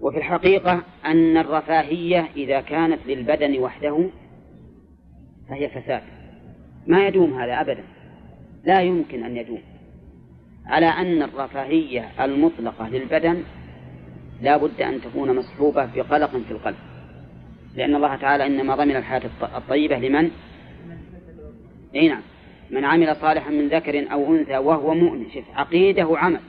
[0.00, 4.10] وفي الحقيقة أن الرفاهية إذا كانت للبدن وحده
[5.48, 6.17] فهي فساد.
[6.86, 7.84] ما يدوم هذا أبدا.
[8.64, 9.62] لا يمكن أن يدوم.
[10.66, 13.42] على أن الرفاهية المطلقة للبدن
[14.42, 16.76] لا بد أن تكون مصحوبة بقلق في القلب.
[17.74, 19.22] لأن الله تعالى إنما ضمن الحياة
[19.56, 20.30] الطيبة لمن؟
[21.94, 22.22] أي نعم.
[22.70, 26.40] من عمل صالحا من ذكر أو أنثى وهو مؤمن شوف عقيدة وعمل.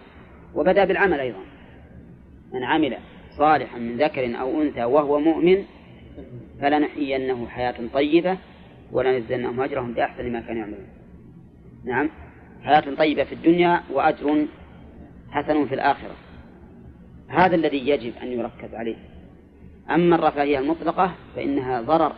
[0.55, 1.39] وبدأ بالعمل أيضا.
[2.53, 2.97] من عمل
[3.37, 5.63] صالحا من ذكر أو أنثى وهو مؤمن
[6.61, 8.37] فلنحيينه حياة طيبة.
[8.91, 10.87] ولنجزينهم أجرهم بأحسن ما كانوا يعملون.
[11.85, 12.09] نعم.
[12.63, 14.45] حياة طيبة في الدنيا وأجر
[15.31, 16.15] حسن في الآخرة.
[17.27, 18.95] هذا الذي يجب أن يركز عليه.
[19.89, 22.13] أما الرفاهية المطلقة فإنها ضرر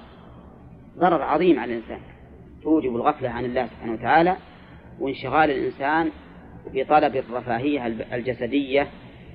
[0.98, 1.99] ضرر عظيم على الإنسان.
[2.64, 4.38] توجب الغفلة عن الله سبحانه وتعالى
[4.99, 6.10] وانشغال الإنسان
[6.73, 8.88] بطلب الرفاهية الجسدية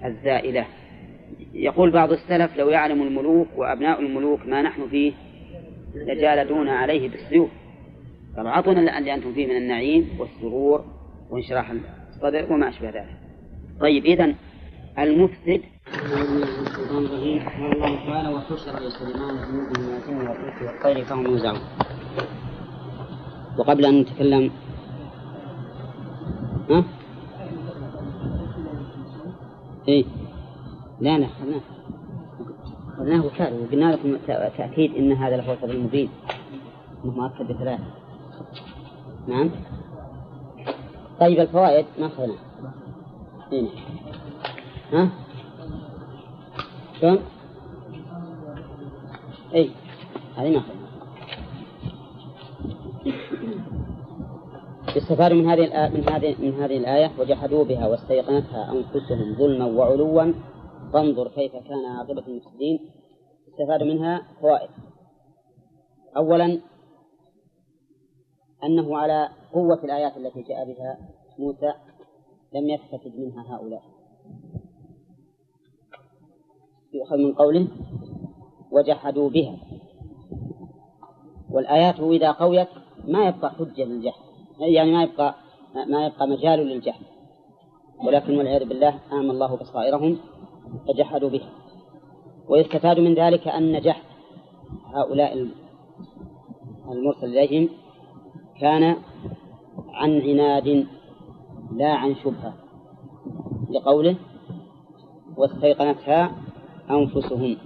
[0.05, 0.67] الزائلة.
[1.53, 5.13] يقول بعض السلف لو يعلم الملوك وأبناء الملوك ما نحن فيه
[5.97, 7.51] لجالدونا عليه بالسيوف.
[8.37, 10.85] قالوا أعطونا اللي أنتم فيه من النعيم والسرور
[11.31, 11.73] وانشراح
[12.09, 13.17] الصدر وما أشبه ذلك.
[13.81, 14.35] طيب إذا
[14.99, 15.61] المفسد.
[20.63, 21.61] والطير فهم يوزعون
[23.59, 24.51] وقبل أن نتكلم
[26.71, 26.85] ها؟
[29.89, 30.05] إيه.
[31.01, 31.61] لا لا أخذناه
[32.97, 34.17] أخذناه وكاله وقلنا لكم
[34.59, 36.09] تأكيد إن هذا لهو الفضل المبين.
[37.05, 37.85] مؤكد بثلاثة.
[39.29, 39.51] نعم.
[41.21, 42.37] طيب الفوائد ما أخذناه
[43.53, 43.69] إيه.
[44.93, 45.09] ها؟
[47.01, 47.19] شلون؟
[49.55, 49.71] اي
[50.37, 50.63] هذه ما
[54.97, 60.33] يستفاد من هذه من هذه من هذه الآية وجحدوا بها واستيقنتها أنفسهم ظلما وعلوا
[60.93, 62.91] فانظر كيف كان عاقبة المفسدين.
[63.49, 64.71] يستفاد منها فوائد.
[66.17, 66.61] أولا
[68.65, 70.99] أنه على قوة الآيات التي جاء بها
[71.39, 71.73] موسى
[72.55, 73.83] لم يستفد منها هؤلاء.
[76.93, 77.69] يؤخذ من قوله
[78.73, 79.57] وجحدوا بها.
[81.51, 82.69] والآيات إذا قويت
[83.05, 84.21] ما يبقى حجة للجحد.
[84.61, 85.35] يعني ما يبقى
[85.89, 87.07] ما يبقى مجال للجحد.
[88.07, 90.19] ولكن والعياذ بالله أعمى الله بصائرهم.
[90.89, 91.51] فجحدوا بها
[92.49, 94.03] ويستفاد من ذلك أن جحد
[94.95, 95.49] هؤلاء
[96.91, 97.69] المرسل إليهم
[98.61, 98.97] كان
[99.89, 100.87] عن عناد
[101.73, 102.55] لا عن شبهة
[103.71, 104.17] لقوله
[105.37, 106.37] واستيقنتها
[106.91, 107.57] أنفسهم.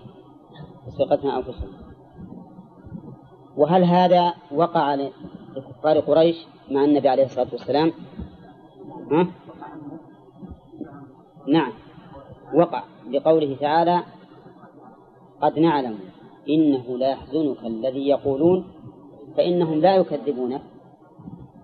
[0.88, 1.72] استيقنتها أنفسهم.
[3.56, 4.94] وهل هذا وقع
[5.56, 6.36] لكفار قريش
[6.70, 7.92] مع النبي عليه الصلاة والسلام؟
[9.12, 9.26] ها؟
[11.48, 11.72] نعم
[12.54, 12.82] وقع.
[13.10, 14.02] لقوله تعالى
[15.42, 15.98] قد نعلم
[16.48, 18.64] إنه لا يحزنك الذي يقولون
[19.36, 20.62] فإنهم لا يكذبونك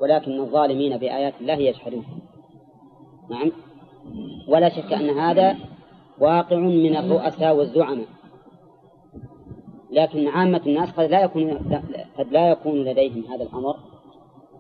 [0.01, 2.05] ولكن الظالمين بآيات الله يجحدون.
[3.31, 3.53] نعم.
[4.49, 5.57] ولا شك أن هذا
[6.21, 8.07] واقع من الرؤساء والزعماء.
[9.91, 11.59] لكن عامة الناس قد لا يكون
[12.19, 13.77] قد لا يكون لديهم هذا الأمر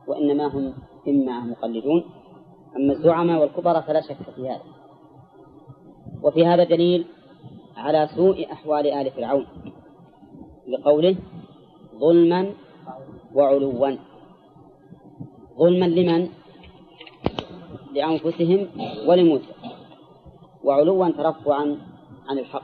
[0.08, 0.74] وإنما هم
[1.08, 2.04] إما مقلدون
[2.76, 4.62] أما الزعماء والكبراء فلا شك في هذا.
[6.22, 7.04] وفي هذا دليل
[7.76, 9.46] على سوء أحوال آل فرعون.
[10.68, 11.16] لقوله
[11.98, 12.50] ظلما
[13.34, 13.96] وعلوا.
[15.58, 16.28] ظلما لمن؟
[17.94, 18.66] لأنفسهم
[19.08, 19.52] ولموسى.
[20.64, 21.76] وعلوا ترفعا
[22.28, 22.62] عن الحق.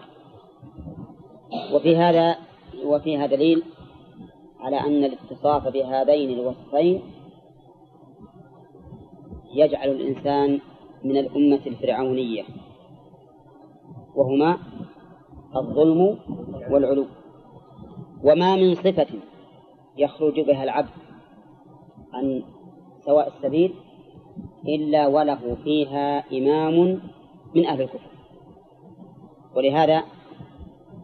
[1.72, 2.36] وفي هذا
[2.84, 3.62] وفيها دليل
[4.60, 7.02] على أن الاتصاف بهذين الوصفين
[9.54, 10.60] يجعل الإنسان
[11.04, 12.44] من الأمة الفرعونية.
[14.14, 14.58] وهما
[15.56, 16.18] الظلم
[16.70, 17.06] والعلو.
[18.24, 19.06] وما من صفة
[19.96, 20.90] يخرج بها العبد
[22.12, 22.42] عن
[23.04, 23.74] سواء السبيل
[24.68, 27.00] إلا وله فيها إمام
[27.54, 28.10] من أهل الكفر.
[29.56, 30.02] ولهذا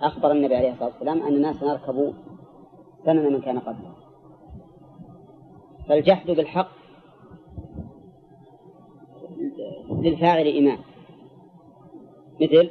[0.02, 2.14] أخبر النبي عليه الصلاة والسلام أن الناس نركب
[3.04, 3.94] سنن من كان قبله.
[5.88, 6.68] فالجحد بالحق
[9.90, 10.78] للفاعل إمام.
[12.40, 12.70] مثل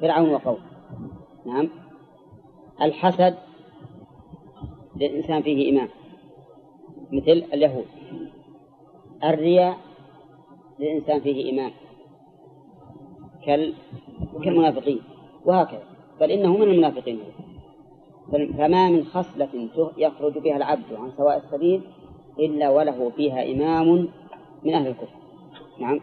[0.00, 0.58] فرعون وقوم
[1.46, 1.68] نعم.
[2.82, 3.34] الحسد
[4.96, 5.88] للإنسان فيه إمام
[7.12, 7.86] مثل اليهود.
[9.24, 9.76] الرياء
[10.78, 11.70] للإنسان فيه إمام
[14.44, 15.00] كالمنافقين
[15.44, 15.82] وهكذا.
[16.20, 17.20] بل إنه من المنافقين.
[18.32, 21.82] فما من خصلة يخرج بها العبد عن سواء السبيل
[22.38, 24.08] إلا وله فيها إمام
[24.64, 25.16] من أهل الكفر.
[25.78, 26.00] نعم.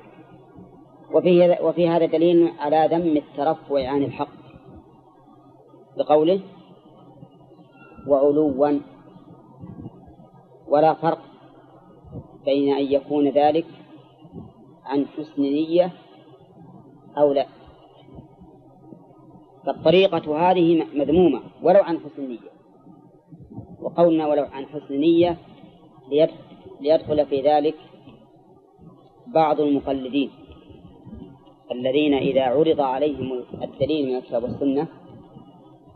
[1.14, 4.34] وفي وفي هذا دليل على ذم الترفع عن الحق.
[5.98, 6.41] بقوله
[8.07, 8.80] وعلوا.
[10.68, 11.22] ولا فرق
[12.45, 13.65] بين أن يكون ذلك
[14.85, 15.91] عن حسن نية
[17.18, 17.45] أو لا.
[19.65, 22.53] فالطريقة هذه مذمومة ولو عن حسن نية.
[23.81, 25.38] وقولنا ولو عن حسن نية
[26.81, 27.76] ليدخل في ذلك
[29.27, 30.31] بعض المقلدين.
[31.73, 34.87] الذين إذا عرض عليهم الدليل من الكتاب والسنة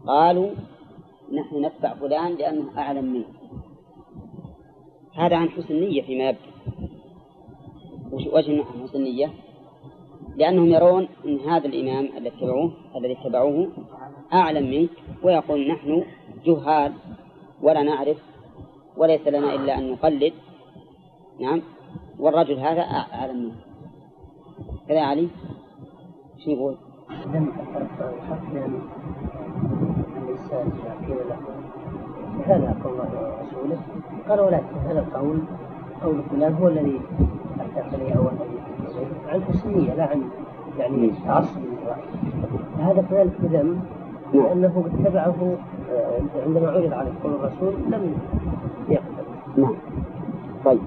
[0.08, 0.50] قالوا
[1.34, 3.26] نحن نتبع فلان لأنه أعلم منه.
[5.14, 6.48] هذا عن حسن نية فيما يبدو.
[8.12, 9.34] وجه عن حسن نية
[10.38, 13.72] لأنهم يرون أن هذا الإمام الذي اتبعوه الذي اتبعوه
[14.34, 14.90] أعلم منك
[15.24, 16.04] ويقول نحن
[16.46, 16.94] جهال
[17.62, 18.18] ولا نعرف
[18.98, 20.34] وليس لنا إلا أن نقلد.
[21.40, 21.62] نعم.
[22.20, 23.56] والرجل هذا أعلم منه.
[24.88, 25.28] كذا علي؟
[26.44, 26.76] شو يقول؟
[27.34, 28.82] لم الحق بين
[30.18, 31.38] الإنسان إذا قيل له
[32.46, 33.78] هذا قول الله ورسوله
[34.30, 35.40] قال ولكن هذا القول
[36.04, 37.02] قول فلان هو الذي
[37.62, 38.60] أحدث لي أو الذي
[39.28, 40.30] عن حسنية لا عن
[40.80, 41.46] يعني للرأي
[42.80, 43.82] هذا كذلك بذنب
[44.34, 45.58] لأنه اتبعه
[45.92, 48.16] آه، عندما عرض عليه قول الرسول لم
[48.90, 49.62] يقبل.
[49.62, 49.76] نعم.
[50.66, 50.82] طيب.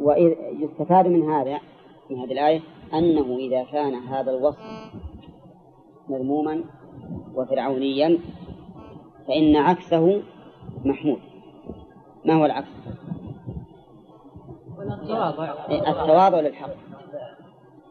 [0.00, 1.58] ويستفاد من هذا
[2.10, 2.60] من هذه الآية
[2.94, 4.92] أنه إذا كان هذا الوصف
[6.08, 6.64] مذموما
[7.34, 8.18] وفرعونيا
[9.28, 10.22] فإن عكسه
[10.84, 11.20] محمود.
[12.24, 12.68] ما هو العكس؟
[15.70, 16.40] التواضع.
[16.40, 16.70] للحق.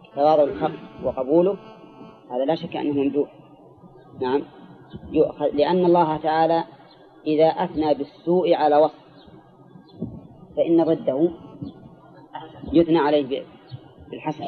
[0.10, 0.72] التواضع للحق
[1.04, 1.58] وقبوله
[2.32, 3.34] هذا لا شك أنه ممدوح.
[4.22, 4.44] نعم.
[5.12, 6.64] يؤخذ لأن الله تعالى
[7.28, 9.08] إذا أثنى بالسوء على وصف
[10.58, 11.30] فإن ضده
[12.74, 13.44] يثنى عليه
[14.12, 14.44] بالحسن.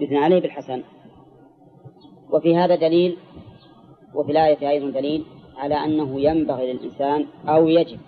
[0.00, 0.82] يثنى عليه بالحسن.
[2.30, 3.16] وفي هذا دليل
[4.14, 5.24] وفي الآية أيضا دليل
[5.56, 7.98] على أنه ينبغي للإنسان أو يجب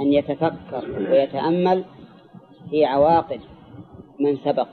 [0.00, 1.84] أن يتفكر ويتأمل
[2.70, 3.40] في عواقب
[4.20, 4.68] من سبق.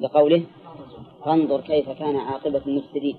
[0.00, 0.42] لقوله
[1.24, 3.16] فانظر كيف كان عاقبة المفسدين.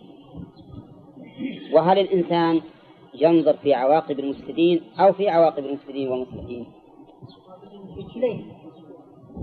[1.73, 2.61] وهل الإنسان
[3.13, 6.65] ينظر في عواقب المفسدين أو في عواقب المفسدين والمصلحين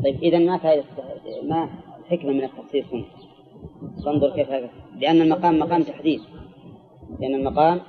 [0.05, 0.85] طيب إذا ما فائدة
[1.43, 1.69] ما
[2.11, 3.05] حكمة من التخصيص هنا؟
[4.05, 4.49] فانظر كيف
[4.99, 6.21] لأن المقام مقام تحديد.
[7.21, 7.81] لأن المقام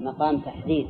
[0.00, 0.86] مقام تحديد.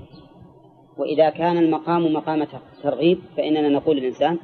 [0.99, 2.47] وإذا كان المقام مقام
[2.83, 4.39] ترغيب فإننا نقول للإنسان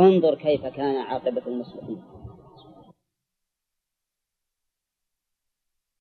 [0.00, 2.02] انظر كيف كان عاقبة المصلحين